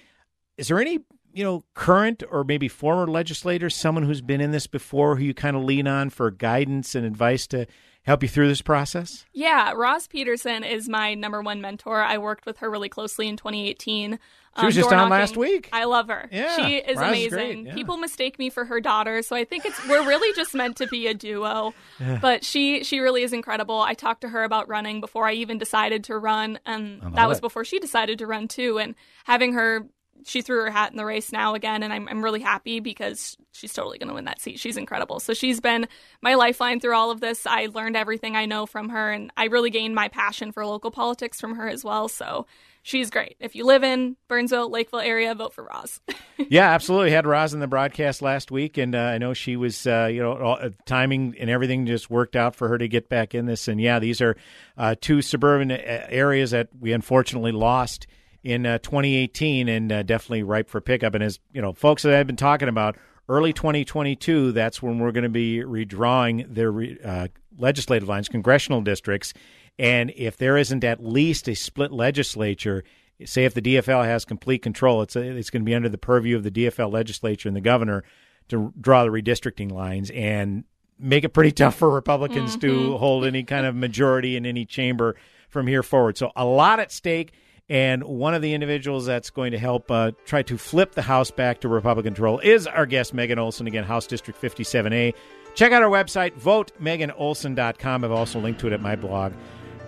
Is 0.57 0.69
there 0.69 0.79
any, 0.79 0.99
you 1.33 1.43
know, 1.43 1.65
current 1.73 2.23
or 2.31 2.45
maybe 2.45 2.69
former 2.69 3.07
legislator, 3.07 3.69
someone 3.69 4.05
who's 4.05 4.21
been 4.21 4.39
in 4.39 4.51
this 4.51 4.67
before, 4.67 5.17
who 5.17 5.23
you 5.23 5.33
kind 5.33 5.57
of 5.57 5.63
lean 5.63 5.87
on 5.87 6.09
for 6.09 6.31
guidance 6.31 6.95
and 6.95 7.05
advice 7.05 7.45
to 7.47 7.65
help 8.03 8.23
you 8.23 8.29
through 8.29 8.47
this 8.47 8.61
process? 8.61 9.25
Yeah, 9.33 9.73
Roz 9.75 10.07
Peterson 10.07 10.63
is 10.63 10.87
my 10.87 11.13
number 11.13 11.41
one 11.41 11.61
mentor. 11.61 12.01
I 12.01 12.17
worked 12.17 12.45
with 12.45 12.57
her 12.57 12.69
really 12.69 12.89
closely 12.89 13.27
in 13.27 13.37
2018. 13.37 14.19
She 14.59 14.65
was 14.65 14.75
um, 14.75 14.81
just 14.81 14.91
on 14.91 14.97
knocking. 14.97 15.09
last 15.09 15.35
week. 15.37 15.69
I 15.73 15.85
love 15.85 16.09
her. 16.09 16.29
Yeah, 16.31 16.55
she 16.57 16.75
is 16.75 16.97
Roz 16.97 17.07
amazing. 17.07 17.29
great, 17.31 17.65
yeah. 17.65 17.73
People 17.73 17.97
mistake 17.97 18.37
me 18.37 18.51
for 18.51 18.65
her 18.65 18.79
daughter, 18.79 19.23
so 19.23 19.35
I 19.35 19.45
think 19.45 19.65
it's 19.65 19.87
we're 19.87 20.07
really 20.07 20.31
just 20.35 20.53
meant 20.53 20.77
to 20.77 20.87
be 20.87 21.07
a 21.07 21.13
duo. 21.15 21.73
Yeah. 21.99 22.19
But 22.21 22.43
she 22.43 22.83
she 22.83 22.99
really 22.99 23.23
is 23.23 23.33
incredible. 23.33 23.81
I 23.81 23.95
talked 23.95 24.21
to 24.21 24.29
her 24.29 24.43
about 24.43 24.67
running 24.67 25.01
before 25.01 25.27
I 25.27 25.33
even 25.33 25.57
decided 25.57 26.03
to 26.05 26.17
run, 26.19 26.59
and 26.67 27.01
that 27.15 27.27
was 27.27 27.39
it. 27.39 27.41
before 27.41 27.65
she 27.65 27.79
decided 27.79 28.19
to 28.19 28.27
run 28.27 28.47
too. 28.47 28.77
And 28.77 28.93
having 29.23 29.53
her. 29.53 29.87
She 30.25 30.41
threw 30.41 30.61
her 30.61 30.71
hat 30.71 30.91
in 30.91 30.97
the 30.97 31.05
race 31.05 31.31
now 31.31 31.55
again, 31.55 31.83
and 31.83 31.91
I'm, 31.91 32.07
I'm 32.07 32.23
really 32.23 32.41
happy 32.41 32.79
because 32.79 33.37
she's 33.51 33.73
totally 33.73 33.97
going 33.97 34.09
to 34.09 34.13
win 34.13 34.25
that 34.25 34.41
seat. 34.41 34.59
She's 34.59 34.77
incredible. 34.77 35.19
So 35.19 35.33
she's 35.33 35.59
been 35.59 35.87
my 36.21 36.35
lifeline 36.35 36.79
through 36.79 36.95
all 36.95 37.11
of 37.11 37.19
this. 37.19 37.45
I 37.45 37.67
learned 37.67 37.95
everything 37.95 38.35
I 38.35 38.45
know 38.45 38.65
from 38.65 38.89
her, 38.89 39.11
and 39.11 39.31
I 39.37 39.45
really 39.45 39.69
gained 39.69 39.95
my 39.95 40.07
passion 40.07 40.51
for 40.51 40.65
local 40.65 40.91
politics 40.91 41.39
from 41.39 41.55
her 41.55 41.67
as 41.67 41.83
well. 41.83 42.07
So 42.07 42.45
she's 42.83 43.09
great. 43.09 43.37
If 43.39 43.55
you 43.55 43.65
live 43.65 43.83
in 43.83 44.15
Burnsville, 44.27 44.69
Lakeville 44.69 44.99
area, 44.99 45.33
vote 45.33 45.53
for 45.53 45.63
Roz. 45.63 45.99
yeah, 46.37 46.69
absolutely. 46.71 47.11
Had 47.11 47.25
Roz 47.25 47.53
in 47.53 47.59
the 47.59 47.67
broadcast 47.67 48.21
last 48.21 48.51
week, 48.51 48.77
and 48.77 48.93
uh, 48.93 48.99
I 48.99 49.17
know 49.17 49.33
she 49.33 49.55
was, 49.55 49.87
uh, 49.87 50.09
you 50.11 50.21
know, 50.21 50.37
all, 50.37 50.57
uh, 50.61 50.69
timing 50.85 51.35
and 51.39 51.49
everything 51.49 51.85
just 51.85 52.09
worked 52.09 52.35
out 52.35 52.55
for 52.55 52.67
her 52.67 52.77
to 52.77 52.87
get 52.87 53.09
back 53.09 53.33
in 53.33 53.45
this. 53.45 53.67
And 53.67 53.81
yeah, 53.81 53.99
these 53.99 54.21
are 54.21 54.35
uh, 54.77 54.95
two 54.99 55.21
suburban 55.21 55.71
uh, 55.71 55.77
areas 55.79 56.51
that 56.51 56.69
we 56.79 56.91
unfortunately 56.91 57.51
lost 57.51 58.05
in 58.43 58.65
uh, 58.65 58.77
2018, 58.79 59.69
and 59.69 59.89
definitely 59.89 60.43
ripe 60.43 60.69
for 60.69 60.81
pickup. 60.81 61.15
And 61.15 61.23
as 61.23 61.39
you 61.53 61.61
know, 61.61 61.73
folks 61.73 62.03
that 62.03 62.13
I've 62.13 62.27
been 62.27 62.35
talking 62.35 62.67
about, 62.67 62.97
early 63.29 63.53
2022, 63.53 64.51
that's 64.51 64.81
when 64.81 64.99
we're 64.99 65.11
going 65.11 65.23
to 65.23 65.29
be 65.29 65.59
redrawing 65.59 66.53
their 66.53 67.29
legislative 67.57 68.09
lines, 68.09 68.29
congressional 68.29 68.81
districts. 68.81 69.33
And 69.79 70.11
if 70.15 70.37
there 70.37 70.57
isn't 70.57 70.83
at 70.83 71.03
least 71.03 71.47
a 71.47 71.55
split 71.55 71.91
legislature, 71.91 72.83
say 73.25 73.45
if 73.45 73.53
the 73.53 73.61
DFL 73.61 74.05
has 74.05 74.25
complete 74.25 74.61
control, 74.61 75.01
it's 75.01 75.15
a, 75.15 75.21
it's 75.21 75.49
going 75.49 75.61
to 75.61 75.65
be 75.65 75.75
under 75.75 75.89
the 75.89 75.97
purview 75.97 76.35
of 76.35 76.43
the 76.43 76.51
DFL 76.51 76.91
legislature 76.91 77.47
and 77.47 77.55
the 77.55 77.61
governor 77.61 78.03
to 78.49 78.73
draw 78.79 79.03
the 79.03 79.09
redistricting 79.09 79.71
lines 79.71 80.11
and 80.11 80.63
make 80.99 81.23
it 81.23 81.29
pretty 81.29 81.51
tough 81.53 81.75
for 81.75 81.89
Republicans 81.89 82.51
mm-hmm. 82.51 82.67
to 82.67 82.97
hold 82.97 83.25
any 83.25 83.43
kind 83.43 83.65
of 83.65 83.75
majority 83.75 84.35
in 84.35 84.45
any 84.45 84.65
chamber 84.65 85.15
from 85.49 85.67
here 85.67 85.83
forward. 85.83 86.17
So 86.17 86.31
a 86.35 86.45
lot 86.45 86.79
at 86.79 86.91
stake. 86.91 87.33
And 87.69 88.03
one 88.03 88.33
of 88.33 88.41
the 88.41 88.53
individuals 88.53 89.05
that's 89.05 89.29
going 89.29 89.51
to 89.51 89.57
help 89.57 89.89
uh, 89.89 90.11
try 90.25 90.41
to 90.43 90.57
flip 90.57 90.93
the 90.93 91.01
House 91.01 91.31
back 91.31 91.61
to 91.61 91.69
Republican 91.69 92.13
control 92.13 92.39
is 92.39 92.67
our 92.67 92.85
guest, 92.85 93.13
Megan 93.13 93.39
Olson, 93.39 93.67
again, 93.67 93.83
House 93.83 94.05
District 94.05 94.39
57A. 94.41 95.13
Check 95.55 95.71
out 95.71 95.81
our 95.83 95.89
website, 95.89 96.33
votemeganolson.com. 96.39 98.03
I've 98.03 98.11
also 98.11 98.39
linked 98.39 98.59
to 98.61 98.67
it 98.67 98.73
at 98.73 98.81
my 98.81 98.95
blog, 98.95 99.33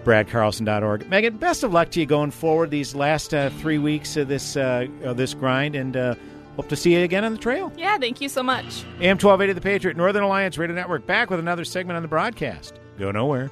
bradcarlson.org. 0.04 1.10
Megan, 1.10 1.38
best 1.38 1.64
of 1.64 1.74
luck 1.74 1.90
to 1.92 2.00
you 2.00 2.06
going 2.06 2.32
forward 2.32 2.72
these 2.72 2.96
last 2.96 3.34
uh, 3.34 3.50
three 3.50 3.78
weeks 3.78 4.16
of 4.16 4.28
this 4.28 4.56
uh, 4.56 4.88
of 5.04 5.18
this 5.18 5.34
grind, 5.34 5.76
and 5.76 5.98
uh, 5.98 6.16
hope 6.56 6.70
to 6.70 6.76
see 6.76 6.94
you 6.94 7.04
again 7.04 7.24
on 7.26 7.34
the 7.34 7.40
trail. 7.40 7.74
Yeah, 7.76 7.98
thank 7.98 8.22
you 8.22 8.30
so 8.30 8.44
much. 8.44 8.84
AM 9.02 9.18
1280 9.18 9.54
The 9.54 9.62
Patriot, 9.62 9.98
Northern 9.98 10.24
Alliance 10.24 10.58
Radio 10.58 10.76
Network, 10.76 11.06
back 11.06 11.30
with 11.30 11.40
another 11.40 11.66
segment 11.66 11.98
on 11.98 12.04
the 12.04 12.08
broadcast. 12.08 12.80
Go 12.98 13.12
nowhere. 13.12 13.52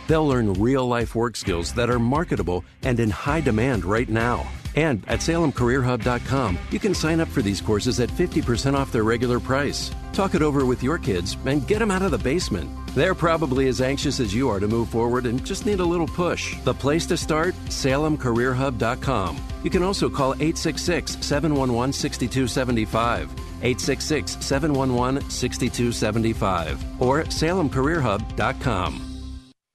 They'll 0.11 0.27
learn 0.27 0.51
real 0.55 0.85
life 0.85 1.15
work 1.15 1.37
skills 1.37 1.71
that 1.75 1.89
are 1.89 1.97
marketable 1.97 2.65
and 2.83 2.99
in 2.99 3.09
high 3.09 3.39
demand 3.39 3.85
right 3.85 4.09
now. 4.09 4.45
And 4.75 5.05
at 5.07 5.19
salemcareerhub.com, 5.19 6.59
you 6.69 6.79
can 6.79 6.93
sign 6.93 7.21
up 7.21 7.29
for 7.29 7.41
these 7.41 7.61
courses 7.61 8.01
at 8.01 8.09
50% 8.09 8.73
off 8.73 8.91
their 8.91 9.05
regular 9.05 9.39
price. 9.39 9.89
Talk 10.11 10.35
it 10.35 10.41
over 10.41 10.65
with 10.65 10.83
your 10.83 10.97
kids 10.97 11.37
and 11.45 11.65
get 11.65 11.79
them 11.79 11.91
out 11.91 12.01
of 12.01 12.11
the 12.11 12.17
basement. 12.17 12.69
They're 12.93 13.15
probably 13.15 13.69
as 13.69 13.79
anxious 13.79 14.19
as 14.19 14.35
you 14.35 14.49
are 14.49 14.59
to 14.59 14.67
move 14.67 14.89
forward 14.89 15.27
and 15.27 15.45
just 15.45 15.65
need 15.65 15.79
a 15.79 15.85
little 15.85 16.07
push. 16.07 16.59
The 16.65 16.73
place 16.73 17.05
to 17.05 17.15
start? 17.15 17.55
salemcareerhub.com. 17.67 19.37
You 19.63 19.69
can 19.69 19.81
also 19.81 20.09
call 20.09 20.33
866 20.33 21.19
711 21.21 21.93
6275. 21.93 23.31
866 23.61 24.45
711 24.45 25.29
6275 25.29 27.01
or 27.01 27.23
salemcareerhub.com. 27.23 29.10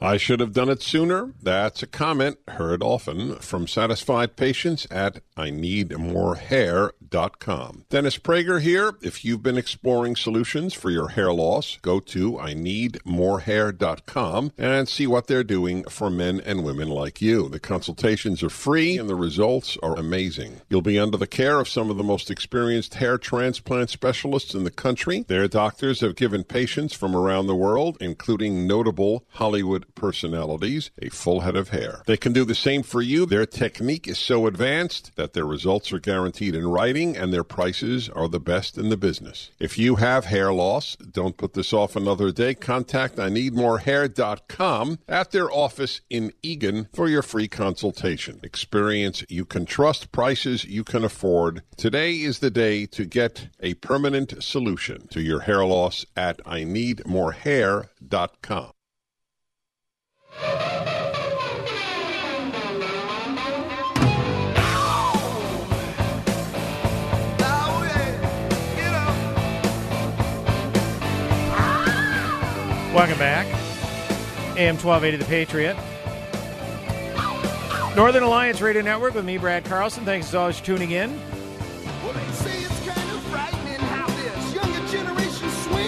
I 0.00 0.16
should 0.16 0.38
have 0.40 0.52
done 0.52 0.68
it 0.68 0.80
sooner. 0.80 1.34
That's 1.42 1.82
a 1.82 1.86
comment 1.86 2.38
heard 2.46 2.82
often 2.82 3.36
from 3.36 3.66
satisfied 3.66 4.36
patients 4.36 4.86
at 4.90 5.22
I 5.38 5.50
need 5.50 5.96
more 5.96 6.34
hair 6.34 6.58
hair.com. 7.10 7.84
Dennis 7.88 8.18
Prager 8.18 8.60
here. 8.60 8.94
If 9.02 9.24
you've 9.24 9.42
been 9.42 9.56
exploring 9.56 10.16
solutions 10.16 10.74
for 10.74 10.90
your 10.90 11.08
hair 11.08 11.32
loss, 11.32 11.78
go 11.82 12.00
to 12.00 12.38
I 12.38 12.54
need 12.54 12.98
more 13.04 13.40
hair.com 13.40 14.52
and 14.58 14.88
see 14.88 15.06
what 15.06 15.26
they're 15.26 15.44
doing 15.44 15.84
for 15.84 16.10
men 16.10 16.40
and 16.40 16.64
women 16.64 16.88
like 16.88 17.20
you. 17.20 17.48
The 17.48 17.60
consultations 17.60 18.42
are 18.42 18.50
free 18.50 18.98
and 18.98 19.08
the 19.08 19.14
results 19.14 19.76
are 19.82 19.96
amazing. 19.96 20.60
You'll 20.68 20.82
be 20.82 20.98
under 20.98 21.16
the 21.16 21.26
care 21.26 21.60
of 21.60 21.68
some 21.68 21.90
of 21.90 21.96
the 21.96 22.04
most 22.04 22.30
experienced 22.30 22.94
hair 22.94 23.18
transplant 23.18 23.90
specialists 23.90 24.54
in 24.54 24.64
the 24.64 24.70
country. 24.70 25.24
Their 25.28 25.48
doctors 25.48 26.00
have 26.00 26.16
given 26.16 26.44
patients 26.44 26.94
from 26.94 27.14
around 27.14 27.46
the 27.46 27.54
world, 27.54 27.96
including 28.00 28.66
notable 28.66 29.24
Hollywood 29.30 29.86
personalities, 29.94 30.90
a 31.00 31.08
full 31.08 31.40
head 31.40 31.56
of 31.56 31.70
hair. 31.70 32.02
They 32.06 32.16
can 32.16 32.32
do 32.32 32.44
the 32.44 32.54
same 32.54 32.82
for 32.82 33.00
you. 33.00 33.26
Their 33.26 33.46
technique 33.46 34.08
is 34.08 34.18
so 34.18 34.46
advanced 34.46 35.16
that 35.16 35.27
their 35.32 35.46
results 35.46 35.92
are 35.92 35.98
guaranteed 35.98 36.54
in 36.54 36.68
writing 36.68 37.16
and 37.16 37.32
their 37.32 37.44
prices 37.44 38.08
are 38.08 38.28
the 38.28 38.40
best 38.40 38.78
in 38.78 38.88
the 38.88 38.96
business. 38.96 39.50
If 39.58 39.78
you 39.78 39.96
have 39.96 40.26
hair 40.26 40.52
loss, 40.52 40.96
don't 40.96 41.36
put 41.36 41.54
this 41.54 41.72
off 41.72 41.96
another 41.96 42.30
day. 42.32 42.54
Contact 42.54 43.18
I 43.18 43.28
need 43.28 43.54
more 43.54 43.78
hair.com 43.78 44.98
at 45.08 45.30
their 45.30 45.50
office 45.50 46.00
in 46.10 46.32
Eagan 46.42 46.88
for 46.92 47.08
your 47.08 47.22
free 47.22 47.48
consultation. 47.48 48.40
Experience 48.42 49.24
you 49.28 49.44
can 49.44 49.66
trust, 49.66 50.12
prices 50.12 50.64
you 50.64 50.84
can 50.84 51.04
afford. 51.04 51.62
Today 51.76 52.14
is 52.14 52.38
the 52.38 52.50
day 52.50 52.86
to 52.86 53.04
get 53.04 53.48
a 53.60 53.74
permanent 53.74 54.42
solution 54.42 55.08
to 55.08 55.20
your 55.20 55.40
hair 55.40 55.64
loss 55.64 56.04
at 56.16 56.40
I 56.46 56.64
need 56.64 57.06
more 57.06 57.32
hair.com. 57.32 58.72
Welcome 72.98 73.18
back. 73.18 73.46
AM 74.56 74.76
1280 74.76 75.18
The 75.18 75.24
Patriot. 75.26 75.76
Northern 77.94 78.24
Alliance 78.24 78.60
Radio 78.60 78.82
Network 78.82 79.14
with 79.14 79.24
me, 79.24 79.38
Brad 79.38 79.64
Carlson. 79.64 80.04
Thanks 80.04 80.26
as 80.26 80.34
always 80.34 80.58
for 80.58 80.66
tuning 80.66 80.90
in. 80.90 81.16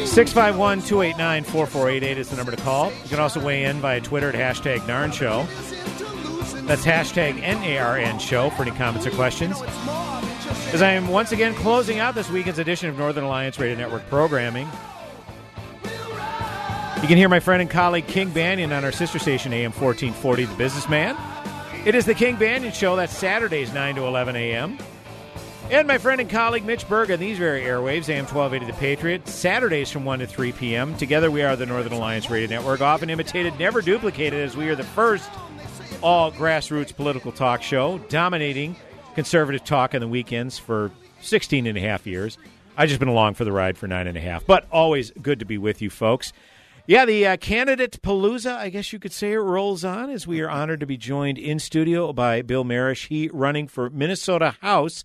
651 0.06 0.82
289 0.82 1.42
4488 1.42 2.16
is 2.16 2.28
the 2.28 2.36
number 2.36 2.52
to 2.52 2.62
call. 2.62 2.92
You 2.92 3.08
can 3.08 3.18
also 3.18 3.44
weigh 3.44 3.64
in 3.64 3.80
via 3.80 4.00
Twitter 4.00 4.28
at 4.28 4.36
hashtag 4.36 4.78
NARN 4.86 5.12
Show. 5.12 5.48
That's 6.68 6.84
hashtag 6.84 7.42
NARN 7.42 8.20
Show 8.20 8.50
for 8.50 8.62
any 8.62 8.70
comments 8.70 9.04
or 9.04 9.10
questions. 9.10 9.60
As 10.72 10.80
I 10.80 10.92
am 10.92 11.08
once 11.08 11.32
again 11.32 11.54
closing 11.54 11.98
out 11.98 12.14
this 12.14 12.30
weekend's 12.30 12.60
edition 12.60 12.88
of 12.88 12.96
Northern 12.96 13.24
Alliance 13.24 13.58
Radio 13.58 13.76
Network 13.76 14.08
programming, 14.08 14.68
You 17.02 17.08
can 17.08 17.16
hear 17.16 17.30
my 17.30 17.40
friend 17.40 17.62
and 17.62 17.70
colleague 17.70 18.06
King 18.06 18.30
Banaian 18.30 18.76
on 18.76 18.84
our 18.84 18.92
sister 18.92 19.18
station, 19.18 19.54
AM 19.54 19.72
1440, 19.72 20.44
The 20.44 20.54
Businessman. 20.56 21.16
It 21.86 21.94
is 21.94 22.04
the 22.04 22.12
King 22.14 22.36
Banaian 22.36 22.74
Show. 22.74 22.94
That's 22.94 23.16
Saturdays, 23.16 23.72
9 23.72 23.94
to 23.94 24.04
11 24.04 24.36
a.m. 24.36 24.76
And 25.70 25.88
my 25.88 25.96
friend 25.96 26.20
and 26.20 26.28
colleague 26.28 26.66
Mitch 26.66 26.86
Berg 26.90 27.10
on 27.10 27.18
these 27.18 27.38
very 27.38 27.62
airwaves, 27.62 28.10
AM 28.10 28.26
1280 28.26 28.66
The 28.66 28.78
Patriot, 28.78 29.26
Saturdays 29.26 29.90
from 29.90 30.04
1 30.04 30.18
to 30.18 30.26
3 30.26 30.52
p.m. 30.52 30.94
Together 30.98 31.30
we 31.30 31.42
are 31.42 31.56
the 31.56 31.64
Northern 31.64 31.94
Alliance 31.94 32.28
Radio 32.28 32.50
Network, 32.50 32.82
often 32.82 33.08
imitated, 33.08 33.58
never 33.58 33.80
duplicated, 33.80 34.38
as 34.38 34.54
we 34.54 34.68
are 34.68 34.76
the 34.76 34.84
first 34.84 35.30
all 36.02 36.30
grassroots 36.30 36.94
political 36.94 37.32
talk 37.32 37.62
show, 37.62 37.96
dominating 38.10 38.76
conservative 39.14 39.64
talk 39.64 39.94
on 39.94 40.02
the 40.02 40.08
weekends 40.08 40.58
for 40.58 40.90
16 41.22 41.66
and 41.66 41.78
a 41.78 41.80
half 41.80 42.06
years. 42.06 42.36
I've 42.76 42.88
just 42.88 43.00
been 43.00 43.08
along 43.08 43.34
for 43.34 43.46
the 43.46 43.52
ride 43.52 43.78
for 43.78 43.86
nine 43.86 44.06
and 44.06 44.18
a 44.18 44.20
half, 44.20 44.44
but 44.44 44.66
always 44.70 45.12
good 45.22 45.38
to 45.38 45.46
be 45.46 45.56
with 45.56 45.80
you 45.80 45.88
folks. 45.88 46.34
Yeah, 46.86 47.04
the 47.04 47.26
uh, 47.26 47.36
candidate 47.36 48.00
palooza, 48.02 48.56
I 48.56 48.70
guess 48.70 48.92
you 48.92 48.98
could 48.98 49.12
say 49.12 49.32
it 49.32 49.38
rolls 49.38 49.84
on 49.84 50.10
as 50.10 50.26
we 50.26 50.40
are 50.40 50.50
honored 50.50 50.80
to 50.80 50.86
be 50.86 50.96
joined 50.96 51.38
in 51.38 51.58
studio 51.58 52.12
by 52.12 52.42
Bill 52.42 52.64
Maresh. 52.64 53.08
He 53.08 53.28
running 53.32 53.68
for 53.68 53.90
Minnesota 53.90 54.56
House 54.60 55.04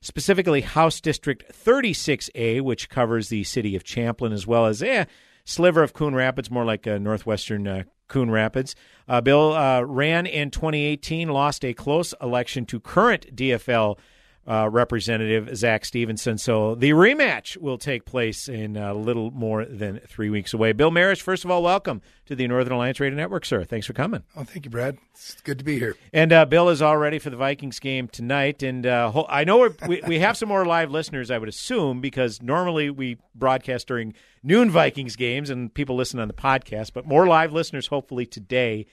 specifically 0.00 0.60
House 0.60 1.00
District 1.00 1.44
36A, 1.52 2.60
which 2.60 2.88
covers 2.88 3.28
the 3.28 3.44
city 3.44 3.74
of 3.74 3.84
Champlin 3.84 4.32
as 4.32 4.46
well 4.46 4.66
as 4.66 4.82
a 4.82 4.88
eh, 4.88 5.04
sliver 5.44 5.82
of 5.82 5.92
Coon 5.92 6.14
Rapids, 6.14 6.50
more 6.50 6.64
like 6.64 6.86
uh, 6.86 6.98
northwestern 6.98 7.66
uh, 7.66 7.82
Coon 8.08 8.30
Rapids. 8.30 8.76
Uh, 9.08 9.20
Bill 9.20 9.52
uh, 9.52 9.82
ran 9.82 10.26
in 10.26 10.50
2018, 10.50 11.28
lost 11.28 11.64
a 11.64 11.74
close 11.74 12.14
election 12.20 12.66
to 12.66 12.78
current 12.78 13.34
DFL 13.34 13.98
uh, 14.46 14.68
Representative 14.70 15.56
Zack 15.56 15.84
Stephenson. 15.84 16.38
So 16.38 16.74
the 16.74 16.90
rematch 16.90 17.56
will 17.56 17.78
take 17.78 18.04
place 18.04 18.48
in 18.48 18.76
a 18.76 18.94
little 18.94 19.30
more 19.32 19.64
than 19.64 20.00
three 20.06 20.30
weeks 20.30 20.54
away. 20.54 20.72
Bill 20.72 20.90
Maresh, 20.90 21.20
first 21.20 21.44
of 21.44 21.50
all, 21.50 21.62
welcome 21.62 22.00
to 22.26 22.36
the 22.36 22.46
Northern 22.46 22.72
Alliance 22.72 23.00
Radio 23.00 23.16
Network, 23.16 23.44
sir. 23.44 23.64
Thanks 23.64 23.86
for 23.86 23.92
coming. 23.92 24.22
Oh, 24.36 24.44
thank 24.44 24.64
you, 24.64 24.70
Brad. 24.70 24.98
It's 25.12 25.40
good 25.40 25.58
to 25.58 25.64
be 25.64 25.78
here. 25.78 25.96
And 26.12 26.32
uh, 26.32 26.44
Bill 26.44 26.68
is 26.68 26.80
all 26.80 26.96
ready 26.96 27.18
for 27.18 27.30
the 27.30 27.36
Vikings 27.36 27.80
game 27.80 28.06
tonight. 28.06 28.62
And 28.62 28.86
uh, 28.86 29.24
I 29.28 29.44
know 29.44 29.68
we 29.88 30.02
we 30.06 30.18
have 30.20 30.36
some 30.36 30.48
more 30.48 30.64
live 30.64 30.90
listeners, 30.90 31.30
I 31.30 31.38
would 31.38 31.48
assume, 31.48 32.00
because 32.00 32.40
normally 32.40 32.90
we 32.90 33.18
broadcast 33.34 33.88
during 33.88 34.14
noon 34.42 34.70
Vikings 34.70 35.16
games 35.16 35.50
and 35.50 35.74
people 35.74 35.96
listen 35.96 36.20
on 36.20 36.28
the 36.28 36.34
podcast, 36.34 36.92
but 36.92 37.06
more 37.06 37.26
live 37.26 37.52
listeners 37.52 37.88
hopefully 37.88 38.26
today. 38.26 38.86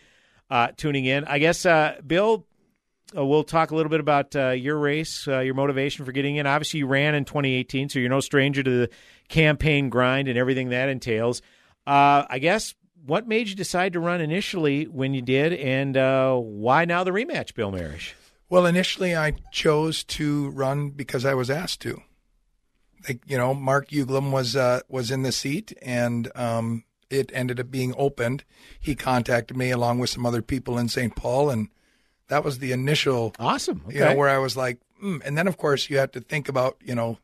Uh, 0.49 0.67
tuning 0.77 1.05
in. 1.05 1.23
I 1.25 1.39
guess, 1.39 1.65
uh, 1.65 1.95
Bill, 2.05 2.45
uh, 3.15 3.25
we'll 3.25 3.43
talk 3.43 3.71
a 3.71 3.75
little 3.75 3.89
bit 3.89 3.99
about 3.99 4.35
uh, 4.35 4.49
your 4.49 4.77
race, 4.77 5.27
uh, 5.27 5.39
your 5.39 5.53
motivation 5.53 6.05
for 6.05 6.11
getting 6.11 6.37
in. 6.37 6.47
Obviously, 6.47 6.79
you 6.79 6.87
ran 6.87 7.15
in 7.15 7.25
2018, 7.25 7.89
so 7.89 7.99
you're 7.99 8.09
no 8.09 8.19
stranger 8.19 8.63
to 8.63 8.69
the 8.69 8.89
campaign 9.29 9.89
grind 9.89 10.27
and 10.27 10.37
everything 10.37 10.69
that 10.69 10.89
entails. 10.89 11.41
Uh, 11.85 12.23
I 12.29 12.39
guess 12.39 12.75
what 13.05 13.27
made 13.27 13.49
you 13.49 13.55
decide 13.55 13.93
to 13.93 13.99
run 13.99 14.21
initially 14.21 14.85
when 14.85 15.13
you 15.13 15.21
did, 15.21 15.53
and 15.53 15.97
uh, 15.97 16.35
why 16.35 16.85
now 16.85 17.03
the 17.03 17.11
rematch, 17.11 17.53
Bill 17.53 17.71
Maresh? 17.71 18.13
Well, 18.49 18.65
initially 18.65 19.15
I 19.15 19.33
chose 19.51 20.03
to 20.05 20.49
run 20.49 20.91
because 20.91 21.25
I 21.25 21.33
was 21.33 21.49
asked 21.49 21.81
to. 21.81 22.01
Like, 23.07 23.21
you 23.27 23.37
know, 23.37 23.53
Mark 23.53 23.89
Uglem 23.89 24.31
was 24.31 24.55
uh, 24.55 24.81
was 24.87 25.11
in 25.11 25.23
the 25.23 25.31
seat, 25.31 25.77
and 25.81 26.31
um, 26.35 26.85
it 27.09 27.31
ended 27.33 27.59
up 27.59 27.69
being 27.69 27.93
opened. 27.97 28.45
He 28.79 28.95
contacted 28.95 29.57
me 29.57 29.71
along 29.71 29.99
with 29.99 30.09
some 30.09 30.25
other 30.25 30.41
people 30.41 30.77
in 30.77 30.87
St. 30.87 31.15
Paul, 31.15 31.49
and 31.49 31.67
that 32.29 32.43
was 32.43 32.59
the 32.59 32.71
initial 32.71 33.35
awesome. 33.39 33.83
Okay. 33.87 33.99
You 33.99 34.05
know, 34.05 34.15
where 34.15 34.29
I 34.29 34.37
was 34.37 34.55
like, 34.57 34.79
mm. 35.03 35.21
and 35.25 35.37
then 35.37 35.47
of 35.47 35.57
course 35.57 35.89
you 35.89 35.97
have 35.97 36.11
to 36.11 36.21
think 36.21 36.49
about, 36.49 36.77
you 36.83 36.95
know, 36.95 37.17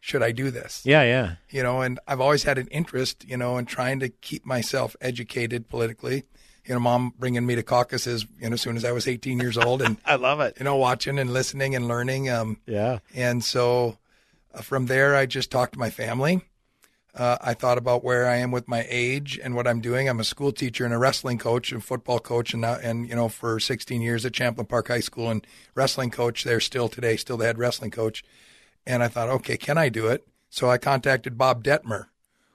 should 0.00 0.22
I 0.22 0.32
do 0.32 0.50
this? 0.50 0.82
Yeah, 0.84 1.02
yeah. 1.02 1.34
You 1.50 1.62
know, 1.62 1.80
and 1.80 1.98
I've 2.06 2.20
always 2.20 2.44
had 2.44 2.58
an 2.58 2.68
interest, 2.68 3.24
you 3.28 3.36
know, 3.36 3.58
in 3.58 3.66
trying 3.66 4.00
to 4.00 4.08
keep 4.08 4.46
myself 4.46 4.94
educated 5.00 5.68
politically. 5.68 6.24
You 6.64 6.74
know, 6.74 6.80
mom 6.80 7.12
bringing 7.18 7.46
me 7.46 7.54
to 7.54 7.62
caucuses, 7.62 8.26
you 8.40 8.48
know, 8.48 8.54
as 8.54 8.60
soon 8.60 8.76
as 8.76 8.84
I 8.84 8.92
was 8.92 9.06
18 9.06 9.38
years 9.38 9.56
old, 9.56 9.82
and 9.82 9.96
I 10.04 10.16
love 10.16 10.40
it. 10.40 10.56
You 10.58 10.64
know, 10.64 10.76
watching 10.76 11.18
and 11.18 11.32
listening 11.32 11.74
and 11.74 11.88
learning. 11.88 12.28
Um, 12.28 12.58
yeah. 12.66 12.98
And 13.14 13.42
so, 13.42 13.98
uh, 14.54 14.62
from 14.62 14.86
there, 14.86 15.14
I 15.14 15.26
just 15.26 15.50
talked 15.50 15.74
to 15.74 15.78
my 15.78 15.90
family 15.90 16.42
uh, 17.16 17.38
I 17.40 17.54
thought 17.54 17.78
about 17.78 18.04
where 18.04 18.28
I 18.28 18.36
am 18.36 18.50
with 18.50 18.68
my 18.68 18.86
age 18.88 19.40
and 19.42 19.54
what 19.54 19.66
I'm 19.66 19.80
doing. 19.80 20.08
I'm 20.08 20.20
a 20.20 20.24
school 20.24 20.52
teacher 20.52 20.84
and 20.84 20.92
a 20.92 20.98
wrestling 20.98 21.38
coach 21.38 21.72
and 21.72 21.82
football 21.82 22.18
coach, 22.18 22.52
and 22.52 22.60
now, 22.60 22.74
and 22.74 23.08
you 23.08 23.14
know 23.14 23.28
for 23.28 23.58
16 23.58 24.02
years 24.02 24.26
at 24.26 24.34
Champlin 24.34 24.66
Park 24.66 24.88
High 24.88 25.00
School 25.00 25.30
and 25.30 25.46
wrestling 25.74 26.10
coach 26.10 26.44
there 26.44 26.60
still 26.60 26.88
today, 26.88 27.16
still 27.16 27.38
the 27.38 27.46
head 27.46 27.58
wrestling 27.58 27.90
coach. 27.90 28.22
And 28.86 29.02
I 29.02 29.08
thought, 29.08 29.28
okay, 29.28 29.56
can 29.56 29.78
I 29.78 29.88
do 29.88 30.08
it? 30.08 30.28
So 30.50 30.70
I 30.70 30.78
contacted 30.78 31.38
Bob 31.38 31.64
Dettmer, 31.64 32.06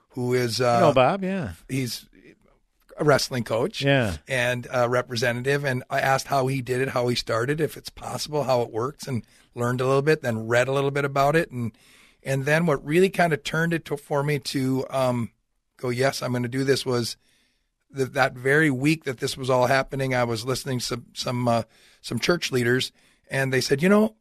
who 0.09 0.34
is 0.34 0.62
uh, 0.62 0.80
no 0.80 0.93
Bob, 0.93 1.24
yeah, 1.24 1.53
he's 1.68 2.07
a 2.97 3.03
wrestling 3.03 3.43
coach, 3.43 3.82
yeah, 3.82 4.18
and 4.28 4.68
a 4.72 4.88
representative. 4.88 5.66
And 5.66 5.84
I 5.89 5.99
asked 6.01 6.28
how 6.28 6.47
he 6.47 6.62
did 6.62 6.82
it, 6.82 6.89
how 6.89 7.07
he 7.07 7.16
started, 7.16 7.59
if 7.59 7.78
it's 7.78 7.89
possible, 7.89 8.43
how 8.43 8.62
it 8.62 8.72
works, 8.72 9.07
and 9.07 9.26
learned 9.55 9.82
a 9.82 9.88
little 9.88 10.03
bit. 10.03 10.22
Then 10.22 10.47
read 10.47 10.68
a 10.68 10.72
little 10.72 10.91
bit 10.91 11.03
about 11.03 11.36
it, 11.36 11.49
and 11.49 11.72
and 12.24 12.46
then 12.46 12.66
what 12.66 12.86
really 12.86 13.10
kind 13.10 13.34
of 13.34 13.44
turned 13.44 13.74
it 13.74 13.86
to, 13.86 13.98
for 13.98 14.24
me 14.24 14.40
to 14.40 14.86
um, 14.90 15.32
go, 15.78 15.90
yes, 15.90 16.22
I'm 16.22 16.32
going 16.32 16.44
to 16.44 16.50
do 16.50 16.64
this 16.64 16.86
was 16.86 17.18
that 17.92 18.14
that 18.14 18.34
very 18.34 18.70
week 18.70 19.04
that 19.04 19.20
this 19.20 19.36
was 19.36 19.50
all 19.50 19.68
happening, 19.68 20.14
I 20.16 20.24
was 20.24 20.46
listening 20.46 20.80
to 20.80 20.86
some 20.86 21.06
some 21.14 21.48
uh, 21.48 21.64
some 22.02 22.20
church 22.20 22.52
leaders, 22.52 22.92
and 23.30 23.52
they 23.52 23.62
said, 23.62 23.82
you 23.82 23.90
know, 23.90 24.16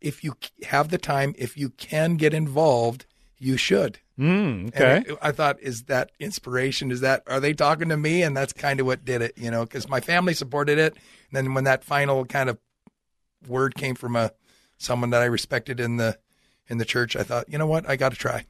if 0.00 0.24
you 0.24 0.36
have 0.64 0.88
the 0.88 0.98
time, 0.98 1.34
if 1.36 1.56
you 1.56 1.70
can 1.70 2.16
get 2.16 2.34
involved, 2.34 3.06
you 3.38 3.56
should. 3.56 3.98
Mm, 4.18 4.68
okay. 4.68 5.04
I 5.20 5.32
thought, 5.32 5.60
is 5.60 5.84
that 5.84 6.12
inspiration? 6.20 6.90
Is 6.90 7.00
that 7.00 7.22
are 7.26 7.40
they 7.40 7.52
talking 7.52 7.88
to 7.88 7.96
me? 7.96 8.22
And 8.22 8.36
that's 8.36 8.52
kind 8.52 8.80
of 8.80 8.86
what 8.86 9.04
did 9.04 9.22
it, 9.22 9.32
you 9.36 9.50
know, 9.50 9.64
because 9.64 9.88
my 9.88 10.00
family 10.00 10.34
supported 10.34 10.78
it. 10.78 10.94
And 10.94 11.32
then 11.32 11.54
when 11.54 11.64
that 11.64 11.84
final 11.84 12.24
kind 12.24 12.48
of 12.48 12.58
word 13.48 13.74
came 13.74 13.96
from 13.96 14.14
a 14.16 14.32
someone 14.78 15.10
that 15.10 15.22
I 15.22 15.26
respected 15.26 15.80
in 15.80 15.96
the 15.96 16.18
in 16.68 16.78
the 16.78 16.84
church, 16.84 17.16
I 17.16 17.22
thought, 17.22 17.48
you 17.48 17.58
know 17.58 17.66
what, 17.66 17.88
I 17.88 17.96
got 17.96 18.12
to 18.12 18.18
try. 18.18 18.46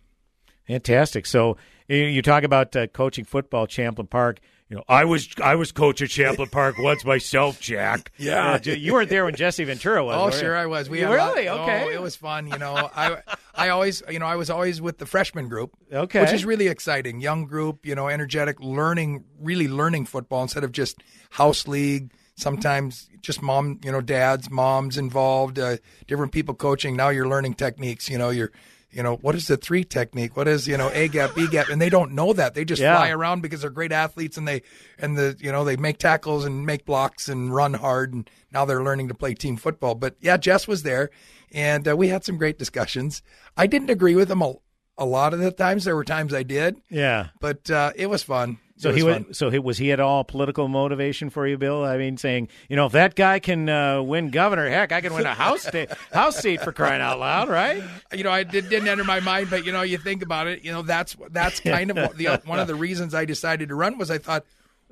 Fantastic. 0.66 1.26
So 1.26 1.56
you 1.88 2.22
talk 2.22 2.42
about 2.42 2.74
uh, 2.74 2.86
coaching 2.86 3.24
football, 3.24 3.66
Champlin 3.66 4.06
Park. 4.06 4.40
You 4.70 4.76
know, 4.78 4.84
I 4.88 5.04
was 5.04 5.28
I 5.42 5.56
was 5.56 5.72
coach 5.72 6.00
at 6.00 6.08
Champlin 6.08 6.48
Park 6.48 6.78
once 6.78 7.04
myself, 7.04 7.60
Jack. 7.60 8.10
Yeah, 8.18 8.54
uh, 8.54 8.70
you 8.70 8.94
weren't 8.94 9.10
there 9.10 9.26
when 9.26 9.34
Jesse 9.34 9.62
Ventura 9.62 10.02
was. 10.02 10.16
Oh, 10.16 10.36
sure, 10.36 10.56
I 10.56 10.64
was. 10.64 10.88
We 10.88 11.04
really 11.04 11.46
lot, 11.46 11.60
okay. 11.60 11.84
Oh, 11.84 11.90
it 11.90 12.00
was 12.00 12.16
fun. 12.16 12.46
You 12.46 12.56
know, 12.56 12.90
I 12.96 13.18
I 13.54 13.68
always 13.68 14.02
you 14.08 14.18
know 14.18 14.26
I 14.26 14.36
was 14.36 14.48
always 14.48 14.80
with 14.80 14.96
the 14.96 15.04
freshman 15.04 15.48
group. 15.48 15.76
Okay, 15.92 16.22
which 16.22 16.32
is 16.32 16.46
really 16.46 16.68
exciting. 16.68 17.20
Young 17.20 17.44
group, 17.44 17.84
you 17.84 17.94
know, 17.94 18.08
energetic, 18.08 18.58
learning, 18.58 19.24
really 19.38 19.68
learning 19.68 20.06
football 20.06 20.40
instead 20.42 20.64
of 20.64 20.72
just 20.72 21.02
house 21.30 21.68
league 21.68 22.10
sometimes 22.36 23.08
just 23.20 23.42
mom, 23.42 23.80
you 23.84 23.92
know, 23.92 24.00
dads, 24.00 24.50
moms 24.50 24.98
involved, 24.98 25.58
uh, 25.58 25.76
different 26.06 26.32
people 26.32 26.54
coaching. 26.54 26.96
Now 26.96 27.08
you're 27.08 27.28
learning 27.28 27.54
techniques. 27.54 28.08
You 28.08 28.18
know, 28.18 28.30
you're, 28.30 28.52
you 28.90 29.02
know, 29.02 29.16
what 29.16 29.34
is 29.34 29.48
the 29.48 29.56
three 29.56 29.84
technique? 29.84 30.36
What 30.36 30.46
is, 30.46 30.68
you 30.68 30.76
know, 30.76 30.90
A 30.92 31.08
gap, 31.08 31.34
B 31.34 31.48
gap? 31.48 31.68
And 31.68 31.80
they 31.80 31.90
don't 31.90 32.12
know 32.12 32.32
that. 32.32 32.54
They 32.54 32.64
just 32.64 32.80
yeah. 32.80 32.96
fly 32.96 33.10
around 33.10 33.40
because 33.42 33.62
they're 33.62 33.70
great 33.70 33.92
athletes 33.92 34.36
and 34.36 34.46
they, 34.46 34.62
and 34.98 35.16
the, 35.16 35.36
you 35.40 35.50
know, 35.50 35.64
they 35.64 35.76
make 35.76 35.98
tackles 35.98 36.44
and 36.44 36.64
make 36.64 36.84
blocks 36.84 37.28
and 37.28 37.54
run 37.54 37.74
hard. 37.74 38.14
And 38.14 38.30
now 38.52 38.64
they're 38.64 38.84
learning 38.84 39.08
to 39.08 39.14
play 39.14 39.34
team 39.34 39.56
football. 39.56 39.94
But 39.94 40.16
yeah, 40.20 40.36
Jess 40.36 40.68
was 40.68 40.82
there 40.82 41.10
and 41.52 41.88
uh, 41.88 41.96
we 41.96 42.08
had 42.08 42.24
some 42.24 42.36
great 42.36 42.58
discussions. 42.58 43.22
I 43.56 43.66
didn't 43.66 43.90
agree 43.90 44.14
with 44.14 44.30
him 44.30 44.42
a, 44.42 44.54
a 44.96 45.04
lot 45.04 45.34
of 45.34 45.40
the 45.40 45.50
times. 45.50 45.84
There 45.84 45.96
were 45.96 46.04
times 46.04 46.34
I 46.34 46.42
did. 46.42 46.76
Yeah. 46.90 47.28
But 47.40 47.70
uh, 47.70 47.92
it 47.96 48.06
was 48.06 48.22
fun. 48.22 48.58
So 48.84 48.90
was 48.90 48.96
he 48.96 49.02
was. 49.02 49.14
fun. 49.14 49.34
So 49.34 49.50
he, 49.50 49.58
was 49.58 49.78
he 49.78 49.92
at 49.92 50.00
all 50.00 50.24
political 50.24 50.68
motivation 50.68 51.30
for 51.30 51.46
you, 51.46 51.56
Bill? 51.56 51.84
I 51.84 51.96
mean, 51.96 52.16
saying 52.18 52.48
you 52.68 52.76
know 52.76 52.86
if 52.86 52.92
that 52.92 53.14
guy 53.14 53.38
can 53.38 53.68
uh, 53.68 54.02
win 54.02 54.30
governor, 54.30 54.68
heck, 54.68 54.92
I 54.92 55.00
can 55.00 55.14
win 55.14 55.24
a 55.26 55.34
house 55.34 55.62
sta- 55.62 55.86
house 56.12 56.36
seat 56.36 56.60
for 56.60 56.72
crying 56.72 57.00
out 57.00 57.18
loud, 57.18 57.48
right? 57.48 57.82
You 58.12 58.24
know, 58.24 58.30
I 58.30 58.42
did, 58.42 58.68
didn't 58.68 58.88
enter 58.88 59.04
my 59.04 59.20
mind, 59.20 59.48
but 59.48 59.64
you 59.64 59.72
know, 59.72 59.82
you 59.82 59.96
think 59.96 60.22
about 60.22 60.46
it. 60.46 60.62
You 60.62 60.72
know, 60.72 60.82
that's 60.82 61.16
that's 61.30 61.60
kind 61.74 61.90
of 61.90 61.96
what 61.96 62.16
the 62.16 62.40
one 62.44 62.60
of 62.60 62.66
the 62.66 62.74
reasons 62.74 63.14
I 63.14 63.24
decided 63.24 63.70
to 63.70 63.74
run 63.74 63.96
was 63.96 64.10
I 64.10 64.18
thought, 64.18 64.44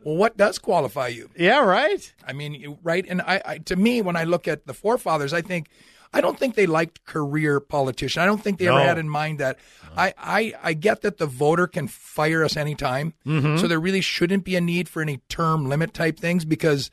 well, 0.03 0.17
what 0.17 0.37
does 0.37 0.59
qualify 0.59 1.09
you? 1.09 1.29
Yeah, 1.37 1.61
right. 1.61 2.13
I 2.27 2.33
mean, 2.33 2.79
right? 2.83 3.05
And 3.07 3.21
I, 3.21 3.43
I 3.45 3.59
to 3.59 3.77
me, 3.77 4.01
when 4.01 4.17
I 4.17 4.25
look 4.25 4.49
at 4.49 4.67
the 4.67 4.75
forefathers, 4.75 5.33
I 5.33 5.43
think. 5.43 5.69
I 6.13 6.21
don't 6.21 6.39
think 6.39 6.55
they 6.55 6.67
liked 6.67 7.05
career 7.05 7.59
politicians. 7.59 8.21
I 8.23 8.27
don't 8.27 8.43
think 8.43 8.59
they 8.59 8.67
No. 8.67 8.77
ever 8.77 8.87
had 8.87 8.99
in 8.99 9.09
mind 9.09 9.39
that. 9.41 9.59
I, 9.97 10.13
I, 10.19 10.55
I 10.63 10.73
get 10.75 11.01
that 11.03 11.19
the 11.19 11.27
voter 11.27 11.67
can 11.67 11.89
fire 11.89 12.45
us 12.45 12.57
anytime. 12.57 13.15
Mhm. 13.27 13.59
So 13.61 13.67
there 13.67 13.81
really 13.81 14.01
shouldn't 14.03 14.45
be 14.45 14.57
a 14.57 14.61
need 14.61 14.89
for 14.89 15.01
any 15.03 15.19
term 15.29 15.69
limit 15.69 15.95
type 15.95 16.19
things 16.19 16.45
because 16.45 16.91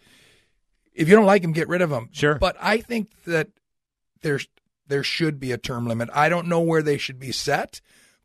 if 0.94 1.08
you 1.10 1.16
don't 1.16 1.26
like 1.26 1.42
them, 1.42 1.52
get 1.54 1.68
rid 1.68 1.82
of 1.82 1.90
them. 1.90 2.10
Sure. 2.12 2.36
But 2.36 2.56
I 2.62 2.78
think 2.82 3.10
that 3.26 3.50
there's 4.22 4.48
there 4.88 5.04
should 5.04 5.40
be 5.40 5.52
a 5.52 5.58
term 5.58 5.86
limit. 5.88 6.10
I 6.14 6.30
don't 6.30 6.48
know 6.48 6.62
where 6.62 6.82
they 6.82 6.98
should 6.98 7.20
be 7.20 7.32
set, 7.32 7.80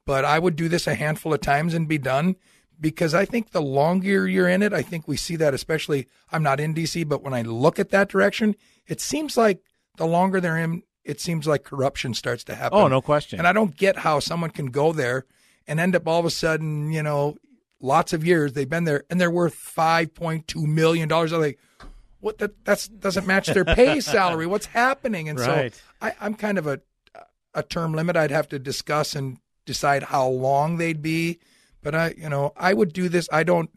but 0.07 0.25
I 0.25 0.39
would 0.39 0.57
do 0.57 0.69
this 0.69 0.87
a 0.87 0.95
handful 0.95 1.35
of 1.35 1.41
times 1.43 1.75
and 1.75 1.87
be 1.87 1.99
done 1.99 2.37
because 2.81 3.15
I 3.15 3.25
think 3.27 3.51
the 3.51 3.61
longer 3.63 4.27
you're 4.27 4.49
in 4.49 4.63
it, 4.63 4.73
I 4.73 4.81
think 4.83 5.07
we 5.07 5.17
see 5.19 5.37
that 5.37 5.53
especially 5.55 6.09
I'm 6.33 6.43
not 6.43 6.61
in 6.61 6.73
DC, 6.75 7.05
but 7.07 7.23
when 7.23 7.35
I 7.35 7.43
look 7.43 7.79
at 7.79 7.91
that 7.91 8.09
direction, 8.09 8.57
it 8.87 9.01
seems 9.01 9.37
like 9.37 9.61
the 9.97 10.07
longer 10.07 10.41
they're 10.41 10.59
in, 10.59 10.83
it 11.05 11.21
seems 11.21 11.47
like 11.47 11.65
corruption 11.65 12.15
starts 12.15 12.45
to 12.45 12.55
happen. 12.55 12.79
Oh, 12.79 12.89
no 12.89 13.01
question. 13.01 13.39
And 13.39 13.47
I 13.47 13.53
don't 13.53 13.77
get 13.77 13.99
how 13.99 14.21
someone 14.21 14.51
can 14.51 14.67
go 14.67 14.93
there 14.93 15.27
and 15.67 15.79
end 15.79 15.95
up 15.95 16.07
all 16.09 16.21
of 16.21 16.27
a 16.27 16.31
sudden, 16.31 16.93
you 16.93 17.03
know, 17.03 17.37
lots 17.81 18.13
of 18.13 18.25
years. 18.25 18.53
They've 18.55 18.69
been 18.69 18.85
there, 18.85 19.05
and 19.11 19.21
they're 19.21 19.31
worth 19.31 19.55
five 19.55 20.15
point 20.15 20.49
two 20.49 20.67
million 20.67 21.09
dollars. 21.09 21.33
I'm 21.33 21.41
like, 21.41 21.59
what? 22.21 22.39
That 22.39 22.65
that's 22.65 22.89
doesn't 22.89 23.27
match 23.27 23.49
their 23.49 23.65
pay 23.65 24.01
salary. 24.15 24.47
What's 24.47 24.67
happening? 24.67 25.29
And 25.29 25.39
Right. 25.39 25.75
so 25.75 25.81
I, 26.01 26.15
I'm 26.21 26.35
kind 26.35 26.59
of 26.59 26.67
a 26.67 26.81
a 27.55 27.63
term 27.63 27.93
limit. 27.95 28.17
I'd 28.17 28.31
have 28.31 28.49
to 28.49 28.59
discuss 28.59 29.15
and 29.15 29.39
decide 29.67 30.05
how 30.05 30.27
long 30.29 30.77
they'd 30.79 31.03
be. 31.03 31.39
But 31.83 31.95
I, 31.95 32.15
you 32.17 32.29
know, 32.31 32.53
I 32.57 32.73
would 32.73 32.93
do 32.95 33.09
this. 33.11 33.29
I 33.31 33.43
don't. 33.43 33.71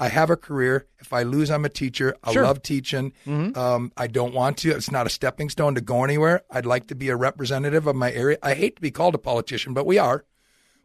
I 0.00 0.08
have 0.08 0.30
a 0.30 0.36
career. 0.36 0.86
If 0.98 1.12
I 1.12 1.22
lose, 1.22 1.50
I'm 1.50 1.64
a 1.64 1.68
teacher. 1.68 2.16
I 2.24 2.32
Sure. 2.32 2.42
love 2.44 2.62
teaching. 2.62 3.12
Um, 3.26 3.92
I 3.96 4.06
don't 4.06 4.34
want 4.34 4.56
to. 4.58 4.70
It's 4.70 4.90
not 4.90 5.06
a 5.06 5.10
stepping 5.10 5.50
stone 5.50 5.74
to 5.76 5.80
go 5.80 6.02
anywhere. 6.04 6.42
I'd 6.50 6.66
like 6.66 6.86
to 6.88 6.94
be 6.94 7.08
a 7.10 7.16
representative 7.16 7.86
of 7.86 7.94
my 7.94 8.10
area. 8.10 8.38
I 8.42 8.54
hate 8.54 8.76
to 8.76 8.82
be 8.82 8.90
called 8.90 9.14
a 9.14 9.18
politician, 9.18 9.74
but 9.74 9.84
we 9.86 9.98
are. 9.98 10.24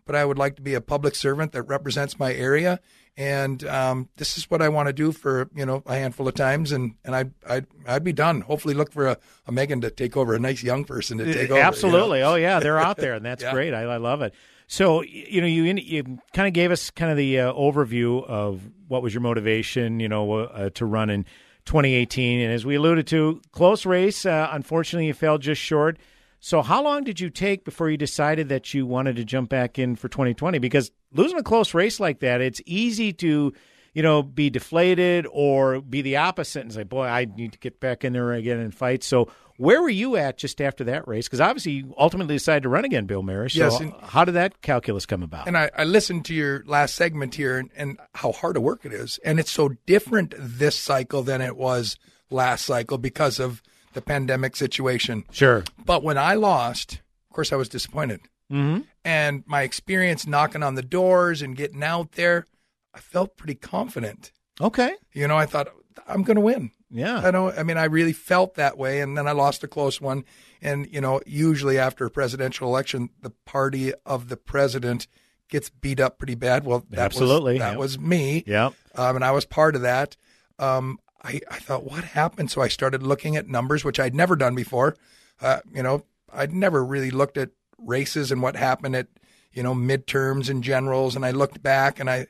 But 0.05 0.15
I 0.15 0.23
would 0.25 0.37
like 0.37 0.55
to 0.57 0.61
be 0.61 0.75
a 0.75 0.81
public 0.81 1.15
servant 1.15 1.51
that 1.53 1.63
represents 1.63 2.19
my 2.19 2.31
area. 2.33 2.79
And 3.17 3.63
um, 3.67 4.09
this 4.17 4.37
is 4.37 4.51
what 4.51 4.61
I 4.61 4.67
want 4.69 4.87
to 4.87 4.93
do 4.93 5.11
for 5.13 5.49
you 5.55 5.65
know 5.65 5.81
a 5.85 5.95
handful 5.95 6.27
of 6.27 6.33
times, 6.35 6.73
and 6.73 6.95
and 7.05 7.15
I'd 7.15 7.31
I'd, 7.47 7.65
I'd 7.87 8.03
be 8.03 8.11
done. 8.11 8.41
Hopefully, 8.41 8.73
look 8.73 8.91
for 8.91 9.07
a, 9.07 9.17
a 9.47 9.51
Megan 9.53 9.79
to 9.81 9.89
take 9.89 10.17
over, 10.17 10.33
a 10.35 10.39
nice 10.39 10.61
young 10.61 10.83
person 10.83 11.17
to 11.19 11.23
take 11.25 11.35
over. 11.35 11.43
you 11.43 11.49
know? 11.61 11.67
Absolutely. 11.67 12.21
Oh 12.23 12.35
yeah, 12.35 12.59
they're 12.59 12.77
out 12.87 12.97
there, 12.97 13.13
and 13.13 13.25
that's 13.25 13.41
Yeah. 13.41 13.53
great. 13.53 13.73
I, 13.73 13.83
I 13.83 13.97
love 13.97 14.21
it. 14.21 14.33
So 14.67 15.01
you 15.01 15.41
know, 15.41 15.47
you 15.47 15.63
you 15.63 16.03
kind 16.33 16.47
of 16.47 16.53
gave 16.53 16.71
us 16.71 16.89
kind 16.91 17.11
of 17.11 17.17
the 17.17 17.39
uh, 17.39 17.53
overview 17.53 18.25
of 18.25 18.61
what 18.87 19.01
was 19.01 19.13
your 19.13 19.21
motivation, 19.21 19.99
you 19.99 20.09
know, 20.09 20.31
uh, 20.31 20.69
to 20.71 20.85
run 20.85 21.09
in 21.09 21.23
2018, 21.65 22.41
and 22.41 22.53
as 22.53 22.65
we 22.65 22.75
alluded 22.75 23.07
to, 23.07 23.41
close 23.51 23.85
race. 23.85 24.25
Uh, 24.25 24.49
unfortunately, 24.51 25.07
you 25.07 25.13
fell 25.13 25.37
just 25.37 25.61
short. 25.61 25.97
So 26.39 26.61
how 26.61 26.83
long 26.83 27.03
did 27.03 27.19
you 27.19 27.29
take 27.29 27.65
before 27.65 27.89
you 27.89 27.97
decided 27.97 28.49
that 28.49 28.73
you 28.73 28.85
wanted 28.85 29.15
to 29.15 29.25
jump 29.25 29.49
back 29.49 29.79
in 29.79 29.95
for 29.95 30.07
2020? 30.07 30.59
Because 30.59 30.91
losing 31.11 31.39
a 31.39 31.43
close 31.43 31.73
race 31.73 31.99
like 31.99 32.19
that, 32.19 32.39
it's 32.39 32.61
easy 32.65 33.13
to 33.13 33.53
you 33.95 34.03
know, 34.03 34.21
be 34.21 34.49
deflated 34.49 35.25
or 35.31 35.81
be 35.81 36.01
the 36.01 36.17
opposite 36.17 36.59
and 36.59 36.73
say, 36.73 36.83
boy, 36.83 37.05
I 37.05 37.25
need 37.25 37.53
to 37.53 37.59
get 37.59 37.79
back 37.79 38.03
in 38.03 38.11
there 38.11 38.33
again 38.33 38.59
and 38.59 38.75
fight. 38.75 39.03
So, 39.03 39.31
where 39.57 39.81
were 39.81 39.89
you 39.89 40.15
at 40.17 40.37
just 40.37 40.61
after 40.61 40.83
that 40.85 41.07
race? 41.07 41.27
Because 41.27 41.41
obviously, 41.41 41.73
you 41.73 41.93
ultimately 41.97 42.35
decided 42.35 42.63
to 42.63 42.69
run 42.69 42.85
again, 42.85 43.05
Bill 43.05 43.23
Maresh. 43.23 43.51
So, 43.53 43.59
Yes, 43.63 43.79
and- 43.79 43.93
how 44.01 44.25
did 44.25 44.33
that 44.33 44.61
calculus 44.61 45.05
come 45.05 45.23
about? 45.23 45.47
And 45.47 45.57
I, 45.57 45.69
I 45.77 45.83
listened 45.85 46.25
to 46.25 46.33
your 46.33 46.63
last 46.65 46.95
segment 46.95 47.35
here 47.35 47.57
and, 47.57 47.69
and 47.75 47.99
how 48.13 48.31
hard 48.31 48.57
a 48.57 48.61
work 48.61 48.85
it 48.85 48.93
is. 48.93 49.19
And 49.23 49.39
it's 49.39 49.51
so 49.51 49.69
different 49.85 50.33
this 50.37 50.77
cycle 50.77 51.23
than 51.23 51.41
it 51.41 51.55
was 51.55 51.97
last 52.29 52.65
cycle 52.65 52.97
because 52.97 53.39
of 53.39 53.61
the 53.93 54.01
pandemic 54.01 54.55
situation. 54.55 55.23
Sure. 55.31 55.63
But 55.85 56.03
when 56.03 56.17
I 56.17 56.33
lost, 56.33 57.01
of 57.29 57.35
course, 57.35 57.53
I 57.53 57.55
was 57.55 57.69
disappointed. 57.69 58.21
Mm-hmm. 58.51 58.81
And 59.03 59.43
my 59.47 59.61
experience 59.61 60.27
knocking 60.27 60.63
on 60.63 60.75
the 60.75 60.81
doors 60.81 61.41
and 61.41 61.55
getting 61.55 61.83
out 61.83 62.11
there, 62.13 62.45
I 62.93 62.99
felt 62.99 63.37
pretty 63.37 63.55
confident. 63.55 64.31
Okay. 64.59 64.93
You 65.13 65.27
know, 65.27 65.37
I 65.37 65.45
thought, 65.45 65.69
I'm 66.07 66.23
going 66.23 66.35
to 66.35 66.41
win. 66.41 66.71
Yeah. 66.91 67.17
I 67.17 67.31
know. 67.31 67.51
I 67.51 67.63
mean, 67.63 67.77
I 67.77 67.85
really 67.85 68.13
felt 68.13 68.55
that 68.55 68.77
way. 68.77 69.01
And 69.01 69.17
then 69.17 69.27
I 69.27 69.31
lost 69.31 69.63
a 69.63 69.67
close 69.67 69.99
one. 69.99 70.23
And, 70.61 70.87
you 70.91 71.01
know, 71.01 71.19
usually 71.25 71.77
after 71.77 72.05
a 72.05 72.09
presidential 72.11 72.67
election, 72.67 73.09
the 73.21 73.31
party 73.45 73.93
of 74.05 74.29
the 74.29 74.37
president 74.37 75.07
gets 75.49 75.69
beat 75.69 75.99
up 75.99 76.17
pretty 76.17 76.35
bad. 76.35 76.65
Well, 76.65 76.85
that 76.91 76.99
Absolutely. 76.99 77.53
Was, 77.53 77.59
that 77.59 77.71
Yep. 77.71 77.79
was 77.79 77.99
me. 77.99 78.43
Yep. 78.47 78.73
Um, 78.95 79.15
and 79.17 79.25
I 79.25 79.31
was 79.31 79.45
part 79.45 79.75
of 79.75 79.81
that. 79.81 80.15
Um, 80.59 80.99
I, 81.23 81.41
I 81.49 81.57
thought, 81.59 81.83
what 81.83 82.03
happened? 82.03 82.51
So 82.51 82.61
I 82.61 82.67
started 82.67 83.03
looking 83.03 83.35
at 83.35 83.47
numbers, 83.47 83.83
which 83.83 83.99
I'd 83.99 84.15
never 84.15 84.35
done 84.35 84.55
before. 84.55 84.95
Uh, 85.41 85.59
you 85.73 85.83
know, 85.83 86.05
I'd 86.31 86.53
never 86.53 86.83
really 86.85 87.11
looked 87.11 87.37
at 87.37 87.49
races 87.77 88.31
and 88.31 88.41
what 88.41 88.55
happened 88.55 88.95
at, 88.95 89.07
you 89.53 89.63
know, 89.63 89.73
midterms 89.73 90.49
and 90.49 90.63
generals. 90.63 91.15
And 91.15 91.25
I 91.25 91.31
looked 91.31 91.61
back 91.61 91.99
and 91.99 92.09
I, 92.09 92.27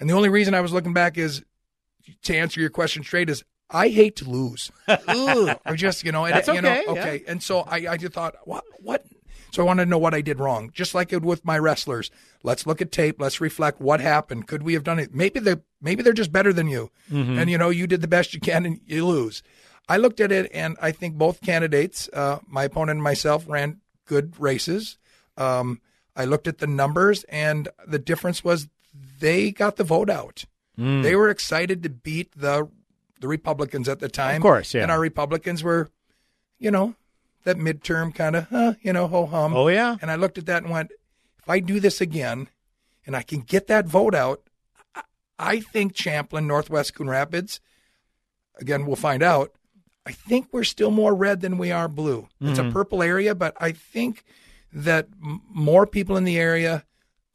and 0.00 0.10
the 0.10 0.14
only 0.14 0.28
reason 0.28 0.52
I 0.54 0.60
was 0.60 0.72
looking 0.72 0.92
back 0.92 1.16
is 1.16 1.44
to 2.22 2.36
answer 2.36 2.60
your 2.60 2.70
question 2.70 3.02
straight 3.02 3.30
is 3.30 3.44
I 3.70 3.88
hate 3.88 4.16
to 4.16 4.28
lose. 4.28 4.70
Ugh. 4.88 5.58
or 5.66 5.76
just, 5.76 6.04
you 6.04 6.12
know, 6.12 6.24
and, 6.24 6.34
That's 6.34 6.48
you 6.48 6.60
know, 6.62 6.70
okay, 6.70 6.84
yeah. 6.86 6.92
okay. 6.92 7.24
And 7.28 7.42
so 7.42 7.60
I, 7.60 7.86
I 7.88 7.96
just 7.96 8.14
thought, 8.14 8.34
what, 8.44 8.64
what? 8.80 9.04
So 9.50 9.62
I 9.62 9.66
wanted 9.66 9.84
to 9.84 9.90
know 9.90 9.98
what 9.98 10.14
I 10.14 10.20
did 10.20 10.38
wrong, 10.40 10.70
just 10.74 10.94
like 10.94 11.12
it 11.12 11.22
with 11.22 11.44
my 11.44 11.58
wrestlers. 11.58 12.10
Let's 12.42 12.66
look 12.66 12.80
at 12.82 12.92
tape. 12.92 13.20
Let's 13.20 13.40
reflect 13.40 13.80
what 13.80 14.00
happened. 14.00 14.46
Could 14.46 14.62
we 14.62 14.74
have 14.74 14.84
done 14.84 14.98
it? 14.98 15.14
Maybe 15.14 15.40
they 15.40 15.56
maybe 15.80 16.02
they're 16.02 16.12
just 16.12 16.32
better 16.32 16.52
than 16.52 16.68
you, 16.68 16.90
Mhm. 17.10 17.38
and 17.40 17.50
you 17.50 17.56
know 17.56 17.70
you 17.70 17.86
did 17.86 18.00
the 18.02 18.08
best 18.08 18.34
you 18.34 18.40
can 18.40 18.66
and 18.66 18.80
you 18.86 19.06
lose. 19.06 19.42
I 19.88 19.96
looked 19.96 20.20
at 20.20 20.30
it, 20.32 20.50
and 20.52 20.76
I 20.82 20.92
think 20.92 21.14
both 21.16 21.40
candidates, 21.40 22.10
uh, 22.12 22.40
my 22.46 22.64
opponent 22.64 22.96
and 22.96 23.02
myself, 23.02 23.44
ran 23.48 23.80
good 24.06 24.34
races. 24.38 24.98
Um, 25.38 25.80
I 26.14 26.26
looked 26.26 26.46
at 26.46 26.58
the 26.58 26.66
numbers, 26.66 27.24
and 27.30 27.68
the 27.86 27.98
difference 27.98 28.44
was 28.44 28.68
they 29.18 29.50
got 29.50 29.76
the 29.76 29.84
vote 29.84 30.10
out. 30.10 30.44
Mm. 30.78 31.02
They 31.02 31.16
were 31.16 31.30
excited 31.30 31.82
to 31.84 31.88
beat 31.88 32.32
the 32.36 32.68
the 33.20 33.28
Republicans 33.28 33.88
at 33.88 33.98
the 34.00 34.08
time. 34.08 34.36
Of 34.36 34.42
course, 34.42 34.74
yeah. 34.74 34.82
And 34.82 34.90
our 34.90 35.00
Republicans 35.00 35.62
were, 35.62 35.90
you 36.58 36.70
know, 36.70 36.94
that 37.44 37.56
midterm 37.56 38.14
kind 38.14 38.36
of, 38.36 38.48
huh, 38.48 38.74
you 38.82 38.92
know, 38.92 39.06
ho 39.08 39.26
hum. 39.26 39.54
Oh, 39.56 39.68
yeah. 39.68 39.96
And 40.02 40.10
I 40.10 40.16
looked 40.16 40.38
at 40.38 40.46
that 40.46 40.62
and 40.62 40.72
went, 40.72 40.90
if 41.38 41.48
I 41.48 41.60
do 41.60 41.80
this 41.80 42.00
again, 42.00 42.48
and 43.06 43.16
I 43.16 43.22
can 43.22 43.40
get 43.40 43.66
that 43.68 43.86
vote 43.86 44.14
out, 44.14 44.42
I- 45.38 45.60
think 45.60 45.94
Champlin, 45.94 46.46
Northwest 46.46 46.94
Coon 46.94 47.08
Rapids, 47.08 47.60
again, 48.60 48.84
we'll 48.86 48.96
find 48.96 49.22
out. 49.22 49.52
I 50.04 50.12
think 50.12 50.48
we're 50.52 50.64
still 50.64 50.90
more 50.90 51.14
red 51.14 51.40
than 51.40 51.58
we 51.58 51.70
are 51.70 51.86
blue. 51.88 52.28
It's 52.40 52.58
a 52.58 52.62
Mhm. 52.64 52.72
purple 52.72 53.02
area, 53.02 53.34
but 53.34 53.54
I 53.60 53.72
think 53.72 54.24
that 54.72 55.06
m- 55.22 55.42
more 55.48 55.86
people 55.86 56.16
in 56.16 56.24
the 56.24 56.38
area 56.38 56.84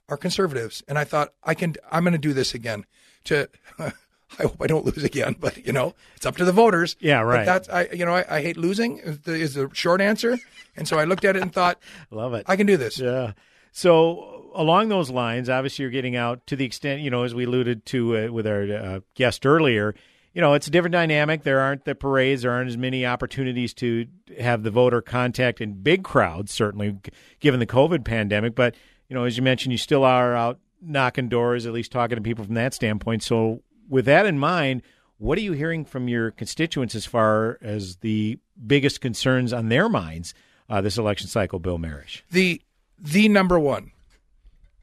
are 0.09 0.17
conservatives. 0.17 0.83
And 0.87 0.97
I 0.99 1.03
thought 1.05 1.33
I 1.43 1.53
can. 1.53 1.75
I'm 1.91 2.03
going 2.03 2.11
to 2.13 2.17
do 2.17 2.33
this 2.33 2.53
again. 2.53 2.85
To 3.25 3.47
I 4.39 4.43
hope 4.43 4.57
I 4.61 4.67
don't 4.67 4.85
lose 4.85 5.03
again, 5.03 5.35
but 5.39 5.65
you 5.65 5.73
know 5.73 5.93
it's 6.15 6.25
up 6.25 6.37
to 6.37 6.45
the 6.45 6.51
voters. 6.51 6.95
Yeah, 6.99 7.21
But 7.21 7.25
right. 7.25 7.45
that's 7.45 7.69
I. 7.69 7.87
You 7.93 8.05
know 8.05 8.13
I, 8.15 8.37
I 8.37 8.41
hate 8.41 8.57
losing 8.57 8.97
is 8.99 9.19
the, 9.19 9.33
is 9.33 9.53
the 9.53 9.69
short 9.73 10.01
answer. 10.01 10.37
And 10.75 10.87
so 10.87 10.97
I 10.97 11.03
looked 11.03 11.23
at 11.23 11.35
it 11.35 11.41
and 11.41 11.53
thought, 11.53 11.79
Love 12.11 12.33
it. 12.33 12.45
I 12.47 12.55
can 12.55 12.65
do 12.65 12.77
this. 12.77 12.97
Yeah. 12.97 13.33
So 13.71 14.51
along 14.55 14.89
those 14.89 15.09
lines, 15.09 15.49
obviously 15.49 15.83
you're 15.83 15.91
getting 15.91 16.15
out 16.15 16.45
to 16.47 16.55
the 16.55 16.65
extent, 16.65 17.01
you 17.01 17.09
know, 17.09 17.23
as 17.23 17.35
we 17.35 17.45
alluded 17.45 17.85
to 17.87 18.17
uh, 18.17 18.31
with 18.31 18.47
our 18.47 18.63
uh, 18.63 18.99
guest 19.15 19.45
earlier, 19.45 19.95
you 20.33 20.41
know, 20.41 20.53
it's 20.53 20.67
a 20.67 20.71
different 20.71 20.93
dynamic. 20.93 21.43
There 21.43 21.59
aren't 21.59 21.85
the 21.85 21.93
parades, 21.95 22.41
there 22.41 22.51
aren't 22.51 22.69
as 22.69 22.77
many 22.77 23.05
opportunities 23.05 23.73
to 23.75 24.07
have 24.39 24.63
the 24.63 24.71
voter 24.71 25.01
contact 25.01 25.61
in 25.61 25.81
big 25.81 26.03
crowds, 26.03 26.51
certainly 26.51 26.97
given 27.39 27.59
the 27.59 27.67
COVID 27.67 28.03
pandemic. 28.03 28.55
But, 28.55 28.75
you 29.09 29.15
know, 29.15 29.25
as 29.25 29.37
you 29.37 29.43
mentioned, 29.43 29.71
you 29.71 29.77
still 29.77 30.03
are 30.03 30.35
out 30.35 30.59
knocking 30.81 31.29
doors, 31.29 31.65
at 31.65 31.73
least 31.73 31.91
talking 31.91 32.15
to 32.15 32.21
people 32.21 32.45
from 32.45 32.55
that 32.55 32.73
standpoint. 32.73 33.21
So 33.23 33.61
with 33.93 34.05
that 34.05 34.25
in 34.25 34.39
mind, 34.39 34.81
what 35.19 35.37
are 35.37 35.41
you 35.41 35.53
hearing 35.53 35.85
from 35.85 36.07
your 36.07 36.31
constituents 36.31 36.95
as 36.95 37.05
far 37.05 37.59
as 37.61 37.97
the 37.97 38.39
biggest 38.65 38.99
concerns 38.99 39.53
on 39.53 39.69
their 39.69 39.87
minds 39.87 40.33
uh, 40.67 40.81
this 40.81 40.97
election 40.97 41.27
cycle, 41.27 41.59
Bill 41.59 41.77
Maresh? 41.77 42.23
The 42.31 42.61
the 42.99 43.29
number 43.29 43.59
one 43.59 43.91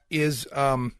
is 0.09 0.47
um 0.53 0.95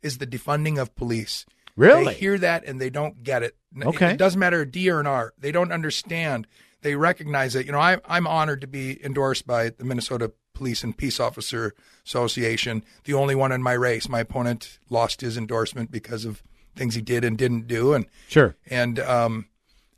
is 0.00 0.18
the 0.18 0.26
defunding 0.26 0.80
of 0.80 0.94
police. 0.96 1.44
Really? 1.76 2.06
They 2.06 2.14
hear 2.14 2.38
that 2.38 2.64
and 2.64 2.80
they 2.80 2.90
don't 2.90 3.22
get 3.22 3.42
it. 3.42 3.54
Okay. 3.82 4.12
It 4.12 4.18
doesn't 4.18 4.40
matter 4.40 4.62
a 4.62 4.66
D 4.66 4.90
or 4.90 5.00
an 5.00 5.06
R. 5.06 5.34
They 5.38 5.52
don't 5.52 5.70
understand. 5.70 6.46
They 6.80 6.96
recognize 6.96 7.54
it. 7.54 7.66
You 7.66 7.72
know, 7.72 7.78
I, 7.78 7.98
I'm 8.06 8.26
honored 8.26 8.62
to 8.62 8.66
be 8.66 9.02
endorsed 9.04 9.46
by 9.46 9.70
the 9.70 9.84
Minnesota 9.84 10.32
Police 10.54 10.82
and 10.84 10.96
Peace 10.96 11.18
Officer 11.20 11.74
Association, 12.06 12.84
the 13.04 13.14
only 13.14 13.34
one 13.34 13.52
in 13.52 13.62
my 13.62 13.72
race. 13.72 14.08
My 14.08 14.20
opponent 14.20 14.78
lost 14.90 15.20
his 15.20 15.36
endorsement 15.36 15.90
because 15.90 16.24
of 16.24 16.42
things 16.74 16.94
he 16.94 17.02
did 17.02 17.24
and 17.24 17.36
didn't 17.38 17.66
do. 17.66 17.92
And 17.94 18.06
Sure. 18.28 18.56
and 18.66 18.98
um, 19.00 19.46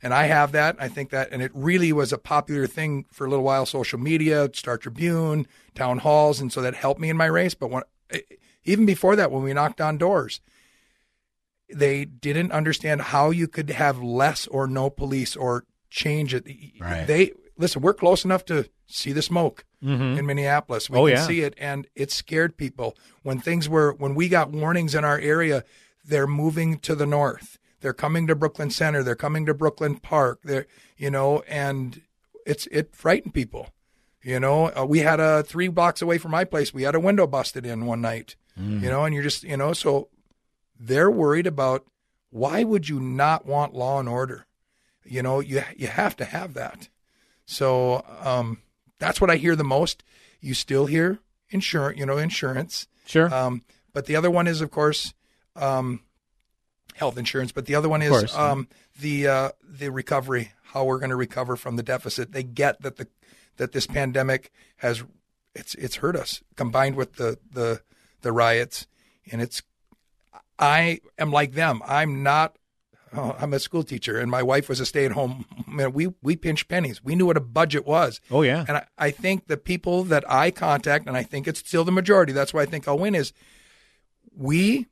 and 0.01 0.13
I 0.13 0.23
have 0.25 0.51
that. 0.51 0.75
I 0.79 0.87
think 0.87 1.09
that, 1.09 1.29
and 1.31 1.41
it 1.41 1.51
really 1.53 1.91
was 1.91 2.13
a 2.13 2.17
popular 2.17 2.67
thing 2.67 3.05
for 3.11 3.25
a 3.25 3.29
little 3.29 3.45
while. 3.45 3.65
Social 3.65 3.97
media, 3.99 4.49
Star 4.53 4.77
Tribune, 4.77 5.47
town 5.73 5.99
halls, 5.99 6.39
and 6.39 6.51
so 6.53 6.61
that 6.61 6.75
helped 6.75 6.99
me 7.01 7.09
in 7.09 7.17
my 7.17 7.25
race. 7.25 7.55
But 7.55 7.71
when, 7.71 7.83
even 8.65 8.85
before 8.85 9.15
that, 9.15 9.31
when 9.31 9.41
we 9.41 9.53
knocked 9.53 9.81
on 9.81 9.97
doors, 9.97 10.41
they 11.73 12.05
didn't 12.05 12.51
understand 12.51 13.01
how 13.01 13.31
you 13.31 13.47
could 13.47 13.69
have 13.71 13.99
less 14.01 14.45
or 14.47 14.67
no 14.67 14.89
police 14.89 15.35
or 15.35 15.65
change 15.89 16.33
it. 16.33 16.45
Right. 16.79 17.07
They 17.07 17.31
listen. 17.57 17.81
We're 17.81 17.93
close 17.93 18.23
enough 18.25 18.45
to 18.45 18.69
see 18.85 19.11
the 19.11 19.21
smoke 19.23 19.65
Mhm. 19.85 20.17
in 20.17 20.25
Minneapolis. 20.25 20.89
We 20.89 20.97
Oh, 20.97 21.05
can 21.05 21.15
yeah. 21.17 21.27
see 21.27 21.41
it, 21.41 21.53
and 21.57 21.87
it 21.95 22.11
scared 22.11 22.57
people 22.57 22.97
when 23.23 23.39
things 23.39 23.69
were 23.69 23.93
when 23.93 24.15
we 24.15 24.27
got 24.29 24.49
warnings 24.51 24.95
in 24.95 25.05
our 25.05 25.19
area. 25.19 25.63
They're 26.03 26.27
moving 26.27 26.79
to 26.79 26.95
the 26.95 27.05
north. 27.05 27.57
They're 27.81 27.93
coming 27.93 28.25
to 28.27 28.35
Brooklyn 28.35 28.69
Center. 28.71 29.03
They're 29.03 29.15
coming 29.15 29.45
to 29.45 29.53
Brooklyn 29.53 29.97
Park. 29.97 30.39
They're 30.43 30.65
you 30.97 31.11
know, 31.11 31.43
and 31.47 32.01
it's 32.45 32.67
it 32.71 32.95
frightened 32.95 33.33
people. 33.33 33.69
You 34.23 34.39
know, 34.39 34.71
uh, 34.75 34.85
we 34.85 34.99
had 34.99 35.19
a 35.19 35.43
three 35.43 35.67
blocks 35.67 36.01
away 36.01 36.17
from 36.17 36.31
my 36.31 36.45
place. 36.45 36.73
We 36.73 36.81
had 36.83 36.95
a 36.95 36.99
window 36.99 37.27
busted 37.27 37.63
in 37.65 37.85
one 37.85 38.01
night. 38.01 38.35
Mm. 38.59 38.81
You 38.81 38.89
know, 38.89 39.03
and 39.05 39.13
you're 39.13 39.23
just 39.23 39.43
you 39.43 39.57
know, 39.57 39.73
so 39.73 40.09
they're 40.79 41.11
worried 41.11 41.45
about 41.47 41.85
why 42.31 42.63
would 42.63 42.89
you 42.89 42.99
not 42.99 43.45
want 43.45 43.75
law 43.75 43.99
and 43.99 44.09
order? 44.09 44.45
You 45.03 45.21
know, 45.21 45.39
you 45.41 45.61
you 45.77 45.87
have 45.87 46.15
to 46.17 46.25
have 46.25 46.53
that. 46.55 46.89
So 47.45 48.03
um, 48.21 48.59
that's 48.99 49.19
what 49.21 49.29
I 49.29 49.35
hear 49.35 49.55
the 49.55 49.63
most. 49.63 50.03
You 50.41 50.53
still 50.53 50.85
hear 50.85 51.19
insurance, 51.49 51.99
you 51.99 52.05
know, 52.05 52.17
insurance. 52.17 52.87
Sure. 53.05 53.33
Um, 53.33 53.63
but 53.93 54.05
the 54.05 54.15
other 54.15 54.31
one 54.31 54.47
is, 54.47 54.61
of 54.61 54.71
course, 54.71 55.13
um, 55.55 56.01
health 56.95 57.17
insurance. 57.17 57.51
But 57.51 57.65
the 57.65 57.75
other 57.75 57.89
one 57.89 58.01
is 58.01 58.09
course. 58.09 58.35
um, 58.35 58.67
the 58.99 59.27
uh, 59.27 59.49
the 59.63 59.89
recovery, 59.89 60.51
how 60.63 60.83
we're 60.83 60.99
going 60.99 61.09
to 61.09 61.15
recover 61.15 61.55
from 61.55 61.75
the 61.75 61.83
deficit. 61.83 62.31
They 62.31 62.43
get 62.43 62.81
that 62.81 62.97
the 62.97 63.07
that 63.57 63.71
this 63.71 63.87
pandemic 63.87 64.51
has 64.77 65.03
it's 65.53 65.75
it's 65.75 65.97
hurt 65.97 66.15
us, 66.15 66.41
combined 66.55 66.95
with 66.95 67.15
the 67.15 67.37
the 67.51 67.81
the 68.21 68.31
riots, 68.31 68.87
and 69.31 69.41
it's. 69.41 69.61
I 70.57 71.01
am 71.17 71.31
like 71.31 71.51
them. 71.51 71.81
I'm 71.85 72.23
not 72.23 72.55
oh, 73.15 73.35
I'm 73.39 73.53
a 73.53 73.59
school 73.59 73.83
teacher, 73.83 74.17
and 74.19 74.29
my 74.29 74.43
wife 74.43 74.69
was 74.69 74.79
a 74.79 74.85
stay 74.85 75.05
at 75.05 75.11
home. 75.11 75.45
Man, 75.67 75.93
we 75.93 76.13
we 76.21 76.35
pinch 76.35 76.67
pennies. 76.67 77.03
We 77.03 77.15
knew 77.15 77.25
what 77.25 77.37
a 77.37 77.41
budget 77.41 77.85
was. 77.85 78.21
Oh 78.31 78.41
yeah, 78.41 78.65
and 78.67 78.77
I, 78.77 78.87
I 78.97 79.11
think 79.11 79.47
the 79.47 79.57
people 79.57 80.03
that 80.05 80.29
I 80.29 80.51
contact, 80.51 81.07
and 81.07 81.15
I 81.17 81.23
think 81.23 81.47
it's 81.47 81.59
still 81.59 81.83
the 81.83 81.91
majority. 81.91 82.33
That's 82.33 82.53
why 82.53 82.61
I 82.61 82.65
think 82.65 82.87
I'll 82.87 82.97
win. 82.99 83.15
Is 83.15 83.33
we 84.35 84.87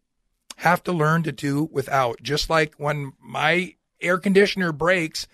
have 0.58 0.84
to 0.84 0.92
learn 0.92 1.24
to 1.24 1.32
do 1.32 1.70
without. 1.72 2.22
Just 2.22 2.50
like 2.50 2.74
when 2.76 3.14
my 3.22 3.76
air 4.02 4.18
conditioner 4.18 4.72
breaks. 4.72 5.28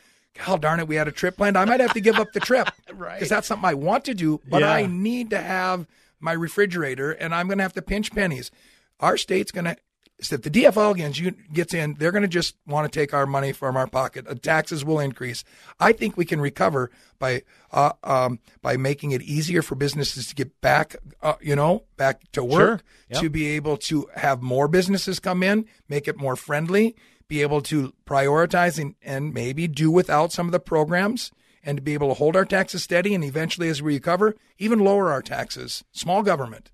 God 0.46 0.62
darn 0.62 0.80
it, 0.80 0.88
we 0.88 0.96
had 0.96 1.08
a 1.08 1.12
trip 1.12 1.36
planned. 1.36 1.58
I 1.58 1.66
might 1.66 1.82
have 1.82 1.94
to 1.94 2.00
give 2.00 2.18
up 2.18 2.32
the 2.32 2.40
trip. 2.40 2.70
right. 2.94 3.16
Because 3.16 3.28
that's 3.30 3.48
something 3.48 3.68
I 3.68 3.74
want 3.74 4.06
to 4.06 4.14
do, 4.14 4.40
but 4.48 4.62
Yeah. 4.62 4.72
I 4.72 4.86
need 4.86 5.32
to 5.32 5.42
have 5.42 5.86
my 6.22 6.32
refrigerator 6.32 7.12
and 7.12 7.36
I'm 7.36 7.48
going 7.48 7.58
to 7.58 7.64
have 7.64 7.74
to 7.74 7.82
pinch 7.82 8.12
pennies. 8.14 8.52
Our 9.02 9.18
state's 9.18 9.52
going 9.52 9.66
to, 9.66 9.76
if 10.20 10.42
the 10.42 10.50
DFL 10.50 10.96
gets, 10.98 11.18
you, 11.20 11.32
gets 11.54 11.74
in, 11.74 11.96
they're 11.96 12.12
going 12.12 12.24
to 12.24 12.28
just 12.28 12.56
want 12.68 12.92
to 12.92 13.00
take 13.00 13.14
our 13.14 13.26
money 13.26 13.52
from 13.54 13.78
our 13.78 13.88
pocket. 13.88 14.44
Taxes 14.44 14.84
will 14.84 15.00
increase. 15.00 15.44
I 15.80 15.94
think 15.94 16.18
we 16.18 16.26
can 16.26 16.42
recover 16.42 16.92
by 17.20 17.44
uh, 17.72 17.94
um, 18.04 18.40
by 18.62 18.76
making 18.78 19.12
it 19.12 19.22
easier 19.22 19.62
for 19.62 19.76
businesses 19.76 20.28
to 20.28 20.36
get 20.36 20.60
back, 20.62 20.96
uh, 21.22 21.36
you 21.42 21.56
know, 21.56 21.84
back 21.98 22.30
to 22.34 22.44
work, 22.44 22.60
Sure. 22.60 22.82
Yep. 23.12 23.22
to 23.22 23.30
be 23.30 23.48
able 23.48 23.78
to 23.78 24.10
have 24.16 24.42
more 24.42 24.68
businesses 24.68 25.20
come 25.20 25.44
in, 25.44 25.66
make 25.88 26.08
it 26.08 26.18
more 26.18 26.36
friendly, 26.36 26.96
be 27.28 27.42
able 27.42 27.62
to 27.62 27.94
prioritize 28.06 28.80
and, 28.80 28.96
and 29.02 29.34
maybe 29.34 29.68
do 29.68 29.90
without 29.92 30.32
some 30.32 30.48
of 30.48 30.52
the 30.52 30.60
programs 30.60 31.32
and 31.64 31.78
to 31.78 31.82
be 31.82 31.94
able 31.94 32.08
to 32.10 32.14
hold 32.16 32.36
our 32.36 32.46
taxes 32.46 32.84
steady 32.84 33.14
and 33.14 33.24
eventually 33.24 33.70
as 33.70 33.82
we 33.82 33.94
recover, 33.94 34.36
even 34.58 34.80
lower 34.80 35.12
our 35.12 35.22
taxes. 35.22 35.84
Small 35.92 36.24
government. 36.24 36.72